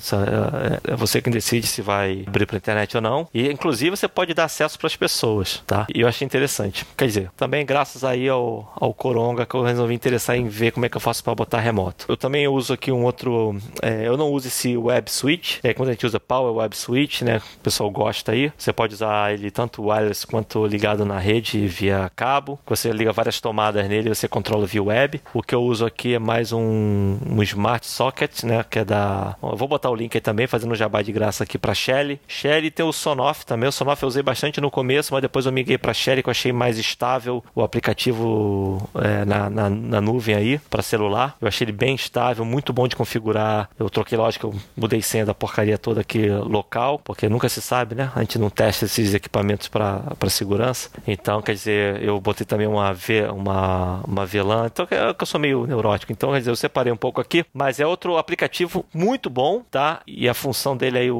é 0.83 0.95
você 0.95 1.21
quem 1.21 1.31
decide 1.31 1.67
se 1.67 1.81
vai 1.81 2.23
abrir 2.27 2.45
para 2.45 2.57
internet 2.57 2.95
ou 2.95 3.01
não. 3.01 3.27
E 3.33 3.49
inclusive 3.49 3.95
você 3.95 4.07
pode 4.07 4.33
dar 4.33 4.45
acesso 4.45 4.77
para 4.77 4.87
as 4.87 4.95
pessoas, 4.95 5.63
tá? 5.65 5.87
E 5.93 6.01
eu 6.01 6.07
achei 6.07 6.25
interessante. 6.25 6.85
Quer 6.95 7.05
dizer, 7.05 7.31
também 7.35 7.65
graças 7.65 8.03
aí 8.03 8.27
ao, 8.27 8.71
ao 8.75 8.93
Coronga 8.93 9.45
que 9.45 9.55
eu 9.55 9.63
resolvi 9.63 9.93
interessar 9.93 10.37
em 10.37 10.47
ver 10.47 10.71
como 10.71 10.85
é 10.85 10.89
que 10.89 10.97
eu 10.97 11.01
faço 11.01 11.23
para 11.23 11.35
botar 11.35 11.59
remoto. 11.59 12.05
Eu 12.07 12.17
também 12.17 12.47
uso 12.47 12.73
aqui 12.73 12.91
um 12.91 13.03
outro, 13.03 13.55
é, 13.81 14.07
eu 14.07 14.17
não 14.17 14.29
uso 14.31 14.47
esse 14.47 14.75
web 14.77 15.09
switch, 15.11 15.59
é 15.63 15.73
quando 15.73 15.89
a 15.89 15.91
gente 15.91 16.05
usa 16.05 16.19
Power 16.19 16.53
Web 16.53 16.75
Switch, 16.75 17.21
né? 17.21 17.37
O 17.37 17.59
pessoal 17.59 17.89
gosta 17.89 18.31
aí. 18.31 18.51
Você 18.57 18.73
pode 18.73 18.93
usar 18.93 19.33
ele 19.33 19.51
tanto 19.51 19.83
wireless 19.83 20.25
quanto 20.25 20.65
ligado 20.65 21.05
na 21.05 21.19
rede 21.19 21.67
via 21.67 22.11
cabo. 22.15 22.59
Você 22.65 22.91
liga 22.91 23.11
várias 23.11 23.39
tomadas 23.39 23.87
nele, 23.87 24.09
você 24.09 24.27
controla 24.27 24.65
via 24.65 24.83
web. 24.83 25.21
O 25.33 25.41
que 25.41 25.55
eu 25.55 25.61
uso 25.61 25.85
aqui 25.85 26.15
é 26.15 26.19
mais 26.19 26.51
um, 26.51 27.17
um 27.25 27.41
smart 27.43 27.85
socket, 27.85 28.43
né? 28.43 28.63
Que 28.69 28.79
é 28.79 28.85
da. 28.85 29.35
Eu 29.41 29.55
vou 29.55 29.67
botar 29.67 29.89
o 29.89 29.95
link 29.95 30.15
aí 30.15 30.21
também, 30.27 30.45
fazendo 30.45 30.73
um 30.73 30.75
jabá 30.75 31.01
de 31.01 31.13
graça 31.13 31.45
aqui 31.45 31.57
para 31.57 31.73
Shelly. 31.73 32.19
Shelly 32.27 32.69
tem 32.69 32.85
o 32.85 32.91
Sonoff 32.91 33.45
também. 33.45 33.69
O 33.69 33.71
Sonoff 33.71 34.03
eu 34.03 34.09
usei 34.09 34.21
bastante 34.21 34.59
no 34.59 34.69
começo, 34.69 35.13
mas 35.13 35.21
depois 35.21 35.45
eu 35.45 35.53
migrei 35.53 35.77
para 35.77 35.93
Shelly 35.93 36.21
que 36.21 36.27
eu 36.27 36.31
achei 36.31 36.51
mais 36.51 36.77
estável 36.77 37.41
o 37.55 37.63
aplicativo 37.63 38.89
é, 38.95 39.23
na, 39.23 39.49
na, 39.49 39.69
na, 39.69 40.01
nuvem 40.01 40.35
aí 40.35 40.59
para 40.69 40.81
celular. 40.81 41.37
Eu 41.39 41.47
achei 41.47 41.63
ele 41.63 41.71
bem 41.71 41.95
estável, 41.95 42.43
muito 42.43 42.73
bom 42.73 42.89
de 42.89 42.95
configurar. 42.97 43.69
Eu 43.79 43.89
troquei, 43.89 44.17
lógico, 44.17 44.47
eu 44.47 44.55
mudei 44.75 45.01
senha 45.01 45.25
da 45.25 45.33
porcaria 45.33 45.77
toda 45.77 46.01
aqui 46.01 46.27
local, 46.27 46.99
porque 46.99 47.29
nunca 47.29 47.47
se 47.47 47.61
sabe, 47.61 47.95
né? 47.95 48.11
A 48.13 48.19
gente 48.19 48.37
não 48.37 48.49
testa 48.49 48.83
esses 48.83 49.13
equipamentos 49.13 49.69
para 49.69 50.03
segurança. 50.27 50.89
Então, 51.07 51.41
quer 51.41 51.53
dizer, 51.53 52.03
eu 52.03 52.19
botei 52.19 52.45
também 52.45 52.67
uma, 52.67 52.93
v, 52.93 53.27
uma, 53.29 54.01
uma 54.05 54.25
VLAN. 54.25 54.65
Então, 54.65 54.85
é 54.91 55.13
que 55.13 55.23
eu 55.23 55.27
sou 55.27 55.39
meio 55.39 55.65
neurótico. 55.65 56.11
Então, 56.11 56.33
quer 56.33 56.39
dizer, 56.39 56.51
eu 56.51 56.55
separei 56.57 56.91
um 56.91 56.97
pouco 56.97 57.21
aqui, 57.21 57.45
mas 57.53 57.79
é 57.79 57.87
outro 57.87 58.17
aplicativo 58.17 58.85
muito 58.93 59.29
bom, 59.29 59.63
tá? 59.71 60.01
A 60.25 60.33
função 60.33 60.77
dele 60.77 60.99
aí, 60.99 61.11
o, 61.11 61.17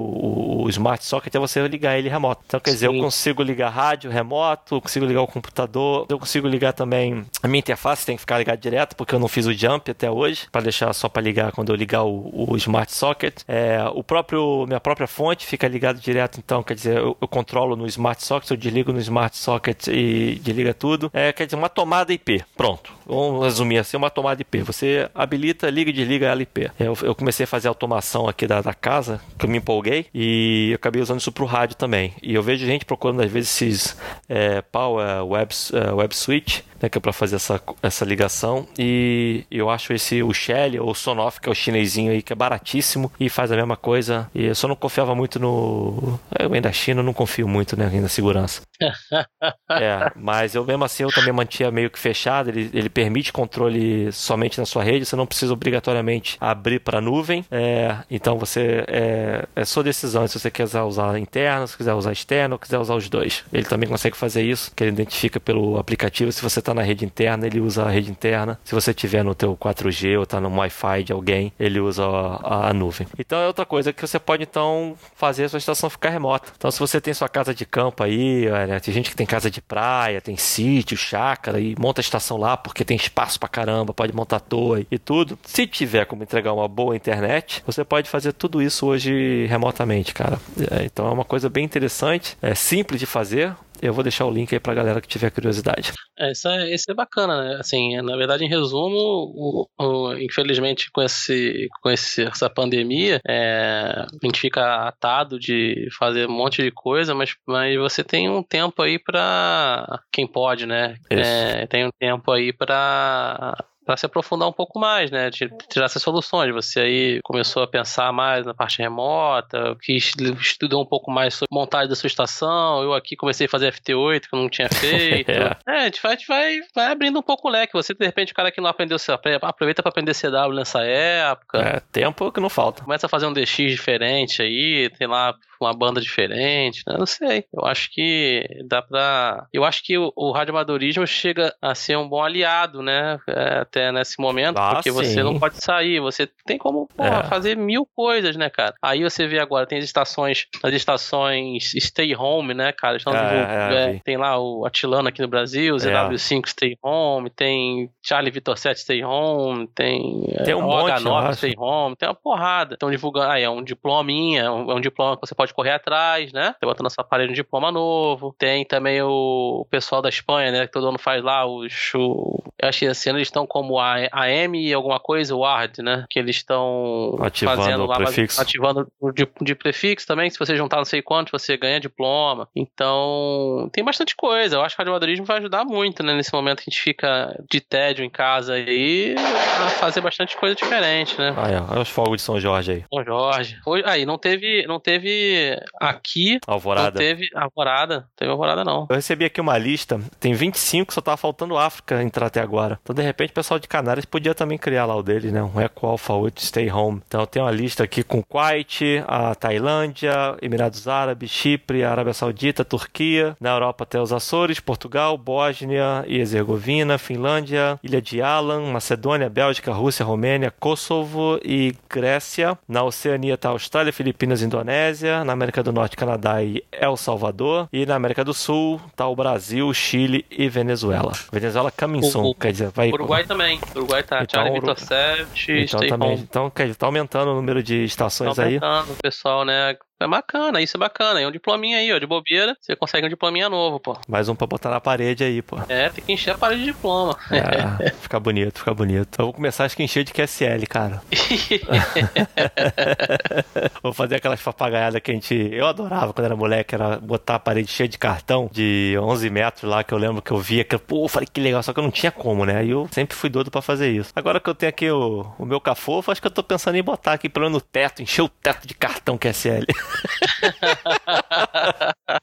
o 0.64 0.70
Smart 0.70 1.04
Socket, 1.04 1.36
é 1.36 1.40
você 1.40 1.66
ligar 1.68 1.98
ele 1.98 2.08
remoto. 2.08 2.44
Então, 2.48 2.60
quer 2.60 2.72
dizer, 2.72 2.90
Sim. 2.90 2.96
eu 2.96 3.04
consigo 3.04 3.44
ligar 3.44 3.70
rádio 3.70 4.10
remoto, 4.10 4.80
consigo 4.80 5.06
ligar 5.06 5.22
o 5.22 5.28
computador, 5.28 6.06
eu 6.10 6.18
consigo 6.18 6.48
ligar 6.48 6.72
também 6.72 7.26
a 7.44 7.48
minha 7.48 7.60
interface, 7.60 8.06
tem 8.06 8.16
que 8.16 8.22
ficar 8.22 8.38
ligado 8.38 8.60
direto, 8.60 8.96
porque 8.96 9.14
eu 9.14 9.20
não 9.20 9.28
fiz 9.28 9.46
o 9.46 9.54
jump 9.54 9.92
até 9.92 10.10
hoje, 10.10 10.48
para 10.52 10.62
deixar 10.62 10.94
só 10.94 11.10
para 11.10 11.22
ligar 11.22 11.52
quando 11.52 11.72
eu 11.72 11.76
ligar 11.76 12.04
o, 12.04 12.52
o 12.52 12.56
Smart 12.56 12.92
Socket. 12.94 13.42
É, 13.48 13.84
o 13.94 14.04
próprio, 14.04 14.66
minha 14.68 14.80
própria 14.80 15.08
fonte 15.08 15.46
fica 15.46 15.68
ligado 15.68 16.00
direto, 16.00 16.40
então, 16.40 16.64
quer 16.64 16.76
dizer, 16.76 16.98
eu, 16.98 17.18
eu 17.20 17.28
controlo 17.28 17.76
no 17.76 17.86
Smart 17.88 18.24
Socket, 18.24 18.50
eu 18.52 18.58
desligo 18.58 18.94
no 18.94 19.00
Smart 19.00 19.36
Socket 19.36 19.88
e 19.88 20.40
desliga 20.44 20.74
tudo. 20.74 21.10
É, 21.14 21.34
quer 21.34 21.46
dizer, 21.46 21.58
uma 21.58 21.70
tomada 21.70 22.14
IP. 22.14 22.44
Pronto. 22.56 22.94
Vamos 23.06 23.44
resumir 23.44 23.78
assim, 23.78 23.98
uma 23.98 24.10
tomada 24.10 24.42
IP. 24.42 24.62
Você 24.62 25.10
habilita, 25.16 25.70
liga 25.70 25.90
e 25.90 25.94
desliga 25.94 26.28
ela 26.28 26.42
IP. 26.42 26.70
Eu, 26.80 26.98
eu 27.02 27.16
comecei 27.16 27.44
a 27.46 27.48
fazer 27.48 27.68
automação 27.68 28.28
aqui 28.28 28.46
da, 28.46 28.62
da 28.62 28.74
casa, 28.88 29.20
que 29.38 29.46
eu 29.46 29.50
me 29.50 29.58
empolguei, 29.58 30.06
e 30.14 30.70
eu 30.72 30.76
acabei 30.76 31.02
usando 31.02 31.20
isso 31.20 31.32
pro 31.32 31.46
rádio 31.46 31.76
também. 31.76 32.14
E 32.24 32.34
eu 32.34 32.42
vejo 32.42 32.66
gente 32.66 32.86
procurando, 32.86 33.22
às 33.22 33.30
vezes, 33.30 33.62
esses 33.62 33.98
é, 34.30 34.62
Power 34.62 35.26
Web, 35.26 35.54
uh, 35.74 35.96
Web 35.96 36.16
Switch, 36.16 36.62
né, 36.82 36.90
que 36.90 36.98
é 36.98 37.02
para 37.02 37.14
fazer 37.14 37.36
essa, 37.36 37.62
essa 37.82 38.06
ligação. 38.06 38.68
E 38.78 39.46
eu 39.52 39.70
acho 39.70 39.94
esse 39.94 40.22
o 40.24 40.34
Shelly 40.34 40.80
ou 40.80 40.92
o 40.92 40.96
Sonoff, 40.96 41.40
que 41.40 41.50
é 41.50 41.52
o 41.52 41.56
chinesinho 41.56 42.12
aí, 42.12 42.22
que 42.22 42.34
é 42.34 42.36
baratíssimo 42.36 43.12
e 43.20 43.30
faz 43.30 43.52
a 43.52 43.56
mesma 43.56 43.76
coisa. 43.76 44.30
E 44.34 44.46
eu 44.46 44.56
só 44.56 44.68
não 44.68 44.76
confiava 44.76 45.14
muito 45.16 45.40
no. 45.40 46.20
Eu 46.38 46.54
ainda 46.54 46.68
da 46.68 46.72
China, 46.72 47.02
não 47.02 47.14
confio 47.14 47.48
muito 47.48 47.78
né, 47.78 47.90
na 47.90 48.10
segurança. 48.10 48.62
é, 49.72 50.12
mas 50.16 50.54
eu 50.54 50.66
mesmo 50.66 50.84
assim 50.84 51.04
eu 51.04 51.12
também 51.12 51.32
mantinha 51.32 51.72
meio 51.72 51.90
que 51.90 51.98
fechado. 51.98 52.50
Ele, 52.50 52.70
ele 52.74 52.90
permite 52.90 53.32
controle 53.32 54.12
somente 54.12 54.60
na 54.60 54.66
sua 54.66 54.84
rede, 54.84 55.06
você 55.06 55.16
não 55.16 55.26
precisa 55.26 55.54
obrigatoriamente 55.54 56.38
abrir 56.42 56.80
para 56.80 57.00
nuvem. 57.00 57.46
É, 57.50 57.98
então 58.12 58.38
você 58.38 58.77
é, 58.88 59.46
é 59.56 59.66
sua 59.66 59.84
decisão 59.84 60.28
se 60.28 60.40
você 60.40 60.52
quiser 60.52 60.82
usar 60.82 61.18
interno, 61.18 61.68
se 61.68 61.78
quiser 61.78 61.94
usar 61.94 62.12
externo, 62.12 62.60
quiser 62.60 62.80
usar 62.80 62.96
os 62.96 63.10
dois. 63.10 63.44
Ele 63.52 63.66
também 63.66 63.88
consegue 63.90 64.16
fazer 64.16 64.44
isso, 64.44 64.72
que 64.76 64.84
ele 64.84 64.92
identifica 64.92 65.40
pelo 65.40 65.78
aplicativo 65.78 66.32
se 66.32 66.42
você 66.42 66.60
está 66.60 66.74
na 66.74 66.82
rede 66.82 67.06
interna, 67.06 67.46
ele 67.46 67.60
usa 67.60 67.84
a 67.84 67.90
rede 67.90 68.12
interna. 68.12 68.60
Se 68.64 68.74
você 68.74 68.94
tiver 68.94 69.24
no 69.24 69.34
teu 69.34 69.56
4G 69.56 70.18
ou 70.18 70.24
está 70.24 70.40
no 70.40 70.56
Wi-Fi 70.56 71.04
de 71.04 71.14
alguém, 71.14 71.52
ele 71.60 71.80
usa 71.80 72.06
a, 72.06 72.70
a, 72.70 72.74
nuvem. 72.74 73.08
Então 73.18 73.40
é 73.40 73.48
outra 73.48 73.66
coisa 73.66 73.94
que 73.94 74.02
você 74.02 74.20
pode 74.20 74.44
então 74.44 74.96
fazer 75.16 75.46
a 75.46 75.50
sua 75.50 75.58
estação 75.58 75.90
ficar 75.90 76.10
remota. 76.10 76.52
Então 76.58 76.70
se 76.72 76.80
você 76.80 77.00
tem 77.00 77.14
sua 77.14 77.30
casa 77.30 77.54
de 77.54 77.66
campo 77.66 78.04
aí, 78.04 78.46
tem 78.84 78.94
gente 78.94 79.10
que 79.10 79.16
tem 79.16 79.26
casa 79.26 79.50
de 79.50 79.62
praia, 79.62 80.22
tem 80.22 80.38
sítio, 80.38 80.98
chácara 80.98 81.60
e 81.60 81.76
monta 81.78 82.00
a 82.00 82.04
estação 82.04 82.38
lá 82.38 82.58
porque 82.58 82.84
tem 82.84 82.98
espaço 82.98 83.40
pra 83.40 83.50
caramba, 83.50 83.94
pode 83.94 84.14
montar 84.14 84.40
torre 84.40 84.88
e 84.92 84.98
tudo. 84.98 85.38
Se 85.44 85.66
tiver 85.66 86.06
como 86.06 86.24
entregar 86.24 86.54
uma 86.54 86.68
boa 86.68 86.96
internet, 86.96 87.64
você 87.66 87.84
pode 87.84 88.10
fazer 88.10 88.34
tudo 88.34 88.62
isso 88.62 88.67
hoje 88.86 89.46
remotamente, 89.48 90.14
cara. 90.14 90.40
É, 90.72 90.86
então 90.86 91.08
é 91.08 91.12
uma 91.12 91.26
coisa 91.26 91.50
bem 91.50 91.66
interessante, 91.66 92.38
é 92.42 92.54
simples 92.56 93.00
de 93.00 93.06
fazer, 93.06 93.56
eu 93.82 93.94
vou 93.94 94.04
deixar 94.04 94.26
o 94.26 94.32
link 94.32 94.54
aí 94.54 94.60
pra 94.60 94.74
galera 94.74 95.02
que 95.02 95.08
tiver 95.08 95.30
curiosidade. 95.30 95.94
É, 96.18 96.32
isso 96.32 96.48
é, 96.48 96.74
isso 96.74 96.92
é 96.92 96.94
bacana, 96.94 97.44
né? 97.44 97.58
Assim, 97.60 98.02
na 98.02 98.16
verdade, 98.16 98.44
em 98.44 98.50
resumo, 98.50 98.96
o, 98.96 99.68
o, 99.80 100.14
infelizmente, 100.18 100.90
com, 100.92 101.02
esse, 101.02 101.68
com 101.82 101.90
esse, 101.90 102.24
essa 102.24 102.50
pandemia, 102.50 103.20
é, 103.28 104.06
a 104.12 104.26
gente 104.26 104.40
fica 104.40 104.88
atado 104.88 105.40
de 105.40 105.88
fazer 105.98 106.28
um 106.28 106.34
monte 106.34 106.64
de 106.64 106.72
coisa, 106.72 107.14
mas, 107.14 107.36
mas 107.46 107.78
você 107.78 108.04
tem 108.04 108.30
um 108.30 108.42
tempo 108.42 108.82
aí 108.82 108.98
pra 108.98 110.02
quem 110.12 110.26
pode, 110.26 110.66
né? 110.66 110.96
É, 111.10 111.68
tem 111.68 111.86
um 111.86 111.92
tempo 112.00 112.32
aí 112.32 112.52
pra 112.52 113.56
para 113.88 113.96
se 113.96 114.06
aprofundar 114.06 114.50
um 114.50 114.54
pouco 114.54 114.78
mais, 114.78 115.10
né? 115.10 115.30
De 115.30 115.50
tirar 115.70 115.86
essas 115.86 116.04
soluções. 116.04 116.54
Você 116.54 116.82
aí 116.82 117.22
começou 117.24 117.64
a 117.64 117.68
pensar 117.68 118.12
mais 118.12 118.46
na 118.46 118.54
parte 118.54 118.80
remota, 118.80 119.78
que 119.82 119.94
estudou 119.96 120.84
um 120.84 120.86
pouco 120.86 121.10
mais 121.10 121.36
sobre 121.36 121.48
montagem 121.56 121.88
da 121.88 121.96
sua 121.96 122.08
estação. 122.08 122.84
Eu 122.84 122.94
aqui 122.94 123.16
comecei 123.16 123.48
a 123.48 123.50
fazer 123.50 123.72
FT8 123.72 124.28
que 124.28 124.36
eu 124.36 124.40
não 124.40 124.50
tinha 124.50 124.68
feito. 124.68 125.32
é. 125.32 125.58
é, 125.66 125.78
a 125.80 125.84
gente, 125.86 126.02
vai, 126.02 126.12
a 126.12 126.16
gente 126.18 126.28
vai, 126.28 126.60
vai 126.76 126.92
abrindo 126.92 127.18
um 127.18 127.24
pouco 127.24 127.48
o 127.48 127.52
leque. 127.52 127.72
Você, 127.72 127.94
de 127.94 128.06
repente, 128.06 128.34
o 128.34 128.36
cara 128.36 128.52
que 128.52 128.60
não 128.60 128.70
aprendeu, 128.70 128.98
aproveita 129.42 129.82
para 129.82 129.90
aprender 129.90 130.14
CW 130.14 130.54
nessa 130.54 130.84
época. 130.84 131.58
É, 131.58 131.80
tempo 131.90 132.30
que 132.30 132.42
não 132.42 132.50
falta. 132.50 132.84
Começa 132.84 133.06
a 133.06 133.10
fazer 133.10 133.26
um 133.26 133.34
DX 133.34 133.56
diferente 133.72 134.42
aí, 134.42 134.90
tem 134.98 135.08
lá 135.08 135.34
uma 135.66 135.74
banda 135.74 136.02
diferente, 136.02 136.84
né? 136.88 136.96
Não 136.98 137.06
sei. 137.06 137.46
Eu 137.54 137.66
acho 137.66 137.90
que 137.92 138.48
dá 138.68 138.82
pra. 138.82 139.48
Eu 139.54 139.64
acho 139.64 139.84
que 139.84 139.98
o, 139.98 140.12
o 140.16 140.32
radioamadorismo 140.32 141.06
chega 141.06 141.54
a 141.62 141.74
ser 141.76 141.98
um 141.98 142.08
bom 142.08 142.22
aliado, 142.22 142.82
né? 142.82 143.20
É, 143.28 143.60
até 143.60 143.92
nesse 143.92 144.20
momento, 144.20 144.58
ah, 144.58 144.76
porque 144.76 144.92
sim. 144.92 144.96
você 144.96 145.24
não 145.24 145.40
pode 145.40 145.58
sair, 145.58 146.00
você 146.00 146.28
tem 146.46 146.58
como 146.58 146.88
porra, 146.88 147.20
é. 147.20 147.24
fazer 147.24 147.56
mil 147.58 147.88
coisas, 147.96 148.36
né, 148.36 148.50
cara? 148.50 148.76
Aí 148.82 149.04
você 149.04 149.28
vê 149.28 149.40
agora, 149.40 149.66
tem 149.66 149.78
as 149.78 149.86
estações, 149.86 150.48
as 150.64 150.74
estações 150.74 151.72
Stay 151.80 152.16
Home, 152.16 152.54
né, 152.54 152.72
cara? 152.72 152.98
Estão 152.98 153.14
é, 153.14 153.96
é 153.96 154.02
tem 154.04 154.18
lá 154.18 154.40
o 154.40 154.66
Atilano 154.66 155.10
aqui 155.10 155.22
no 155.22 155.28
Brasil, 155.28 155.76
o 155.76 155.78
ZW5 155.78 156.48
Stay 156.48 156.78
Home, 156.84 157.30
tem 157.30 157.90
Charlie 158.04 158.32
Vitor 158.32 158.58
7 158.58 158.80
Stay 158.80 159.04
Home, 159.04 159.68
tem, 159.76 160.24
tem 160.44 160.56
um 160.56 160.68
H9 160.68 161.34
Stay 161.36 161.56
Home, 161.58 161.96
tem 161.96 162.08
uma 162.08 162.16
porrada. 162.16 162.76
Estão 162.76 162.92
divulgando, 162.92 163.32
ah, 163.32 163.40
é 163.40 163.50
um 163.50 163.64
diplominha, 163.64 164.44
é 164.44 164.52
um, 164.52 164.72
é 164.72 164.76
um 164.76 164.82
diploma 164.82 165.16
que 165.16 165.28
você 165.28 165.36
pode 165.36 165.47
pode 165.48 165.54
correr 165.54 165.72
atrás, 165.72 166.32
né? 166.34 166.56
Bota 166.62 166.84
na 166.84 166.90
sua 166.90 167.04
parede 167.04 167.32
um 167.32 167.36
diploma 167.36 167.72
novo. 167.72 168.36
Tem 168.38 168.66
também 168.66 169.02
o, 169.02 169.66
pessoal 169.70 170.02
da 170.02 170.10
Espanha, 170.10 170.52
né? 170.52 170.66
Que 170.66 170.72
todo 170.72 170.88
ano 170.88 170.98
faz 170.98 171.24
lá 171.24 171.46
os. 171.46 171.92
O, 171.96 172.44
eu 172.62 172.70
achei 172.70 172.88
assim, 172.88 173.10
eles 173.10 173.24
estão 173.24 173.46
como 173.46 173.80
a, 173.80 173.96
a 174.12 174.30
M 174.30 174.62
e 174.62 174.74
alguma 174.74 175.00
coisa, 175.00 175.36
o 175.36 175.46
ARD, 175.46 175.82
né? 175.82 176.06
Que 176.10 176.20
eles 176.20 176.38
estão 176.38 177.16
fazendo 177.44 177.86
lá, 177.86 177.98
prefixo. 177.98 178.42
ativando 178.42 178.88
de, 179.14 179.28
de 179.42 179.56
prefixo 179.56 180.06
também. 180.06 180.30
Se 180.30 180.40
você 180.40 180.56
juntar 180.56 180.78
não 180.78 180.86
sei 180.86 181.02
quantos, 181.02 181.32
você 181.32 181.56
ganha 181.58 181.80
diploma. 181.80 182.48
Então, 182.56 183.70
tem 183.72 183.84
bastante 183.84 184.16
coisa. 184.16 184.58
Eu 184.58 184.62
acho 184.62 184.76
que 184.76 184.82
o 184.82 184.84
radioamadorismo 184.84 185.26
vai 185.26 185.38
ajudar 185.38 185.64
muito, 185.64 186.04
né? 186.04 186.14
Nesse 186.14 186.34
momento 186.34 186.58
que 186.58 186.70
a 186.70 186.72
gente 186.72 186.82
fica 186.82 187.40
de 187.50 187.62
tédio 187.62 188.04
em 188.04 188.10
casa 188.10 188.54
aí, 188.54 189.16
a 189.18 189.70
fazer 189.70 190.02
bastante 190.02 190.36
coisa 190.36 190.56
diferente, 190.56 191.18
né? 191.18 191.34
Ah, 191.38 191.52
é. 191.52 191.62
Olha 191.62 191.82
os 191.82 191.90
fogos 191.90 192.18
de 192.18 192.22
São 192.22 192.40
Jorge 192.40 192.72
aí. 192.72 192.86
São 192.94 193.04
Jorge. 193.04 193.58
Aí, 193.86 194.06
não 194.06 194.18
teve, 194.18 194.66
não 194.68 194.80
teve 194.80 195.37
aqui 195.80 196.40
Alvorada. 196.48 196.92
não 196.92 196.98
teve 196.98 197.30
Alvorada. 197.36 198.08
Teve 198.16 198.32
Alvorada, 198.32 198.64
não. 198.64 198.88
Eu 198.90 198.96
recebi 198.96 199.26
aqui 199.26 199.42
uma 199.42 199.58
lista, 199.58 200.00
tem 200.20 200.34
25, 200.34 200.94
só 200.94 201.02
tava 201.02 201.18
faltando 201.18 201.58
África 201.58 202.02
entrar 202.02 202.28
até 202.28 202.42
agora. 202.42 202.80
Então, 202.84 202.96
de 202.96 203.02
repente, 203.02 203.32
o 203.32 203.34
pessoal 203.34 203.60
de 203.60 203.68
Canárias 203.68 204.06
podia 204.06 204.34
também 204.34 204.58
criar 204.58 204.86
lá 204.86 204.96
o 204.96 205.04
dele, 205.04 205.32
né? 205.32 205.44
Um 205.44 205.60
Eco 205.60 205.88
Alpha 205.88 206.14
8 206.14 206.44
Stay 206.44 206.72
Home. 206.72 207.02
Então, 207.08 207.26
tem 207.26 207.42
uma 207.42 207.52
lista 207.52 207.84
aqui 207.84 208.04
com 208.04 208.22
Kuwait, 208.22 209.04
a 209.08 209.36
Tailândia, 209.36 210.38
Emirados 210.42 210.88
Árabes, 210.88 211.30
Chipre, 211.30 211.84
Arábia 211.84 212.14
Saudita, 212.14 212.66
Turquia, 212.66 213.36
na 213.40 213.52
Europa 213.52 213.84
até 213.84 214.02
os 214.02 214.14
Açores, 214.14 214.60
Portugal, 214.60 215.18
Bósnia 215.18 216.04
e 216.08 216.20
Herzegovina, 216.20 216.98
Finlândia, 216.98 217.80
Ilha 217.84 218.02
de 218.02 218.22
Alan, 218.22 218.72
Macedônia, 218.72 219.30
Bélgica, 219.30 219.72
Rússia, 219.74 220.06
Romênia, 220.06 220.52
Kosovo 220.52 221.40
e 221.44 221.76
Grécia. 221.90 222.58
Na 222.68 222.84
Oceania 222.84 223.38
tá 223.38 223.50
Austrália, 223.50 223.94
Filipinas, 223.94 224.42
Indonésia 224.42 225.24
na 225.28 225.34
América 225.34 225.62
do 225.62 225.72
Norte, 225.72 225.96
Canadá 225.96 226.42
e 226.44 226.64
El 226.72 226.98
Salvador. 226.98 227.68
E 227.72 227.86
na 227.86 227.96
América 227.96 228.24
do 228.24 228.34
Sul 228.34 228.82
tá 228.96 229.08
o 229.08 229.16
Brasil, 229.16 229.72
Chile 229.74 230.26
e 230.32 230.50
Venezuela. 230.50 231.12
Venezuela 231.32 231.72
coming 231.72 232.02
soon, 232.04 232.34
quer 232.34 232.52
dizer, 232.52 232.70
vai... 232.72 232.90
Uruguai 232.92 233.24
também. 233.26 233.60
Uruguai 233.76 234.02
tá. 234.04 234.24
Então, 234.24 234.42
Charlie 234.42 234.58
Uruguai- 234.58 234.76
Vitor 234.76 234.88
7, 234.88 235.52
Então 235.52 235.80
também. 235.88 236.14
Home. 236.14 236.22
Então, 236.22 236.50
quer 236.50 236.64
dizer, 236.64 236.76
tá 236.78 236.86
aumentando 236.88 237.32
o 237.32 237.36
número 237.36 237.62
de 237.62 237.84
estações 237.84 238.36
Tá 238.36 238.44
aí. 238.44 238.58
aumentando, 238.62 238.96
pessoal, 239.04 239.46
né? 239.46 239.76
É 240.00 240.08
bacana, 240.08 240.62
isso 240.62 240.78
é 240.78 240.80
bacana. 240.80 241.20
É 241.20 241.28
um 241.28 241.32
diplominha 241.32 241.80
aí, 241.80 241.92
ó, 241.92 241.98
de 241.98 242.06
bobeira. 242.06 242.56
Você 242.62 242.76
consegue 242.76 243.08
um 243.08 243.10
diplominha 243.10 243.50
novo, 243.50 243.80
pô. 243.80 243.98
Mais 244.08 244.30
um 244.30 244.36
pra 244.36 244.46
botar 244.46 244.70
na 244.70 244.80
parede 244.80 245.24
aí, 245.24 245.42
pô. 245.42 245.58
É, 245.68 245.90
tem 245.90 246.04
que 246.04 246.14
encher 246.14 246.36
a 246.36 246.38
parede 246.38 246.62
de 246.62 246.68
diploma. 246.68 247.18
É, 247.32 247.90
fica 247.94 248.20
bonito, 248.20 248.60
fica 248.60 248.76
bonito. 248.76 249.20
Eu 249.20 249.26
vou 249.26 249.34
começar 249.34 249.66
acho 249.66 249.76
que 249.76 249.82
encher 249.82 250.04
de 250.04 250.14
QSL, 250.14 250.68
cara. 250.68 251.02
vou 253.82 253.92
fazer 253.92 254.18
aquelas 254.18 254.40
papagaiadas 254.40 255.02
que 255.02 255.10
a 255.10 255.14
gente. 255.16 255.34
Eu 255.52 255.66
adorava 255.66 256.14
quando 256.14 256.26
era 256.26 256.36
moleque, 256.36 256.76
era 256.76 257.00
botar 257.00 257.36
a 257.36 257.40
parede 257.40 257.72
cheia 257.72 257.90
de 257.90 257.98
cartão 257.98 258.48
de 258.52 258.96
11 259.00 259.30
metros 259.32 259.64
lá, 259.64 259.84
que 259.84 259.94
eu 259.94 259.98
lembro 259.98 260.22
que 260.22 260.32
eu 260.32 260.38
via. 260.38 260.64
Que, 260.64 260.78
pô, 260.78 261.06
eu 261.06 261.10
falei 261.10 261.28
que 261.32 261.42
legal, 261.42 261.64
só 261.64 261.74
que 261.74 261.80
eu 261.80 261.84
não 261.84 261.92
tinha 261.92 262.12
como, 262.12 262.46
né? 262.46 262.64
E 262.64 262.70
eu 262.70 262.88
sempre 262.92 263.18
fui 263.18 263.32
doido 263.32 263.50
pra 263.50 263.64
fazer 263.64 263.90
isso. 263.90 264.12
Agora 264.16 264.40
que 264.40 264.48
eu 264.48 264.54
tenho 264.54 264.70
aqui 264.70 264.92
o, 264.92 265.26
o 265.40 265.46
meu 265.46 265.60
cafofo, 265.60 266.12
acho 266.12 266.22
que 266.22 266.28
eu 266.28 266.32
tô 266.32 266.44
pensando 266.44 266.76
em 266.76 266.84
botar 266.84 267.14
aqui 267.14 267.28
pelo 267.28 267.48
menos 267.48 267.58
no 267.58 267.62
teto, 267.62 268.04
encher 268.04 268.22
o 268.22 268.30
teto 268.30 268.68
de 268.68 268.76
cartão 268.76 269.18
QSL. 269.18 269.66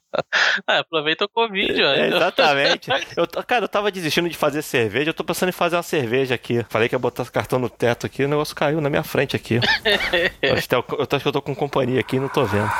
Ah, 0.66 0.78
aproveita 0.78 1.24
o 1.24 1.28
Covid, 1.28 1.82
ó. 1.82 1.92
É, 1.92 2.08
exatamente. 2.08 2.88
Eu, 3.16 3.26
cara, 3.44 3.64
eu 3.64 3.68
tava 3.68 3.90
desistindo 3.90 4.28
de 4.28 4.36
fazer 4.36 4.62
cerveja, 4.62 5.10
eu 5.10 5.14
tô 5.14 5.24
pensando 5.24 5.48
em 5.48 5.52
fazer 5.52 5.76
uma 5.76 5.82
cerveja 5.82 6.34
aqui. 6.34 6.64
Falei 6.68 6.88
que 6.88 6.94
ia 6.94 6.98
botar 6.98 7.24
cartão 7.26 7.58
no 7.58 7.68
teto 7.68 8.06
aqui, 8.06 8.24
o 8.24 8.28
negócio 8.28 8.54
caiu 8.54 8.80
na 8.80 8.88
minha 8.88 9.02
frente 9.02 9.34
aqui. 9.34 9.60
eu, 10.40 10.54
acho 10.54 10.68
que 10.68 10.74
eu, 10.74 10.84
eu 10.90 11.06
acho 11.10 11.20
que 11.20 11.28
eu 11.28 11.32
tô 11.32 11.42
com 11.42 11.54
companhia 11.54 12.00
aqui 12.00 12.16
e 12.16 12.20
não 12.20 12.28
tô 12.28 12.44
vendo. 12.44 12.70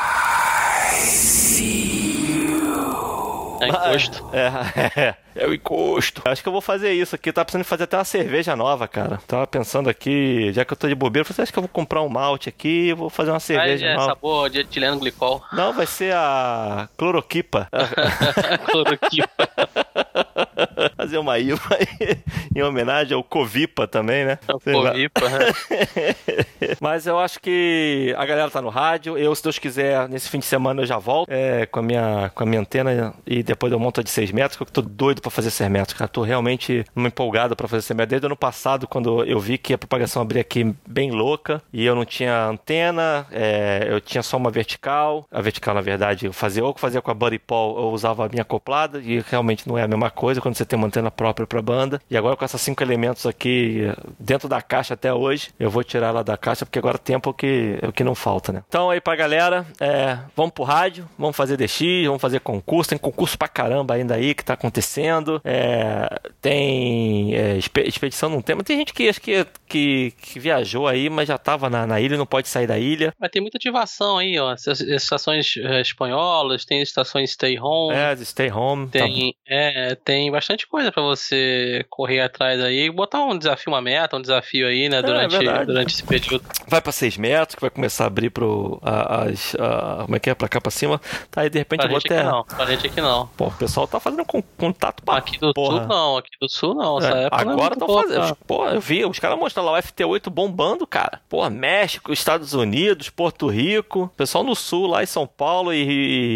É 3.65 3.69
encosto. 3.69 4.31
É, 4.35 5.01
é, 5.01 5.15
é 5.37 5.47
o 5.47 5.55
encosto. 5.55 6.23
Acho 6.25 6.43
que 6.43 6.49
eu 6.49 6.53
vou 6.53 6.61
fazer 6.61 6.93
isso 6.93 7.15
aqui. 7.15 7.29
Eu 7.29 7.33
tava 7.33 7.45
pensando 7.47 7.61
em 7.63 7.65
fazer 7.65 7.85
até 7.85 7.97
uma 7.97 8.05
cerveja 8.05 8.55
nova, 8.57 8.87
cara. 8.89 9.19
Tava 9.27 9.47
pensando 9.47 9.89
aqui, 9.89 10.53
já 10.53 10.65
que 10.65 10.73
eu 10.73 10.77
tô 10.77 10.87
de 10.89 10.95
bobeira, 10.95 11.23
eu 11.29 11.33
falei, 11.33 11.43
acho 11.45 11.53
que 11.53 11.59
eu 11.59 11.63
vou 11.63 11.69
comprar 11.69 12.03
um 12.03 12.09
malte 12.09 12.49
aqui 12.49 12.89
e 12.89 12.93
vou 12.95 13.09
fazer 13.11 13.31
uma 13.31 13.37
Aí 13.37 13.41
cerveja 13.41 13.87
é 13.87 13.95
nova. 13.95 14.07
sabor 14.07 14.51
de 14.51 14.61
etileno 14.61 14.99
glicol. 14.99 15.43
Não, 15.53 15.73
vai 15.73 15.87
ser 15.87 16.15
a 16.15 16.89
cloroquipa. 16.97 17.69
Cloroquipa. 18.71 19.49
fazer 21.05 21.19
uma 21.19 21.39
IVA 21.39 21.79
em 22.57 22.63
homenagem 22.63 23.15
ao 23.15 23.23
Covipa 23.23 23.87
também, 23.87 24.25
né? 24.25 24.39
Sei. 24.63 24.73
Covipa. 24.73 25.21
né? 25.29 25.39
Mas 26.81 27.07
eu 27.07 27.19
acho 27.19 27.41
que 27.41 28.15
a 28.17 28.25
galera 28.25 28.51
tá 28.51 28.63
no 28.63 28.71
rádio. 28.71 29.19
Eu, 29.19 29.35
se 29.35 29.43
Deus 29.43 29.59
quiser, 29.59 30.09
nesse 30.09 30.29
fim 30.29 30.39
de 30.39 30.47
semana 30.47 30.83
eu 30.83 30.87
já 30.87 30.99
volto 30.99 31.29
é, 31.31 31.67
com, 31.67 31.81
a 31.81 31.83
minha, 31.83 32.31
com 32.35 32.43
a 32.43 32.47
minha 32.47 32.61
antena 32.61 33.15
e 33.27 33.43
depois 33.43 33.73
eu 33.73 33.79
monto 33.79 34.01
a 34.01 34.03
de 34.03 34.11
6 34.11 34.33
metros, 34.33 34.57
que 34.57 34.63
eu 34.63 34.67
tô 34.67 34.81
doido 34.81 35.21
pra 35.21 35.31
fazer 35.31 35.51
6 35.51 35.71
metros, 35.71 35.97
cara. 35.97 36.09
Tô 36.09 36.23
realmente 36.23 36.85
numa 36.95 37.09
empolgada 37.09 37.55
pra 37.55 37.69
fazer 37.69 37.83
6 37.83 37.97
metros. 37.97 38.11
Desde 38.11 38.27
o 38.27 38.29
ano 38.29 38.37
passado, 38.37 38.89
quando 38.89 39.25
eu 39.25 39.39
vi 39.39 39.59
que 39.59 39.75
a 39.75 39.79
propagação 39.79 40.23
abria 40.23 40.41
aqui 40.41 40.75
bem 40.87 41.11
louca 41.11 41.61
e 41.73 41.85
eu 41.85 41.95
não 41.95 42.05
tinha 42.05 42.47
antena, 42.47 43.27
é, 43.31 43.87
eu 43.91 44.01
tinha 44.01 44.23
só 44.23 44.39
uma 44.39 44.51
vertical. 44.51 45.27
A 45.31 45.43
vertical, 45.43 45.75
na 45.75 45.83
verdade, 45.83 46.27
eu 46.27 46.33
fazia 46.33 46.65
ou 46.65 46.73
que 46.73 46.81
fazia 46.81 47.03
com 47.03 47.11
a 47.11 47.15
Buddy 47.15 47.39
Paul, 47.39 47.77
eu 47.77 47.91
usava 47.91 48.25
a 48.25 48.29
minha 48.29 48.43
acoplada 48.43 49.01
e 49.01 49.23
realmente 49.31 49.69
não 49.69 49.77
é 49.77 49.83
a 49.83 49.89
mesma 49.89 50.11
coisa 50.11 50.41
quando 50.41 50.55
você 50.55 50.65
tem 50.65 50.79
uma 50.79 50.87
antena 50.95 51.11
própria 51.11 51.47
pra 51.47 51.61
banda. 51.61 52.01
E 52.11 52.17
agora 52.17 52.37
com 52.37 52.45
esses 52.45 52.61
cinco 52.61 52.83
elementos 52.83 53.27
aqui 53.27 53.83
dentro 54.19 54.49
da 54.49 54.63
caixa 54.63 54.95
até 54.95 55.13
hoje, 55.13 55.51
eu 55.59 55.71
vou 55.71 55.83
tirar 55.83 56.09
ela 56.09 56.23
da 56.25 56.37
caixa 56.37 56.65
porque 56.65 56.79
agora 56.79 56.99
tempo 56.99 57.29
é 57.29 57.31
o 57.31 57.35
que, 57.35 57.79
é 57.83 57.87
o 57.89 57.93
que 57.93 58.05
não 58.05 58.15
falta, 58.15 58.53
né? 58.53 58.63
Então 58.69 58.91
aí 58.91 59.01
pra 59.01 59.17
galera, 59.17 59.67
é, 59.81 60.19
vamos 60.37 60.53
pro 60.53 60.63
rádio, 60.65 61.09
vamos 61.19 61.37
fazer 61.37 61.57
DX, 61.57 62.07
vamos 62.07 62.21
fazer 62.23 62.41
concurso, 62.41 62.91
tem 62.91 62.99
concurso 62.99 63.37
pra 63.37 63.49
caramba 63.49 63.95
ainda 63.95 64.15
aí 64.15 64.35
que 64.35 64.45
tá 64.45 64.55
acontecendo. 64.55 65.41
É, 65.45 66.09
tem 66.41 67.35
é, 67.35 67.57
expe- 67.57 67.83
expedição 67.89 68.29
não 68.31 68.41
tem, 68.43 68.55
mas 68.55 68.65
tem 68.65 68.77
gente 68.79 68.93
que 68.93 69.09
acho 69.09 69.21
que, 69.21 69.47
que, 69.67 70.13
que 70.21 70.39
viajou 70.39 70.87
aí, 70.87 71.09
mas 71.11 71.29
já 71.29 71.39
tava 71.39 71.69
na, 71.69 71.87
na 71.87 72.01
ilha 72.01 72.15
e 72.15 72.19
não 72.19 72.27
pode 72.27 72.49
sair 72.49 72.67
da 72.67 72.79
ilha. 72.79 73.13
Mas 73.19 73.31
tem 73.31 73.43
muita 73.43 73.57
ativação 73.59 74.19
aí, 74.19 74.39
ó. 74.39 74.55
Estações 74.55 75.55
eh, 75.57 75.81
espanholas, 75.81 76.65
tem 76.65 76.81
estações 76.83 77.33
stay 77.33 77.59
home. 77.59 77.95
É, 77.95 78.17
stay 78.25 78.51
home. 78.51 78.87
tá- 78.87 78.99
Tem, 79.01 79.35
é, 79.47 79.95
tem 80.05 80.31
bastante 80.31 80.67
coisa 80.67 80.84
pra 80.93 81.03
você 81.03 81.85
correr 81.91 82.21
atrás 82.21 82.61
aí, 82.61 82.91
botar 82.91 83.21
um 83.25 83.37
desafio, 83.37 83.73
uma 83.73 83.81
meta, 83.81 84.17
um 84.17 84.21
desafio 84.21 84.67
aí, 84.67 84.89
né, 84.89 85.03
durante, 85.03 85.37
É, 85.37 85.65
durante 85.65 85.93
esse 85.95 86.03
período. 86.03 86.45
vai 86.69 86.81
pra 86.81 86.93
6 86.93 87.17
metros, 87.17 87.55
que 87.55 87.61
vai 87.61 87.71
começar 87.71 88.05
a 88.05 88.07
abrir 88.07 88.31
pro. 88.31 88.79
a- 88.83 89.25
as, 89.25 89.55
a- 89.57 90.03
como 90.05 90.17
é 90.17 90.19
que 90.21 90.31
é? 90.31 90.35
Pra 90.35 90.49
cá 90.49 90.61
pra 90.61 90.71
cima. 90.71 91.01
Tá 91.31 91.43
aí 91.43 91.51
de 91.51 91.59
repente 91.59 91.79
Pra 91.81 91.87
eu 91.87 91.91
vou 91.91 91.99
até. 92.05 92.23
não, 92.23 92.45
pra 92.45 92.67
gente 92.67 92.87
aqui 92.87 93.01
não. 93.01 93.27
Pô, 93.37 93.47
o 93.47 93.53
pessoal 93.53 93.87
tá 93.87 93.99
fazendo 94.01 94.25
con- 94.25 94.43
contato 94.59 95.03
pra 95.03 95.17
Aqui 95.17 95.39
do 95.39 95.53
porra. 95.55 95.79
sul 95.81 95.87
não, 95.89 96.17
aqui 96.17 96.31
do 96.41 96.49
sul 96.49 96.75
não, 96.75 96.99
essa 96.99 97.09
É, 97.17 97.25
época 97.25 97.45
não 97.45 97.51
é 97.51 97.55
agora 97.55 97.77
boa 97.77 98.03
fazendo. 98.03 98.37
Pô, 98.47 98.67
eu 98.67 98.81
vi, 98.81 99.05
os 99.05 99.19
caras 99.19 99.39
mostram 99.39 99.65
lá 99.65 99.73
o 99.73 99.77
FT8 99.77 100.31
bombando, 100.31 100.87
cara. 100.87 101.21
Pô, 101.29 101.49
México, 101.51 102.13
Estados 102.13 102.53
Unidos, 102.55 103.11
Porto 103.11 103.47
Rico, 103.49 104.11
pessoal 104.17 104.45
no 104.45 104.55
sul, 104.55 104.87
lá 104.87 105.03
em 105.03 105.07
São 105.07 105.27
Paulo 105.27 105.73
e, 105.73 105.83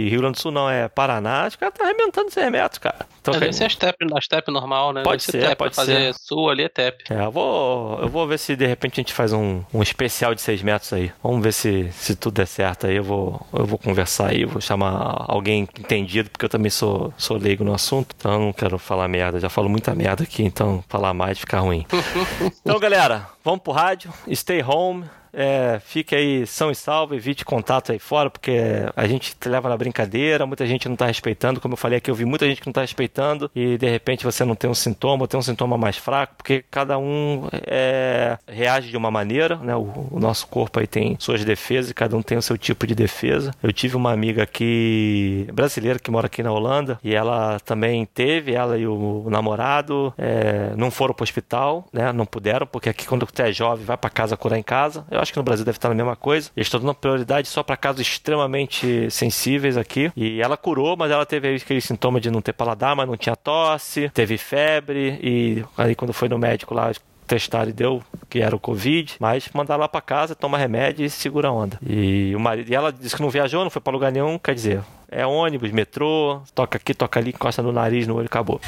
e 0.07 0.09
Rio 0.09 0.21
Grande 0.21 0.35
do 0.37 0.41
Sul 0.41 0.53
não 0.53 0.69
é 0.71 0.89
Paraná. 0.89 1.47
Os 1.47 1.57
caras 1.57 1.75
estão 1.75 1.87
arrebentando 1.87 2.31
100 2.31 2.51
metros, 2.51 2.79
cara. 2.79 3.07
Então, 3.29 3.41
Deve 3.41 3.53
ser 3.53 3.65
a 3.65 3.69
step, 3.69 3.97
a 4.15 4.21
step 4.21 4.51
normal, 4.51 4.93
né? 4.93 5.03
Pode 5.03 5.27
Deve 5.27 5.39
ser, 5.39 5.49
tep, 5.49 5.59
pode 5.59 5.75
fazer 5.75 6.15
ser. 6.15 6.21
sul 6.21 6.51
ali 6.51 6.65
é 6.65 6.69
tep. 6.69 7.05
É, 7.11 7.25
eu 7.25 7.31
vou, 7.31 8.01
eu 8.01 8.09
vou 8.09 8.27
ver 8.27 8.39
se 8.39 8.57
de 8.57 8.67
repente 8.67 8.95
a 8.95 9.03
gente 9.03 9.13
faz 9.13 9.33
um, 9.33 9.63
um 9.73 9.83
especial 9.83 10.35
de 10.35 10.41
6 10.41 10.63
metros 10.63 10.93
aí. 10.93 11.13
Vamos 11.23 11.43
ver 11.43 11.53
se, 11.53 11.91
se 11.93 12.17
tudo 12.17 12.35
der 12.35 12.47
certo 12.47 12.87
aí. 12.87 12.97
Eu 12.97 13.05
vou, 13.05 13.47
eu 13.53 13.67
vou 13.67 13.79
conversar 13.79 14.31
aí, 14.31 14.45
vou 14.45 14.61
chamar 14.61 15.25
alguém 15.29 15.69
entendido, 15.79 16.31
porque 16.31 16.45
eu 16.45 16.49
também 16.49 16.71
sou, 16.71 17.13
sou 17.17 17.37
leigo 17.37 17.65
no 17.65 17.75
assunto. 17.75 18.15
Então 18.19 18.33
eu 18.33 18.39
não 18.39 18.53
quero 18.53 18.79
falar 18.79 19.09
merda. 19.09 19.41
Já 19.41 19.49
falo 19.49 19.69
muita 19.69 19.95
merda 19.95 20.25
aqui, 20.25 20.43
então 20.43 20.83
falar 20.89 21.15
mais 21.15 21.39
fica 21.39 21.59
ruim. 21.59 21.87
então, 22.63 22.79
galera, 22.79 23.27
vamos 23.45 23.61
pro 23.61 23.73
rádio. 23.73 24.13
Stay 24.33 24.63
home. 24.63 25.05
É, 25.33 25.81
fique 25.85 26.15
aí 26.15 26.47
são 26.47 26.71
e 26.71 26.75
salvo, 26.75 27.15
evite 27.15 27.45
contato 27.45 27.93
aí 27.93 27.99
fora, 27.99 28.31
porque 28.31 28.59
a 28.97 29.07
gente 29.07 29.37
te 29.37 29.49
leva 29.49 29.69
na 29.69 29.77
brincadeira, 29.77 30.47
muita 30.47 30.67
gente 30.67 30.89
não 30.89 30.97
tá 30.97 31.07
respeitando, 31.07 31.61
como 31.61 31.75
eu 31.75 31.77
falei 31.77 31.99
aqui, 31.99 32.11
eu 32.11 32.15
vi 32.15 32.25
muita 32.25 32.47
gente 32.47 32.61
que 32.61 32.67
não 32.67 32.73
tá 32.73 32.81
respeitando, 32.81 33.51
e 33.55 33.77
de 33.77 33.89
repente 33.89 34.25
você 34.25 34.45
não 34.45 34.55
tem 34.55 34.69
um 34.69 34.75
sintoma, 34.75 35.23
ou 35.23 35.29
tem 35.29 35.39
um 35.39 35.43
sintoma 35.43 35.77
mais 35.77 35.97
fraco, 35.97 36.35
porque 36.37 36.65
cada 36.71 36.99
um 36.99 37.49
é, 37.67 38.39
reage 38.47 38.91
de 38.91 38.97
uma 38.97 39.11
maneira, 39.11 39.57
né? 39.57 39.75
O, 39.77 40.09
o 40.11 40.21
nosso 40.21 40.47
corpo 40.47 40.81
aí 40.81 40.87
tem 40.87 41.17
suas 41.19 41.45
defesas, 41.45 41.91
e 41.91 41.95
cada 41.95 42.17
um 42.17 42.23
tem 42.23 42.39
o 42.39 42.43
seu 42.43 42.57
tipo 42.57 42.87
de 42.87 42.95
defesa. 42.95 43.55
Eu 43.63 43.73
tive 43.73 43.97
uma 43.97 44.13
amiga 44.13 44.43
aqui, 44.43 45.47
brasileira, 45.53 45.99
que 45.99 46.11
mora 46.11 46.27
aqui 46.27 46.43
na 46.43 46.53
Holanda, 46.53 46.99
e 47.03 47.15
ela 47.15 47.59
também 47.61 48.05
teve, 48.07 48.55
ela 48.55 48.79
e 48.79 48.87
o, 48.87 49.27
namorado, 49.29 50.13
é, 50.17 50.73
não 50.77 50.91
foram 50.91 51.15
pro 51.15 51.25
hospital, 51.25 51.87
né? 51.93 52.13
Não 52.13 52.27
puderam, 52.27 52.67
porque 52.67 52.89
aqui 52.89 53.07
quando 53.07 53.27
você 53.27 53.43
é 53.43 53.53
jovem, 53.53 53.85
vai 53.85 53.97
pra 53.97 54.11
casa 54.11 54.37
curar 54.37 54.59
em 54.59 54.63
casa. 54.63 55.05
Eu 55.11 55.18
acho 55.21 55.33
que 55.33 55.39
no 55.39 55.45
Brasil 55.45 55.65
deve 55.65 55.77
estar 55.77 55.89
na 55.89 55.95
mesma 55.95 56.17
coisa. 56.17 56.51
Eles 56.57 56.67
estão 56.67 56.81
dando 56.81 56.95
prioridade 56.95 57.49
só 57.49 57.63
para 57.63 57.77
casos 57.77 58.01
extremamente 58.01 59.11
sensíveis 59.11 59.77
aqui. 59.77 60.13
E 60.17 60.41
ela 60.41 60.57
curou, 60.57 60.97
mas 60.97 61.11
ela 61.11 61.27
teve 61.27 61.57
aquele 61.57 61.81
sintoma 61.81 62.21
de 62.21 62.31
não 62.31 62.41
ter 62.41 62.53
paladar, 62.53 62.95
mas 62.97 63.09
não 63.09 63.17
tinha 63.17 63.37
tosse, 63.37 64.11
teve 64.11 64.39
febre. 64.39 65.19
E 65.23 65.65
aí 65.77 65.95
quando 65.95 66.13
foi 66.13 66.29
no 66.29 66.39
médico 66.39 66.75
lá, 66.75 66.91
testaram 67.29 67.69
e 67.69 67.73
deu 67.73 68.03
que 68.29 68.41
era 68.41 68.57
o 68.57 68.59
Covid, 68.59 69.17
mas 69.21 69.49
mandaram 69.53 69.83
lá 69.83 69.89
pra 69.89 70.01
casa, 70.01 70.35
toma 70.35 70.59
remédio 70.59 71.05
e 71.05 71.11
segura 71.11 71.49
a 71.49 71.53
onda. 71.53 71.79
E, 71.87 72.35
o 72.35 72.41
marido, 72.41 72.71
e 72.71 72.75
ela 72.75 72.91
disse 72.91 73.15
que 73.15 73.23
não 73.23 73.31
viajou, 73.31 73.63
não 73.63 73.71
foi 73.71 73.83
pra 73.83 73.93
lugar 73.93 74.11
nenhum, 74.11 74.39
quer 74.39 74.55
dizer, 74.55 74.83
é 75.11 75.27
ônibus, 75.27 75.71
metrô, 75.71 76.41
toca 76.55 76.79
aqui, 76.79 76.95
toca 76.95 77.21
ali, 77.21 77.31
encosta 77.31 77.63
no 77.63 77.71
nariz, 77.71 78.07
no 78.07 78.17
olho, 78.17 78.27
acabou. 78.27 78.61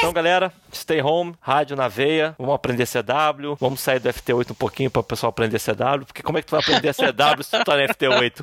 Então, 0.00 0.14
galera, 0.14 0.50
stay 0.72 1.02
home, 1.02 1.34
rádio 1.42 1.76
na 1.76 1.86
veia, 1.86 2.34
vamos 2.38 2.54
aprender 2.54 2.86
CW, 2.86 3.54
vamos 3.60 3.80
sair 3.80 4.00
do 4.00 4.08
FT8 4.08 4.52
um 4.52 4.54
pouquinho 4.54 4.90
para 4.90 5.00
o 5.00 5.04
pessoal 5.04 5.28
aprender 5.28 5.60
CW, 5.60 6.06
porque 6.06 6.22
como 6.22 6.38
é 6.38 6.40
que 6.40 6.46
tu 6.48 6.52
vai 6.52 6.60
aprender 6.60 6.94
CW 6.94 7.42
se 7.42 7.50
tu 7.50 7.64
tá 7.64 7.76
no 7.76 7.82
FT8? 7.82 8.40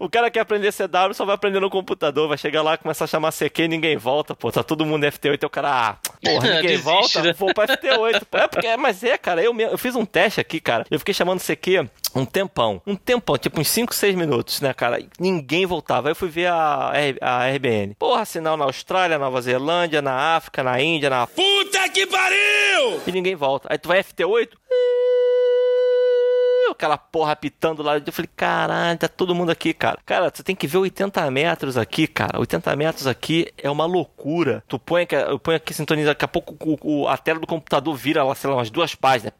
O 0.00 0.08
cara 0.08 0.30
quer 0.30 0.40
aprender 0.40 0.72
CW 0.72 1.14
só 1.14 1.24
vai 1.24 1.34
aprender 1.34 1.60
no 1.60 1.70
computador, 1.70 2.28
vai 2.28 2.38
chegar 2.38 2.62
lá, 2.62 2.76
começar 2.76 3.04
a 3.04 3.08
chamar 3.08 3.32
CQ 3.32 3.64
e 3.64 3.68
ninguém 3.68 3.96
volta, 3.96 4.34
pô. 4.34 4.50
Tá 4.52 4.62
todo 4.62 4.84
mundo 4.84 5.04
no 5.04 5.10
FT8 5.12 5.42
e 5.42 5.46
o 5.46 5.50
cara, 5.50 5.70
ah, 5.90 5.96
porra, 6.22 6.46
ninguém 6.54 6.62
Desiste, 6.62 6.84
volta, 6.84 7.22
né? 7.22 7.32
vou 7.32 7.52
pra 7.54 7.66
FT8. 7.68 8.22
Pô, 8.30 8.38
É 8.44 8.48
porque, 8.48 8.76
mas 8.76 9.02
é, 9.02 9.16
cara, 9.16 9.42
eu, 9.42 9.52
mesmo- 9.54 9.72
eu 9.72 9.78
fiz 9.78 9.94
um 9.96 10.04
teste 10.04 10.40
aqui, 10.40 10.60
cara. 10.60 10.84
Eu 10.90 10.98
fiquei 10.98 11.14
chamando 11.14 11.40
CQ 11.40 11.88
um 12.14 12.24
tempão. 12.24 12.80
Um 12.86 12.94
tempão, 12.94 13.36
tipo 13.36 13.60
uns 13.60 13.68
5, 13.68 13.92
6 13.94 14.14
minutos, 14.14 14.60
né, 14.60 14.72
cara? 14.72 15.00
E 15.00 15.08
Ninguém 15.18 15.66
voltava. 15.66 16.08
Aí 16.08 16.12
eu 16.12 16.16
fui 16.16 16.28
ver 16.28 16.46
a, 16.46 16.92
R- 16.94 17.18
a 17.20 17.48
RBN. 17.48 17.94
Porra, 17.98 18.24
sinal 18.24 18.56
na 18.56 18.64
Austrália, 18.64 19.18
Nova 19.18 19.40
Zelândia, 19.42 20.00
na 20.00 20.36
África, 20.36 20.62
na 20.62 20.80
Índia, 20.80 21.10
na. 21.10 21.26
Puta 21.26 21.88
que 21.88 22.06
pariu! 22.06 23.00
E 23.06 23.10
ninguém 23.12 23.34
volta. 23.34 23.68
Aí 23.70 23.78
tu 23.78 23.88
vai 23.88 24.00
FT8. 24.02 24.48
Aquela 26.74 26.98
porra 26.98 27.32
apitando 27.32 27.82
lá. 27.82 27.96
Eu 27.96 28.12
falei, 28.12 28.28
caralho, 28.36 28.98
tá 28.98 29.08
todo 29.08 29.34
mundo 29.34 29.50
aqui, 29.50 29.72
cara. 29.72 29.98
Cara, 30.04 30.30
você 30.34 30.42
tem 30.42 30.54
que 30.56 30.66
ver 30.66 30.78
80 30.78 31.30
metros 31.30 31.76
aqui, 31.76 32.06
cara. 32.06 32.38
80 32.38 32.74
metros 32.76 33.06
aqui 33.06 33.52
é 33.58 33.70
uma 33.70 33.86
loucura. 33.86 34.62
Tu 34.68 34.78
põe, 34.78 35.02
aqui- 35.04 35.14
eu 35.14 35.38
ponho 35.38 35.56
aqui, 35.56 35.72
sintoniza, 35.72 36.08
daqui 36.10 36.24
a 36.24 36.28
pouco 36.28 36.54
o- 36.64 37.02
o- 37.02 37.08
a 37.08 37.16
tela 37.16 37.38
do 37.40 37.46
computador 37.46 37.94
vira 37.96 38.22
lá, 38.24 38.34
sei 38.34 38.50
lá, 38.50 38.56
umas 38.56 38.70
duas 38.70 38.94
páginas. 38.94 39.32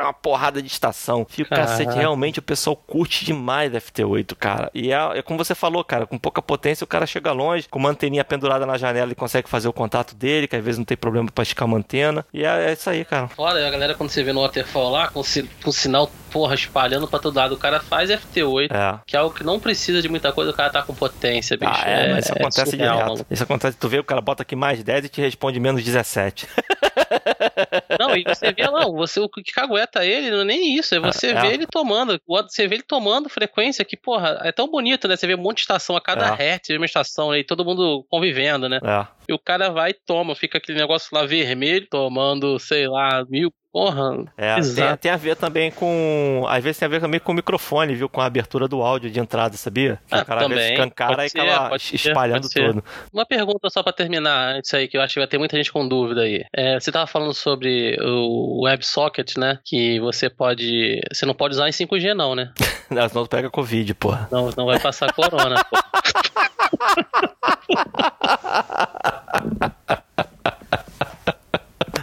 Uma 0.00 0.12
porrada 0.12 0.60
de 0.62 0.68
estação. 0.68 1.26
Fica 1.28 1.50
Caraca. 1.50 1.70
cacete, 1.72 1.96
realmente 1.96 2.38
o 2.38 2.42
pessoal 2.42 2.76
curte 2.76 3.24
demais 3.24 3.72
FT8, 3.74 4.34
cara. 4.36 4.70
E 4.74 4.92
é, 4.92 5.18
é 5.18 5.22
como 5.22 5.38
você 5.42 5.54
falou, 5.54 5.82
cara, 5.84 6.06
com 6.06 6.16
pouca 6.18 6.40
potência 6.40 6.84
o 6.84 6.86
cara 6.86 7.06
chega 7.06 7.32
longe, 7.32 7.68
com 7.68 7.78
uma 7.78 7.90
anteninha 7.90 8.24
pendurada 8.24 8.64
na 8.64 8.78
janela 8.78 9.06
ele 9.08 9.14
consegue 9.14 9.48
fazer 9.48 9.68
o 9.68 9.72
contato 9.72 10.14
dele, 10.14 10.46
que 10.46 10.56
às 10.56 10.64
vezes 10.64 10.78
não 10.78 10.84
tem 10.84 10.96
problema 10.96 11.28
pra 11.30 11.42
esticar 11.42 11.66
uma 11.66 11.76
antena. 11.78 12.24
E 12.32 12.44
é, 12.44 12.70
é 12.70 12.72
isso 12.72 12.88
aí, 12.88 13.04
cara. 13.04 13.28
Fora 13.28 13.66
a 13.66 13.70
galera, 13.70 13.94
quando 13.94 14.10
você 14.10 14.22
vê 14.22 14.32
no 14.32 14.40
waterfall 14.42 14.90
lá, 14.90 15.08
com, 15.08 15.22
si- 15.22 15.48
com 15.62 15.72
sinal, 15.72 16.10
porra, 16.38 16.54
espalhando 16.54 17.08
pra 17.08 17.18
todo 17.18 17.34
lado, 17.34 17.54
o 17.56 17.58
cara 17.58 17.80
faz 17.80 18.10
FT8, 18.10 18.70
É. 18.70 19.00
que 19.04 19.16
é 19.16 19.18
algo 19.18 19.34
que 19.34 19.42
não 19.42 19.58
precisa 19.58 20.00
de 20.00 20.08
muita 20.08 20.32
coisa, 20.32 20.52
o 20.52 20.54
cara 20.54 20.70
tá 20.70 20.82
com 20.84 20.94
potência, 20.94 21.56
bicho. 21.56 21.72
Ah, 21.74 21.88
é, 21.88 22.12
mas 22.12 22.24
isso 22.26 22.32
acontece 22.32 22.70
surreal, 22.70 22.92
direto. 22.94 23.08
maluco. 23.08 23.26
Isso 23.28 23.42
acontece, 23.42 23.76
tu 23.76 23.88
vê, 23.88 23.98
o 23.98 24.04
cara 24.04 24.20
bota 24.20 24.42
aqui 24.44 24.54
mais 24.54 24.80
10 24.84 25.06
e 25.06 25.08
te 25.08 25.20
responde 25.20 25.58
menos 25.58 25.82
17. 25.82 26.46
Não, 27.98 28.14
e 28.16 28.22
você 28.22 28.52
vê, 28.52 28.62
não, 28.70 28.92
você, 28.92 29.18
o 29.18 29.28
que 29.28 29.42
cagueta 29.52 30.04
ele, 30.04 30.30
não 30.30 30.42
é 30.42 30.44
nem 30.44 30.76
isso, 30.76 30.94
é 30.94 31.00
você 31.00 31.28
É. 31.28 31.40
vê 31.40 31.48
ele 31.54 31.66
tomando, 31.66 32.20
você 32.26 32.68
vê 32.68 32.76
ele 32.76 32.82
tomando 32.84 33.28
frequência 33.28 33.84
que, 33.84 33.96
porra, 33.96 34.38
é 34.44 34.52
tão 34.52 34.68
bonito, 34.70 35.08
né? 35.08 35.16
Você 35.16 35.26
vê 35.26 35.34
um 35.34 35.38
monte 35.38 35.56
de 35.56 35.60
estação 35.62 35.96
a 35.96 36.00
cada 36.00 36.28
É. 36.28 36.34
hertz, 36.36 36.68
uma 36.70 36.84
estação? 36.86 37.34
E 37.34 37.42
todo 37.42 37.64
mundo 37.64 38.04
convivendo, 38.08 38.68
né? 38.68 38.78
É. 38.84 39.06
E 39.28 39.32
o 39.34 39.38
cara 39.38 39.70
vai 39.70 39.90
e 39.90 39.94
toma, 40.06 40.34
fica 40.36 40.58
aquele 40.58 40.78
negócio 40.78 41.08
lá 41.12 41.26
vermelho, 41.26 41.86
tomando, 41.90 42.58
sei 42.58 42.86
lá, 42.86 43.24
mil, 43.28 43.52
porra. 43.72 44.24
É, 44.36 44.56
tem, 44.60 44.96
tem 44.96 45.10
a 45.10 45.16
ver 45.16 45.36
também 45.36 45.70
com. 45.70 46.44
Às 46.48 46.62
vezes 46.64 46.78
tem 46.78 46.86
a 46.86 46.90
ver 46.90 47.00
também 47.00 47.20
com 47.20 47.32
o 47.32 47.34
microfone, 47.34 47.94
viu? 47.94 48.08
Com 48.08 48.20
a 48.20 48.26
abertura 48.26 48.66
do 48.68 48.82
áudio 48.82 49.10
de 49.10 49.20
entrada, 49.20 49.56
sabia? 49.56 50.00
Que 50.08 50.14
Ah, 50.14 50.22
o 50.22 50.24
cara 50.24 50.40
às 50.42 50.48
vezes 50.48 50.62
também. 50.64 50.72
escancara 50.74 51.16
Pode 51.16 51.32
e 51.34 51.40
acaba 51.40 51.76
espalhando 51.76 52.48
ser. 52.48 52.66
tudo. 52.68 52.84
Uma 53.12 53.26
pergunta 53.26 53.68
só 53.70 53.82
pra 53.82 53.92
terminar 53.92 54.56
antes 54.56 54.72
aí, 54.74 54.88
que 54.88 54.96
eu 54.96 55.00
acho 55.02 55.14
que 55.14 55.20
vai 55.20 55.28
ter 55.28 55.38
muita 55.38 55.56
gente 55.56 55.72
com 55.72 55.86
dúvida 55.86 56.22
aí. 56.22 56.44
É, 56.54 56.78
você 56.80 56.90
tava 56.92 57.06
falando 57.06 57.34
sobre 57.34 57.96
o 58.00 58.62
WebSocket, 58.64 59.36
né? 59.38 59.58
Que 59.64 59.98
você 60.00 60.28
pode. 60.30 61.00
Você 61.12 61.26
não 61.26 61.34
pode 61.34 61.54
usar 61.54 61.68
em 61.68 61.72
5G, 61.72 62.14
não, 62.14 62.34
né? 62.34 62.52
Não, 62.90 63.06
senão 63.06 63.26
tu 63.26 63.28
pega 63.28 63.50
Covid, 63.50 63.92
porra. 63.94 64.26
Não, 64.32 64.48
não 64.56 64.64
vai 64.64 64.80
passar 64.80 65.12
corona, 65.12 65.62
pô. 65.64 65.76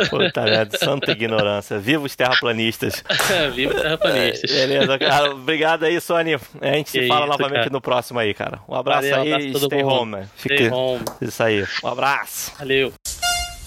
Puta 0.10 0.42
merda, 0.44 0.78
santa 0.78 1.12
ignorância. 1.12 1.78
Viva 1.80 2.04
os 2.04 2.16
terraplanistas. 2.16 3.04
Viva 3.56 3.74
terraplanistas. 3.74 4.52
Beleza, 4.52 4.98
cara. 5.00 5.32
Obrigado 5.32 5.84
aí, 5.84 6.00
Sony. 6.00 6.36
A 6.62 6.68
gente 6.74 6.90
se 6.90 7.08
fala 7.08 7.22
isso, 7.28 7.32
novamente 7.32 7.58
cara. 7.60 7.70
no 7.70 7.82
próximo 7.82 8.20
aí, 8.20 8.34
cara. 8.34 8.60
Um 8.68 8.76
abraço 8.76 9.10
Valeu, 9.10 9.22
aí 9.22 9.32
abraço 9.34 9.48
e 9.48 9.52
todo 9.52 9.66
stay 9.66 9.84
mundo. 9.84 9.94
home, 9.94 10.12
man. 10.12 10.24
Stay 10.38 10.58
Fique... 10.58 10.70
home. 10.70 11.06
Isso 11.22 11.44
aí. 11.44 11.66
Um 11.84 11.88
abraço. 11.88 12.52
Valeu. 12.60 12.94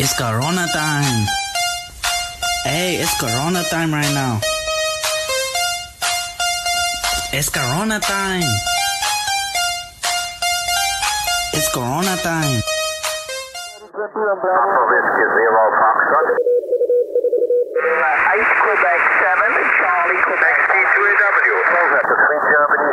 It's 0.00 0.16
Corona 0.16 0.68
time. 0.68 1.26
Hey, 2.64 3.00
it's 3.02 3.18
Corona 3.18 3.64
time 3.64 3.94
right 3.94 4.12
now. 4.14 4.40
It's 7.32 7.48
Corona 7.48 8.00
time. 8.00 8.46
It's 11.54 11.68
Corona 11.72 12.16
time. 12.18 12.62
Whiskey 13.98 15.26
Zero 15.34 15.62
Foxtrot. 15.74 16.30
Uh, 16.30 16.38
Ice 18.38 18.52
Quebec 18.62 19.00
7, 19.18 19.58
Charlie 19.74 20.22
Quebec 20.22 20.54
C2AW. 20.70 21.58
Over 21.82 21.98
to 22.06 22.14
Germany 22.46 22.90